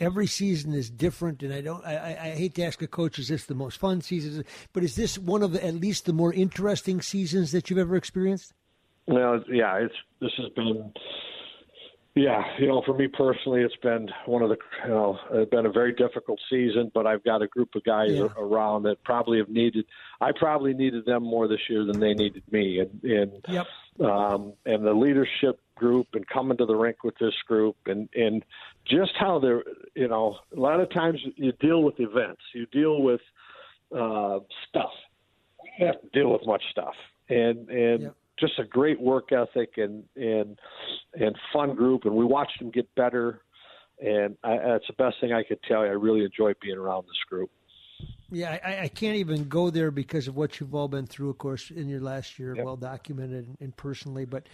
Every 0.00 0.28
season 0.28 0.74
is 0.74 0.90
different, 0.90 1.42
and 1.42 1.52
I 1.52 1.60
don't. 1.60 1.84
I, 1.84 2.16
I 2.20 2.30
hate 2.30 2.54
to 2.54 2.62
ask 2.62 2.80
a 2.82 2.86
coach, 2.86 3.18
is 3.18 3.28
this 3.28 3.46
the 3.46 3.54
most 3.54 3.78
fun 3.78 4.00
season? 4.00 4.44
But 4.72 4.84
is 4.84 4.94
this 4.94 5.18
one 5.18 5.42
of 5.42 5.52
the, 5.52 5.64
at 5.64 5.74
least 5.74 6.06
the 6.06 6.12
more 6.12 6.32
interesting 6.32 7.00
seasons 7.00 7.50
that 7.50 7.68
you've 7.68 7.80
ever 7.80 7.96
experienced? 7.96 8.54
Well, 9.06 9.42
yeah, 9.50 9.76
it's 9.78 9.94
this 10.20 10.30
has 10.36 10.50
been 10.54 10.92
yeah, 12.18 12.42
you 12.58 12.66
know, 12.66 12.82
for 12.84 12.94
me 12.94 13.06
personally, 13.06 13.62
it's 13.62 13.76
been 13.76 14.08
one 14.26 14.42
of 14.42 14.48
the, 14.48 14.56
you 14.84 14.90
know, 14.90 15.18
it's 15.30 15.50
been 15.50 15.66
a 15.66 15.70
very 15.70 15.92
difficult 15.92 16.40
season. 16.50 16.90
But 16.92 17.06
I've 17.06 17.22
got 17.22 17.42
a 17.42 17.46
group 17.46 17.74
of 17.76 17.84
guys 17.84 18.10
yeah. 18.10 18.26
around 18.36 18.82
that 18.84 19.02
probably 19.04 19.38
have 19.38 19.48
needed. 19.48 19.86
I 20.20 20.32
probably 20.32 20.74
needed 20.74 21.06
them 21.06 21.22
more 21.22 21.46
this 21.46 21.60
year 21.68 21.84
than 21.84 22.00
they 22.00 22.14
needed 22.14 22.42
me, 22.50 22.80
and 22.80 23.02
and 23.04 23.32
yep. 23.48 23.66
um, 24.00 24.52
and 24.66 24.84
the 24.84 24.92
leadership 24.92 25.60
group 25.76 26.08
and 26.14 26.26
coming 26.26 26.56
to 26.58 26.66
the 26.66 26.74
rink 26.74 27.04
with 27.04 27.16
this 27.18 27.34
group 27.46 27.76
and 27.86 28.08
and 28.16 28.44
just 28.84 29.12
how 29.16 29.38
they're, 29.38 29.62
you 29.94 30.08
know, 30.08 30.38
a 30.56 30.58
lot 30.58 30.80
of 30.80 30.90
times 30.90 31.20
you 31.36 31.52
deal 31.52 31.84
with 31.84 32.00
events, 32.00 32.42
you 32.52 32.66
deal 32.66 33.00
with 33.00 33.20
uh, 33.94 34.40
stuff. 34.68 34.90
We 35.62 35.86
have 35.86 36.00
to 36.00 36.08
deal 36.12 36.32
with 36.32 36.44
much 36.46 36.64
stuff, 36.72 36.94
and 37.28 37.68
and. 37.68 38.02
Yep 38.02 38.14
just 38.40 38.58
a 38.58 38.64
great 38.64 39.00
work 39.00 39.32
ethic 39.32 39.74
and 39.76 40.04
and 40.16 40.58
and 41.14 41.36
fun 41.52 41.74
group, 41.74 42.04
and 42.04 42.14
we 42.14 42.24
watched 42.24 42.58
them 42.58 42.70
get 42.70 42.92
better. 42.94 43.42
And 44.00 44.36
I, 44.44 44.58
that's 44.58 44.86
the 44.86 44.92
best 44.96 45.16
thing 45.20 45.32
I 45.32 45.42
could 45.42 45.60
tell 45.64 45.84
you. 45.84 45.90
I 45.90 45.94
really 45.94 46.24
enjoy 46.24 46.52
being 46.62 46.78
around 46.78 47.02
this 47.02 47.18
group. 47.28 47.50
Yeah, 48.30 48.58
I, 48.64 48.82
I, 48.82 48.88
can't 48.88 49.16
even 49.16 49.48
go 49.48 49.70
there 49.70 49.90
because 49.90 50.28
of 50.28 50.36
what 50.36 50.60
you've 50.60 50.74
all 50.74 50.86
been 50.86 51.06
through, 51.06 51.30
of 51.30 51.38
course, 51.38 51.70
in 51.70 51.88
your 51.88 52.00
last 52.00 52.38
year, 52.38 52.54
yep. 52.54 52.64
well 52.64 52.76
documented 52.76 53.46
and, 53.46 53.56
and 53.58 53.76
personally. 53.76 54.24
But 54.24 54.46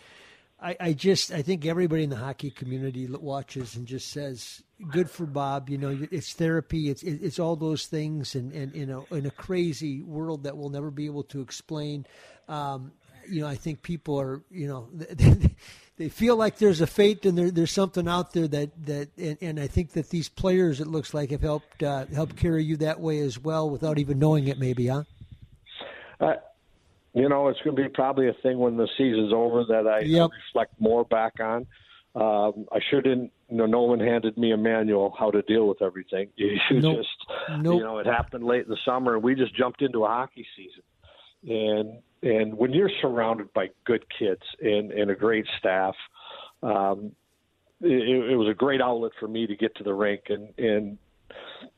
I, 0.63 0.77
I, 0.81 0.93
just, 0.93 1.33
I 1.33 1.43
think 1.43 1.67
everybody 1.67 2.05
in 2.05 2.11
the 2.11 2.17
hockey 2.17 2.51
community 2.51 3.07
watches 3.09 3.75
and 3.75 3.87
just 3.87 4.11
says, 4.11 4.63
"Good 4.91 5.11
for 5.11 5.27
Bob." 5.27 5.69
You 5.69 5.79
know, 5.79 6.07
it's 6.11 6.33
therapy. 6.33 6.89
It's 6.89 7.03
it's 7.03 7.39
all 7.39 7.57
those 7.57 7.87
things, 7.87 8.35
and 8.35 8.53
and 8.53 8.75
you 8.75 8.87
know, 8.87 9.07
in 9.11 9.27
a 9.27 9.31
crazy 9.31 10.03
world 10.03 10.45
that 10.45 10.57
we'll 10.57 10.71
never 10.71 10.91
be 10.91 11.07
able 11.07 11.25
to 11.25 11.41
explain. 11.41 12.07
Um, 12.49 12.93
you 13.29 13.41
know, 13.43 13.47
I 13.49 13.57
think 13.57 13.83
people 13.83 14.21
are, 14.21 14.43
you 14.51 14.67
know, 14.67 14.89
they, 14.93 15.55
they 15.97 16.09
feel 16.09 16.37
like 16.37 16.59
there's 16.59 16.81
a 16.81 16.87
fate 16.87 17.25
and 17.25 17.37
there, 17.37 17.51
there's 17.51 17.71
something 17.71 18.09
out 18.09 18.33
there 18.33 18.49
that 18.49 18.87
that, 18.87 19.09
and, 19.17 19.39
and, 19.41 19.61
I 19.61 19.67
think 19.67 19.93
that 19.93 20.11
these 20.11 20.29
players, 20.29 20.81
it 20.81 20.87
looks 20.87 21.15
like, 21.15 21.31
have 21.31 21.43
helped 21.43 21.83
uh, 21.83 22.07
help 22.07 22.37
carry 22.37 22.65
you 22.65 22.77
that 22.79 23.01
way 23.01 23.21
as 23.21 23.39
well, 23.39 23.71
without 23.71 23.99
even 23.99 24.19
knowing 24.19 24.49
it, 24.49 24.59
maybe, 24.59 24.89
huh? 24.89 25.05
Uh, 26.21 26.35
you 27.13 27.29
know, 27.29 27.49
it's 27.49 27.61
going 27.61 27.77
to 27.77 27.83
be 27.83 27.89
probably 27.89 28.29
a 28.29 28.33
thing 28.43 28.59
when 28.59 28.77
the 28.77 28.89
season's 28.99 29.33
over 29.33 29.65
that 29.69 29.87
I 29.87 30.01
yep. 30.01 30.31
reflect 30.49 30.81
more 30.81 31.05
back 31.05 31.35
on. 31.41 31.67
Um, 32.17 32.67
I 32.73 32.79
sure 32.91 33.03
didn't. 33.03 33.33
You 33.51 33.59
know, 33.59 33.67
no 33.67 33.83
one 33.83 34.01
handed 34.01 34.39
me 34.39 34.53
a 34.53 34.57
manual 34.57 35.15
how 35.17 35.31
to 35.31 35.43
deal 35.43 35.69
with 35.69 35.83
everything. 35.83 36.31
You, 36.37 36.59
nope. 36.71 36.97
just, 36.97 37.61
nope. 37.61 37.77
you 37.77 37.85
know, 37.85 37.99
it 37.99 38.07
happened 38.07 38.45
late 38.45 38.65
in 38.65 38.71
the 38.71 38.79
summer, 38.85 39.15
and 39.15 39.23
we 39.23 39.35
just 39.35 39.55
jumped 39.55 39.83
into 39.83 40.05
a 40.05 40.09
hockey 40.09 40.47
season. 40.57 40.83
And 41.49 41.99
and 42.25 42.57
when 42.57 42.73
you're 42.73 42.91
surrounded 43.03 43.53
by 43.53 43.69
good 43.85 44.05
kids 44.19 44.43
and, 44.61 44.91
and 44.93 45.11
a 45.11 45.15
great 45.15 45.47
staff, 45.59 45.95
um, 46.63 47.13
it, 47.81 48.31
it 48.31 48.37
was 48.37 48.49
a 48.49 48.55
great 48.55 48.81
outlet 48.81 49.13
for 49.21 49.29
me 49.29 49.47
to 49.47 49.55
get 49.55 49.77
to 49.77 49.85
the 49.85 49.93
rink 49.93 50.23
and 50.29 50.49
and 50.59 50.99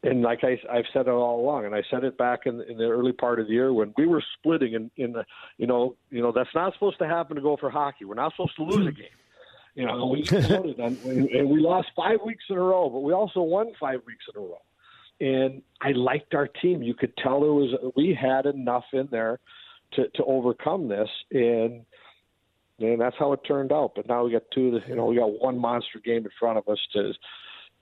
and 0.02 0.22
like 0.22 0.40
I, 0.42 0.58
I've 0.70 0.84
said 0.92 1.06
it 1.06 1.10
all 1.10 1.40
along, 1.40 1.64
and 1.64 1.74
I 1.74 1.82
said 1.90 2.04
it 2.04 2.18
back 2.18 2.40
in, 2.46 2.60
in 2.62 2.76
the 2.76 2.84
early 2.84 3.12
part 3.12 3.40
of 3.40 3.46
the 3.46 3.52
year 3.52 3.72
when 3.72 3.94
we 3.96 4.06
were 4.06 4.22
splitting 4.38 4.74
in, 4.74 4.90
in 4.96 5.12
the, 5.12 5.24
you 5.58 5.66
know, 5.66 5.96
you 6.10 6.20
know 6.20 6.32
that's 6.32 6.54
not 6.54 6.72
supposed 6.74 6.98
to 6.98 7.06
happen 7.06 7.36
to 7.36 7.42
Gopher 7.42 7.70
hockey. 7.70 8.04
We're 8.04 8.14
not 8.14 8.32
supposed 8.32 8.56
to 8.56 8.64
lose 8.64 8.86
a 8.86 8.92
game. 8.92 9.06
You 9.74 9.86
know, 9.86 10.06
we 10.06 10.24
started 10.24 10.80
on, 10.80 10.98
and 11.04 11.48
we 11.48 11.60
lost 11.60 11.88
five 11.94 12.18
weeks 12.24 12.44
in 12.48 12.56
a 12.56 12.60
row, 12.60 12.88
but 12.88 13.00
we 13.00 13.12
also 13.12 13.40
won 13.40 13.72
five 13.78 14.00
weeks 14.06 14.24
in 14.34 14.42
a 14.42 14.44
row. 14.44 14.62
And 15.20 15.62
I 15.80 15.92
liked 15.92 16.34
our 16.34 16.48
team. 16.48 16.82
You 16.82 16.94
could 16.94 17.16
tell 17.16 17.40
there 17.40 17.52
was 17.52 17.92
we 17.94 18.14
had 18.18 18.46
enough 18.46 18.84
in 18.92 19.08
there 19.10 19.38
to 19.92 20.08
to 20.08 20.24
overcome 20.24 20.88
this, 20.88 21.08
and 21.30 21.84
and 22.78 23.00
that's 23.00 23.16
how 23.18 23.32
it 23.32 23.40
turned 23.46 23.72
out. 23.72 23.92
But 23.96 24.08
now 24.08 24.24
we 24.24 24.32
got 24.32 24.42
two. 24.54 24.80
You 24.86 24.96
know, 24.96 25.06
we 25.06 25.16
got 25.16 25.40
one 25.40 25.58
monster 25.58 26.00
game 26.04 26.24
in 26.24 26.30
front 26.38 26.58
of 26.58 26.68
us 26.68 26.78
to 26.92 27.12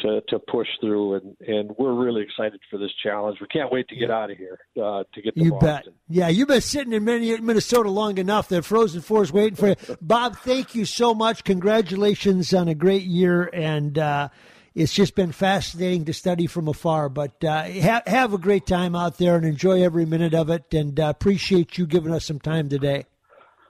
to 0.01 0.21
to 0.29 0.38
push 0.38 0.69
through, 0.81 1.14
and 1.14 1.37
and 1.47 1.71
we're 1.79 1.95
really 1.95 2.23
excited 2.23 2.61
for 2.71 2.79
this 2.79 2.90
challenge. 3.03 3.38
We 3.40 3.47
can't 3.47 3.73
wait 3.73 3.88
to 3.88 3.97
get 3.97 4.11
out 4.11 4.31
of 4.31 4.37
here 4.37 4.59
uh, 4.77 5.05
to 5.12 5.23
get 5.23 5.35
to 5.35 5.45
you 5.45 5.53
Boston. 5.53 5.93
bet. 5.93 5.95
Yeah, 6.09 6.29
you've 6.29 6.49
been 6.49 6.61
sitting 6.61 6.93
in 6.93 7.05
Minnesota 7.05 7.90
long 7.90 8.19
enough. 8.19 8.49
That 8.49 8.64
Frozen 8.64 9.03
Four 9.03 9.23
is 9.23 9.33
waiting 9.33 9.57
for 9.57 9.69
you. 9.69 9.77
Bob, 10.01 10.37
thank 10.38 10.75
you 10.75 10.85
so 10.85 11.14
much. 11.14 11.45
Congratulations 11.45 12.53
on 12.55 12.69
a 12.69 12.75
great 12.75 13.05
year, 13.05 13.49
and. 13.53 13.99
Uh, 13.99 14.29
it's 14.75 14.93
just 14.93 15.15
been 15.15 15.33
fascinating 15.33 16.05
to 16.07 16.13
study 16.13 16.47
from 16.47 16.69
afar. 16.69 17.09
But 17.09 17.43
uh, 17.45 17.65
ha- 17.65 18.03
have 18.07 18.35
a 18.35 18.39
great 18.39 18.67
time 18.67 18.97
out 18.97 19.19
there 19.19 19.37
and 19.37 19.45
enjoy 19.45 19.83
every 19.83 20.07
minute 20.07 20.35
of 20.35 20.51
it. 20.51 20.73
And 20.75 20.99
uh, 20.99 21.09
appreciate 21.09 21.79
you 21.79 21.87
giving 21.87 22.13
us 22.13 22.25
some 22.25 22.41
time 22.41 22.69
today. 22.69 23.07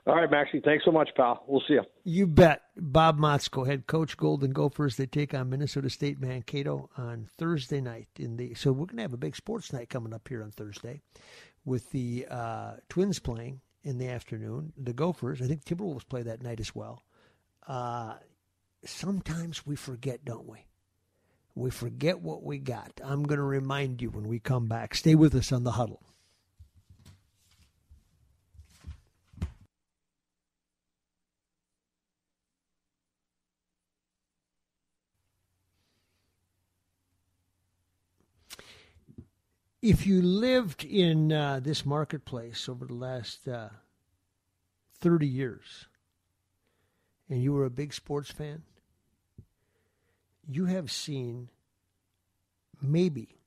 All 0.06 0.14
right, 0.16 0.30
Maxie. 0.30 0.60
Thanks 0.60 0.84
so 0.84 0.92
much, 0.92 1.08
pal. 1.16 1.42
We'll 1.46 1.62
see 1.66 1.74
you. 1.74 1.82
You 2.04 2.26
bet. 2.26 2.60
Bob 2.76 3.18
Motzko, 3.18 3.66
head 3.66 3.86
coach, 3.86 4.16
Golden 4.18 4.52
Gophers. 4.52 4.96
They 4.96 5.06
take 5.06 5.32
on 5.32 5.48
Minnesota 5.48 5.88
State 5.88 6.20
Mankato 6.20 6.90
on 6.98 7.28
Thursday 7.38 7.80
night. 7.80 8.08
In 8.18 8.36
the 8.36 8.52
so 8.54 8.70
we're 8.72 8.84
going 8.84 8.96
to 8.96 9.02
have 9.02 9.14
a 9.14 9.18
big 9.18 9.34
sports 9.34 9.72
night 9.72 9.88
coming 9.88 10.12
up 10.12 10.28
here 10.28 10.42
on 10.42 10.50
Thursday, 10.50 11.00
with 11.64 11.90
the 11.90 12.26
uh, 12.30 12.72
Twins 12.90 13.18
playing 13.18 13.60
in 13.82 13.96
the 13.96 14.08
afternoon. 14.08 14.74
The 14.76 14.92
Gophers. 14.92 15.40
I 15.40 15.46
think 15.46 15.64
Timberwolves 15.64 16.06
play 16.06 16.22
that 16.22 16.42
night 16.42 16.60
as 16.60 16.74
well. 16.74 17.02
Uh, 17.66 18.14
sometimes 18.84 19.64
we 19.64 19.74
forget, 19.74 20.22
don't 20.22 20.46
we? 20.46 20.66
We 21.54 21.70
forget 21.70 22.20
what 22.20 22.42
we 22.42 22.58
got. 22.58 23.00
I'm 23.02 23.22
going 23.22 23.38
to 23.38 23.44
remind 23.44 24.02
you 24.02 24.10
when 24.10 24.26
we 24.26 24.40
come 24.40 24.66
back. 24.66 24.94
Stay 24.94 25.14
with 25.14 25.34
us 25.34 25.52
on 25.52 25.62
the 25.62 25.72
huddle. 25.72 26.02
If 39.80 40.06
you 40.06 40.22
lived 40.22 40.82
in 40.82 41.30
uh, 41.30 41.60
this 41.62 41.84
marketplace 41.84 42.70
over 42.70 42.86
the 42.86 42.94
last 42.94 43.46
uh, 43.46 43.68
30 44.98 45.26
years 45.26 45.86
and 47.28 47.42
you 47.42 47.52
were 47.52 47.66
a 47.66 47.70
big 47.70 47.92
sports 47.92 48.30
fan, 48.30 48.62
you 50.48 50.66
have 50.66 50.90
seen 50.90 51.50
maybe 52.80 53.38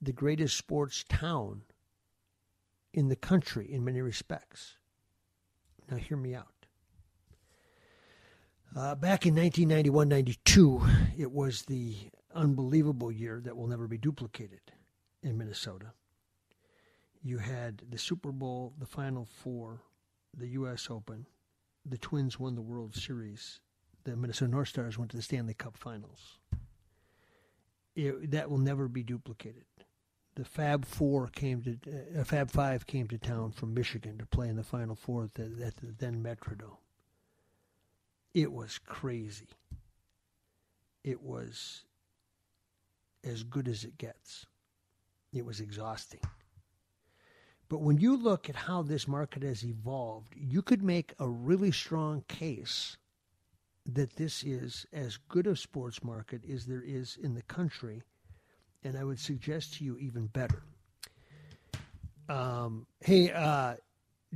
the 0.00 0.12
greatest 0.12 0.56
sports 0.56 1.04
town 1.08 1.62
in 2.92 3.08
the 3.08 3.16
country 3.16 3.70
in 3.70 3.84
many 3.84 4.00
respects. 4.00 4.76
Now, 5.90 5.96
hear 5.96 6.16
me 6.16 6.34
out. 6.34 6.66
Uh, 8.74 8.94
back 8.94 9.24
in 9.24 9.34
1991 9.34 10.08
92, 10.08 10.82
it 11.16 11.30
was 11.30 11.62
the 11.62 11.96
unbelievable 12.34 13.10
year 13.10 13.40
that 13.42 13.56
will 13.56 13.68
never 13.68 13.88
be 13.88 13.96
duplicated 13.96 14.60
in 15.22 15.38
Minnesota. 15.38 15.92
You 17.22 17.38
had 17.38 17.82
the 17.88 17.98
Super 17.98 18.32
Bowl, 18.32 18.74
the 18.78 18.86
Final 18.86 19.24
Four, 19.24 19.80
the 20.36 20.48
U.S. 20.48 20.88
Open. 20.90 21.26
The 21.84 21.98
Twins 21.98 22.38
won 22.38 22.54
the 22.54 22.62
World 22.62 22.94
Series 22.94 23.60
the 24.06 24.16
Minnesota 24.16 24.50
North 24.50 24.68
Stars 24.68 24.96
went 24.96 25.10
to 25.10 25.16
the 25.16 25.22
Stanley 25.22 25.54
Cup 25.54 25.76
Finals. 25.76 26.38
It, 27.96 28.30
that 28.30 28.48
will 28.50 28.58
never 28.58 28.88
be 28.88 29.02
duplicated. 29.02 29.64
The 30.36 30.44
Fab 30.44 30.84
Four 30.84 31.28
came 31.28 31.62
to 31.62 32.20
uh, 32.20 32.24
Fab 32.24 32.50
Five 32.50 32.86
came 32.86 33.08
to 33.08 33.18
town 33.18 33.52
from 33.52 33.74
Michigan 33.74 34.18
to 34.18 34.26
play 34.26 34.48
in 34.48 34.56
the 34.56 34.62
Final 34.62 34.94
Four 34.94 35.24
at 35.24 35.34
the, 35.34 35.64
at 35.64 35.76
the 35.76 35.94
then 35.98 36.22
Metrodome. 36.22 36.76
It 38.32 38.52
was 38.52 38.78
crazy. 38.78 39.48
It 41.02 41.22
was 41.22 41.84
as 43.24 43.42
good 43.42 43.66
as 43.66 43.82
it 43.82 43.98
gets. 43.98 44.46
It 45.32 45.44
was 45.44 45.60
exhausting. 45.60 46.20
But 47.68 47.80
when 47.80 47.98
you 47.98 48.16
look 48.16 48.48
at 48.48 48.56
how 48.56 48.82
this 48.82 49.08
market 49.08 49.42
has 49.42 49.64
evolved, 49.64 50.34
you 50.36 50.62
could 50.62 50.82
make 50.82 51.14
a 51.18 51.28
really 51.28 51.72
strong 51.72 52.22
case 52.28 52.96
that 53.92 54.16
this 54.16 54.42
is 54.42 54.86
as 54.92 55.18
good 55.28 55.46
a 55.46 55.56
sports 55.56 56.02
market 56.02 56.42
as 56.50 56.66
there 56.66 56.82
is 56.82 57.16
in 57.22 57.34
the 57.34 57.42
country, 57.42 58.02
and 58.82 58.96
I 58.96 59.04
would 59.04 59.20
suggest 59.20 59.74
to 59.74 59.84
you 59.84 59.96
even 59.98 60.26
better. 60.26 60.62
Um, 62.28 62.86
hey, 63.00 63.30
uh, 63.30 63.76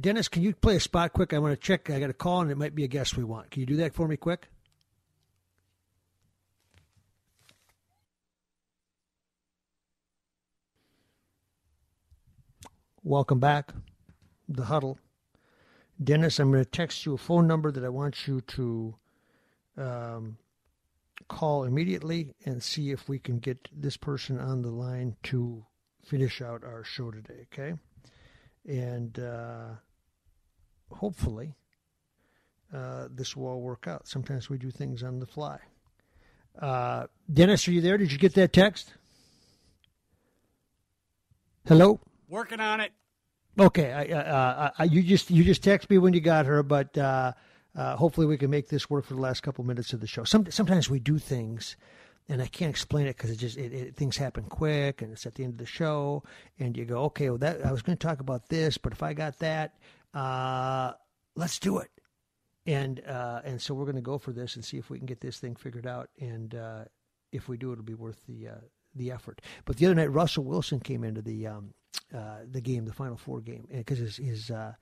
Dennis, 0.01 0.29
can 0.29 0.43
you 0.43 0.55
play 0.55 0.77
a 0.77 0.81
spot 0.81 1.13
quick? 1.13 1.33
I 1.33 1.39
want 1.39 1.53
to 1.53 1.61
check. 1.61 1.91
I 1.91 1.99
got 1.99 2.11
a 2.11 2.15
call, 2.15 2.43
and 2.43 2.51
it 2.51 2.57
might 2.57 2.75
be 2.75 2.85
a 2.85 2.89
guest 2.89 3.17
we 3.17 3.25
want. 3.25 3.51
Can 3.51 3.61
you 3.61 3.67
do 3.67 3.77
that 3.77 3.95
for 3.95 4.07
me 4.07 4.17
quick? 4.17 4.49
Welcome 13.03 13.41
back. 13.41 13.73
The 14.49 14.65
huddle. 14.65 14.99
Dennis, 16.03 16.39
I'm 16.39 16.53
going 16.53 16.65
to 16.65 16.71
text 16.71 17.05
you 17.05 17.15
a 17.15 17.19
phone 17.19 17.47
number 17.47 17.73
that 17.73 17.85
I 17.85 17.89
want 17.89 18.27
you 18.29 18.41
to 18.43 18.95
um, 19.81 20.37
call 21.29 21.65
immediately 21.65 22.35
and 22.45 22.63
see 22.63 22.91
if 22.91 23.09
we 23.09 23.19
can 23.19 23.39
get 23.39 23.69
this 23.73 23.97
person 23.97 24.39
on 24.39 24.63
the 24.63 24.71
line 24.71 25.17
to 25.25 25.65
finish 26.05 26.41
out 26.41 26.65
our 26.65 26.85
show 26.85 27.11
today, 27.11 27.47
okay? 27.53 27.75
And 28.67 29.19
uh, 29.19 29.69
hopefully 30.91 31.55
uh, 32.75 33.09
this 33.11 33.37
will 33.37 33.49
all 33.49 33.61
work 33.61 33.87
out. 33.87 34.07
Sometimes 34.07 34.49
we 34.49 34.59
do 34.59 34.71
things 34.71 35.03
on 35.03 35.19
the 35.19 35.27
fly. 35.27 35.59
Uh, 36.61 37.07
Dennis, 37.33 37.67
are 37.69 37.73
you 37.73 37.81
there? 37.81 37.97
Did 37.97 38.13
you 38.13 38.19
get 38.19 38.35
that 38.35 38.53
text? 38.53 38.93
Hello? 41.67 42.01
Working 42.29 42.61
on 42.61 42.81
it. 42.81 42.93
Okay, 43.59 43.93
I, 43.93 44.05
uh, 44.05 44.71
I, 44.79 44.85
you 44.85 45.03
just 45.03 45.31
you 45.31 45.45
just 45.45 45.63
text 45.63 45.91
me 45.91 45.99
when 45.99 46.13
you 46.13 46.21
got 46.21 46.47
her, 46.47 46.63
but 46.63 46.97
uh, 46.97 47.33
uh, 47.77 47.97
hopefully 47.97 48.27
we 48.27 48.37
can 48.37 48.51
make 48.51 48.69
this 48.69 48.91
work 48.91 49.05
for 49.05 49.15
the 49.15 49.21
last 49.21 49.43
couple 49.43 49.65
minutes 49.65 49.93
of 49.93 50.01
the 50.01 50.07
show. 50.07 50.25
Some, 50.25 50.51
sometimes 50.51 50.91
we 50.91 50.99
do 50.99 51.19
things, 51.19 51.77
and 52.29 52.43
I 52.43 52.47
can't 52.47 52.71
explain 52.71 53.07
it 53.07 53.17
because 53.17 53.31
it 53.31 53.37
just 53.37 53.57
it, 53.57 53.73
it, 53.73 53.97
things 53.97 54.17
happen 54.17 54.45
quick, 54.45 55.03
and 55.03 55.13
it's 55.13 55.27
at 55.27 55.35
the 55.35 55.45
end 55.45 55.55
of 55.55 55.59
the 55.59 55.67
show, 55.67 56.23
and 56.59 56.77
you 56.77 56.85
go, 56.85 57.05
okay, 57.05 57.31
well 57.31 57.39
that 57.39 57.65
I 57.65 57.73
was 57.73 57.83
going 57.83 57.97
to 57.97 58.07
talk 58.07 58.21
about 58.21 58.49
this, 58.49 58.79
but 58.79 58.93
if 58.93 59.03
I 59.03 59.13
got 59.13 59.39
that, 59.39 59.77
uh, 60.15 60.93
let's 61.37 61.59
do 61.59 61.79
it, 61.79 61.91
and 62.67 63.01
uh, 63.07 63.41
and 63.45 63.61
so 63.61 63.75
we're 63.75 63.85
going 63.85 63.97
to 63.97 64.03
go 64.03 64.19
for 64.19 64.33
this 64.33 64.57
and 64.57 64.65
see 64.65 64.79
if 64.79 64.91
we 64.91 64.99
can 64.99 65.07
get 65.07 65.21
this 65.21 65.39
thing 65.39 65.55
figured 65.55 65.87
out, 65.87 66.11
and 66.19 66.55
uh, 66.55 66.85
if 67.33 67.49
we 67.49 67.57
do, 67.57 67.73
it'll 67.73 67.85
be 67.85 67.95
worth 67.95 68.21
the 68.27 68.49
the 68.95 69.11
effort. 69.11 69.41
But 69.65 69.77
the 69.77 69.87
other 69.87 69.95
night, 69.95 70.13
Russell 70.13 70.45
Wilson 70.45 70.81
came 70.81 71.05
into 71.05 71.23
the 71.23 71.47
um, 71.47 71.75
uh, 72.15 72.39
the 72.51 72.61
game, 72.61 72.85
the 72.85 72.93
Final 72.93 73.17
Four 73.17 73.41
game, 73.41 73.67
because 73.71 73.99
his, 73.99 74.17
his 74.17 74.51
uh, 74.51 74.73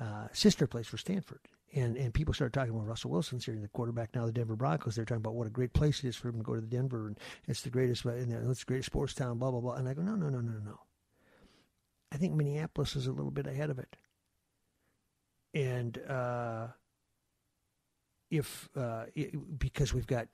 uh, 0.00 0.28
sister 0.32 0.66
plays 0.66 0.86
for 0.86 0.96
Stanford. 0.96 1.40
And 1.72 1.96
and 1.96 2.12
people 2.12 2.34
started 2.34 2.52
talking 2.52 2.74
about 2.74 2.86
Russell 2.86 3.10
Wilson's 3.10 3.44
here, 3.44 3.54
in 3.54 3.62
the 3.62 3.68
quarterback 3.68 4.14
now 4.14 4.26
the 4.26 4.32
Denver 4.32 4.56
Broncos. 4.56 4.96
They're 4.96 5.04
talking 5.04 5.20
about 5.20 5.34
what 5.34 5.46
a 5.46 5.50
great 5.50 5.72
place 5.72 6.02
it 6.02 6.08
is 6.08 6.16
for 6.16 6.28
him 6.28 6.38
to 6.38 6.42
go 6.42 6.54
to 6.54 6.60
the 6.60 6.66
Denver, 6.66 7.06
and 7.06 7.18
it's 7.46 7.62
the 7.62 7.70
greatest, 7.70 8.04
and 8.04 8.32
it's 8.50 8.60
the 8.60 8.66
greatest 8.66 8.86
sports 8.86 9.14
town, 9.14 9.38
blah 9.38 9.50
blah 9.50 9.60
blah. 9.60 9.74
And 9.74 9.88
I 9.88 9.94
go, 9.94 10.02
no, 10.02 10.16
no, 10.16 10.28
no, 10.28 10.40
no, 10.40 10.58
no. 10.64 10.80
I 12.12 12.16
think 12.16 12.34
Minneapolis 12.34 12.96
is 12.96 13.06
a 13.06 13.12
little 13.12 13.30
bit 13.30 13.46
ahead 13.46 13.70
of 13.70 13.78
it. 13.78 13.96
And 15.54 15.98
uh, 16.08 16.68
if 18.30 18.68
uh, 18.76 19.04
it, 19.14 19.58
because 19.58 19.94
we've 19.94 20.08
got 20.08 20.26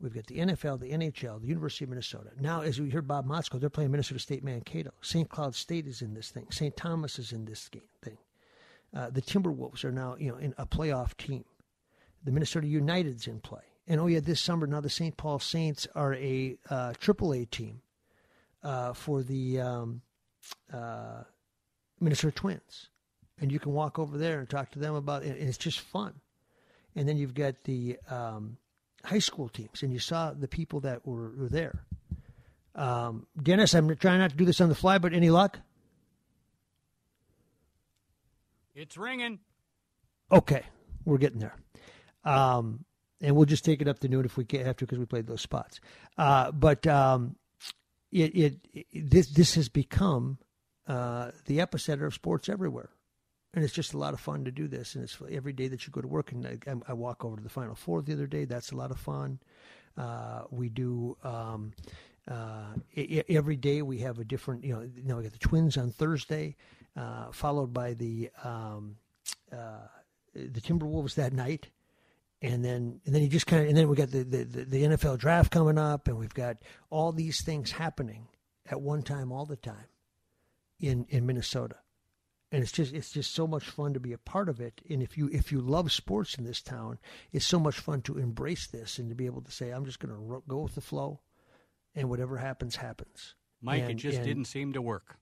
We've 0.00 0.14
got 0.14 0.26
the 0.26 0.38
NFL, 0.38 0.80
the 0.80 0.90
NHL, 0.90 1.40
the 1.40 1.46
University 1.46 1.84
of 1.84 1.90
Minnesota. 1.90 2.30
Now, 2.38 2.60
as 2.60 2.78
we 2.80 2.90
heard 2.90 3.08
Bob 3.08 3.26
Motzko, 3.26 3.58
they're 3.58 3.70
playing 3.70 3.90
Minnesota 3.90 4.20
State 4.20 4.44
Mankato. 4.44 4.90
St. 5.00 5.28
Cloud 5.28 5.54
State 5.54 5.86
is 5.86 6.02
in 6.02 6.12
this 6.12 6.28
thing. 6.28 6.46
St. 6.50 6.76
Thomas 6.76 7.18
is 7.18 7.32
in 7.32 7.46
this 7.46 7.68
game 7.70 7.88
thing. 8.02 8.18
Uh, 8.96 9.10
the 9.10 9.20
Timberwolves 9.20 9.84
are 9.84 9.92
now, 9.92 10.16
you 10.18 10.30
know, 10.30 10.38
in 10.38 10.54
a 10.56 10.64
playoff 10.64 11.16
team. 11.18 11.44
The 12.24 12.32
Minnesota 12.32 12.66
United's 12.66 13.26
in 13.26 13.40
play. 13.40 13.60
And 13.86 14.00
oh 14.00 14.06
yeah, 14.06 14.20
this 14.20 14.40
summer 14.40 14.66
now 14.66 14.80
the 14.80 14.88
St. 14.88 15.16
Paul 15.16 15.38
Saints 15.38 15.86
are 15.94 16.14
a 16.14 16.56
uh, 16.70 16.94
AAA 16.98 17.50
team 17.50 17.82
uh, 18.62 18.94
for 18.94 19.22
the 19.22 19.60
um, 19.60 20.00
uh, 20.72 21.24
Minnesota 22.00 22.34
Twins, 22.34 22.88
and 23.38 23.52
you 23.52 23.58
can 23.58 23.72
walk 23.72 23.98
over 23.98 24.16
there 24.16 24.38
and 24.40 24.48
talk 24.48 24.70
to 24.72 24.78
them 24.78 24.94
about 24.94 25.24
it. 25.24 25.38
And 25.38 25.48
it's 25.48 25.58
just 25.58 25.80
fun. 25.80 26.14
And 26.96 27.06
then 27.06 27.18
you've 27.18 27.34
got 27.34 27.64
the 27.64 27.98
um, 28.10 28.56
high 29.04 29.18
school 29.18 29.50
teams, 29.50 29.82
and 29.82 29.92
you 29.92 29.98
saw 29.98 30.32
the 30.32 30.48
people 30.48 30.80
that 30.80 31.06
were, 31.06 31.32
were 31.36 31.48
there. 31.48 31.84
Um, 32.74 33.26
Dennis, 33.40 33.74
I'm 33.74 33.94
trying 33.96 34.20
not 34.20 34.30
to 34.30 34.36
do 34.36 34.46
this 34.46 34.60
on 34.60 34.70
the 34.70 34.74
fly, 34.74 34.96
but 34.98 35.12
any 35.12 35.28
luck? 35.28 35.60
It's 38.76 38.96
ringing. 38.96 39.40
Okay, 40.30 40.62
we're 41.04 41.18
getting 41.18 41.40
there. 41.40 41.56
Um, 42.24 42.84
and 43.20 43.34
we'll 43.34 43.46
just 43.46 43.64
take 43.64 43.80
it 43.80 43.88
up 43.88 43.98
to 44.00 44.08
noon 44.08 44.24
if 44.24 44.36
we 44.36 44.46
have 44.52 44.76
to 44.76 44.84
because 44.84 44.98
we 44.98 45.06
played 45.06 45.26
those 45.26 45.40
spots. 45.40 45.80
Uh, 46.18 46.52
but 46.52 46.86
um, 46.86 47.36
it, 48.12 48.36
it, 48.36 48.68
it, 48.72 49.10
this 49.10 49.28
this 49.28 49.54
has 49.54 49.68
become 49.68 50.38
uh, 50.86 51.30
the 51.46 51.58
epicenter 51.58 52.06
of 52.06 52.14
sports 52.14 52.48
everywhere 52.48 52.90
and 53.56 53.64
it's 53.64 53.72
just 53.72 53.94
a 53.94 53.98
lot 53.98 54.12
of 54.12 54.20
fun 54.20 54.44
to 54.44 54.52
do 54.52 54.68
this. 54.68 54.94
And 54.94 55.02
it's 55.02 55.16
every 55.30 55.54
day 55.54 55.66
that 55.68 55.86
you 55.86 55.90
go 55.90 56.02
to 56.02 56.06
work, 56.06 56.30
and 56.30 56.46
I, 56.46 56.74
I 56.86 56.92
walk 56.92 57.24
over 57.24 57.36
to 57.36 57.42
the 57.42 57.48
Final 57.48 57.74
Four 57.74 58.02
the 58.02 58.12
other 58.12 58.26
day. 58.26 58.44
That's 58.44 58.70
a 58.70 58.76
lot 58.76 58.90
of 58.90 58.98
fun. 59.00 59.40
Uh, 59.96 60.42
we 60.50 60.68
do 60.68 61.16
um, 61.24 61.72
uh, 62.30 62.74
every 63.30 63.56
day. 63.56 63.80
We 63.80 63.98
have 64.00 64.18
a 64.18 64.24
different. 64.24 64.62
You 64.62 64.74
know, 64.74 64.90
know, 65.02 65.16
we 65.16 65.22
got 65.22 65.32
the 65.32 65.38
Twins 65.38 65.78
on 65.78 65.90
Thursday, 65.90 66.54
uh, 66.96 67.30
followed 67.32 67.72
by 67.72 67.94
the 67.94 68.30
um, 68.42 68.96
uh, 69.52 69.88
the 70.34 70.60
Timberwolves 70.60 71.14
that 71.14 71.32
night. 71.32 71.68
And 72.42 72.62
then, 72.62 73.00
and 73.06 73.14
then 73.14 73.22
you 73.22 73.28
just 73.28 73.46
kind 73.46 73.62
of, 73.62 73.68
and 73.68 73.76
then 73.78 73.88
we 73.88 73.96
got 73.96 74.10
the, 74.10 74.22
the, 74.22 74.44
the 74.44 74.82
NFL 74.82 75.18
draft 75.18 75.50
coming 75.50 75.78
up, 75.78 76.06
and 76.06 76.18
we've 76.18 76.34
got 76.34 76.58
all 76.90 77.10
these 77.10 77.42
things 77.42 77.72
happening 77.72 78.28
at 78.70 78.80
one 78.80 79.02
time, 79.02 79.32
all 79.32 79.46
the 79.46 79.56
time, 79.56 79.86
in 80.78 81.06
in 81.08 81.24
Minnesota. 81.24 81.76
And 82.52 82.62
it's 82.62 82.72
just 82.72 82.94
it's 82.94 83.10
just 83.10 83.34
so 83.34 83.46
much 83.46 83.64
fun 83.64 83.94
to 83.94 84.00
be 84.00 84.12
a 84.12 84.18
part 84.18 84.48
of 84.48 84.60
it. 84.60 84.82
And 84.88 85.02
if 85.02 85.16
you 85.16 85.30
if 85.32 85.50
you 85.50 85.60
love 85.60 85.90
sports 85.90 86.34
in 86.36 86.44
this 86.44 86.60
town 86.60 86.98
it's 87.32 87.46
so 87.46 87.58
much 87.58 87.78
fun 87.78 88.02
to 88.02 88.18
embrace 88.18 88.66
this 88.66 88.98
and 88.98 89.08
to 89.08 89.14
be 89.14 89.26
able 89.26 89.42
to 89.42 89.50
say 89.50 89.70
i'm 89.70 89.84
just 89.84 89.98
going 89.98 90.14
to 90.14 90.42
go 90.46 90.60
with 90.60 90.74
the 90.74 90.80
flow 90.80 91.20
and 91.96 92.10
whatever 92.10 92.36
happens 92.36 92.76
happens. 92.76 93.34
Mike 93.62 93.82
and, 93.82 93.92
it 93.92 93.94
just 93.94 94.18
and, 94.18 94.26
didn't 94.26 94.44
seem 94.44 94.74
to 94.74 94.82
work 94.82 95.16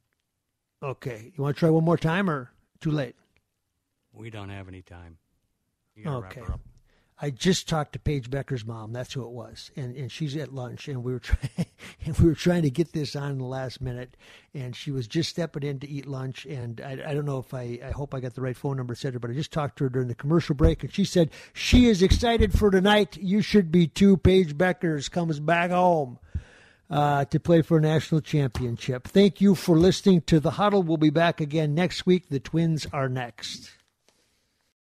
okay 0.85 1.33
you 1.37 1.43
want 1.43 1.57
to 1.57 1.59
try 1.59 1.71
one 1.71 1.85
more 1.85 1.97
time 1.97 2.29
or 2.29 2.51
too 2.81 2.91
late 2.91 3.17
we 4.13 4.31
don't 4.31 4.51
have 4.51 4.69
any 4.69 4.83
time 4.83 5.17
okay 6.07 6.43
I 7.21 7.31
just 7.31 7.69
talked 7.69 7.93
to 7.93 8.01
Paige 8.01 8.29
Bueckers' 8.29 8.67
mom. 8.67 8.93
That's 8.93 9.13
who 9.13 9.23
it 9.23 9.31
was, 9.31 9.71
and 9.77 9.95
and 9.97 10.11
she's 10.11 10.37
at 10.37 10.53
lunch, 10.53 10.89
and 10.89 11.05
we 11.05 11.13
were 11.13 11.19
trying 11.21 11.67
and 12.05 12.19
we 12.19 12.27
were 12.27 12.35
trying 12.35 12.63
to 12.63 12.71
get 12.71 12.93
this 12.93 13.15
on 13.15 13.33
in 13.33 13.39
the 13.39 13.45
last 13.45 13.81
minute, 13.81 14.17
and 14.53 14.75
she 14.75 14.91
was 14.91 15.07
just 15.07 15.31
stepping 15.31 15.63
in 15.63 15.79
to 15.81 15.89
eat 15.89 16.07
lunch, 16.07 16.45
and 16.45 16.81
I, 16.81 16.93
I 17.07 17.15
don't 17.15 17.25
know 17.25 17.39
if 17.39 17.55
I 17.55 17.79
I 17.85 17.93
hope 17.93 18.15
I 18.15 18.21
got 18.21 18.35
the 18.35 18.41
right 18.41 18.57
phone 18.57 18.77
number, 18.77 18.93
etc. 18.93 19.21
But 19.21 19.31
I 19.31 19.35
just 19.35 19.53
talked 19.53 19.79
to 19.79 19.85
her 19.85 19.91
during 19.91 20.09
the 20.09 20.15
commercial 20.15 20.57
break, 20.57 20.83
and 20.83 20.93
she 20.93 21.05
said 21.05 21.31
she 21.53 21.87
is 21.87 22.03
excited 22.03 22.53
for 22.53 22.71
tonight. 22.71 23.17
You 23.17 23.43
should 23.43 23.71
be 23.71 23.87
too. 23.87 24.17
Paige 24.17 24.59
Bueckers 24.59 25.11
comes 25.11 25.39
back 25.39 25.71
home. 25.71 26.19
Uh, 26.95 27.25
to 27.25 27.41
play 27.41 27.61
for 27.61 27.79
a 27.79 27.81
national 27.81 28.21
championship. 28.21 29.09
Thank 29.09 29.41
you 29.41 29.57
for 29.57 29.77
listening 29.77 30.21
to 30.23 30.39
The 30.39 30.53
Huddle. 30.53 30.85
We'll 30.85 30.97
be 30.97 31.11
back 31.11 31.41
again 31.41 31.75
next 31.75 32.07
week. 32.07 32.29
The 32.29 32.39
Twins 32.39 32.87
are 32.93 33.09
next. 33.09 33.73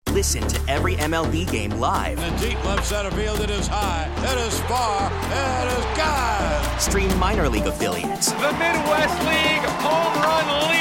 Listen 0.09 0.45
to 0.45 0.59
every 0.69 0.95
MLB 0.95 1.49
game 1.49 1.71
live. 1.79 2.19
In 2.19 2.35
the 2.35 2.49
deep 2.49 2.65
left 2.65 2.85
center 2.85 3.11
field, 3.11 3.39
it 3.39 3.49
is 3.49 3.65
high, 3.65 4.11
it 4.17 4.37
is 4.45 4.59
far, 4.61 5.07
it 5.07 5.71
is 5.71 5.97
God. 5.97 6.81
Stream 6.81 7.17
minor 7.17 7.47
league 7.47 7.65
affiliates. 7.65 8.33
The 8.33 8.51
Midwest 8.59 9.19
League 9.23 9.63
home 9.79 10.21
run 10.21 10.69
leader. 10.69 10.80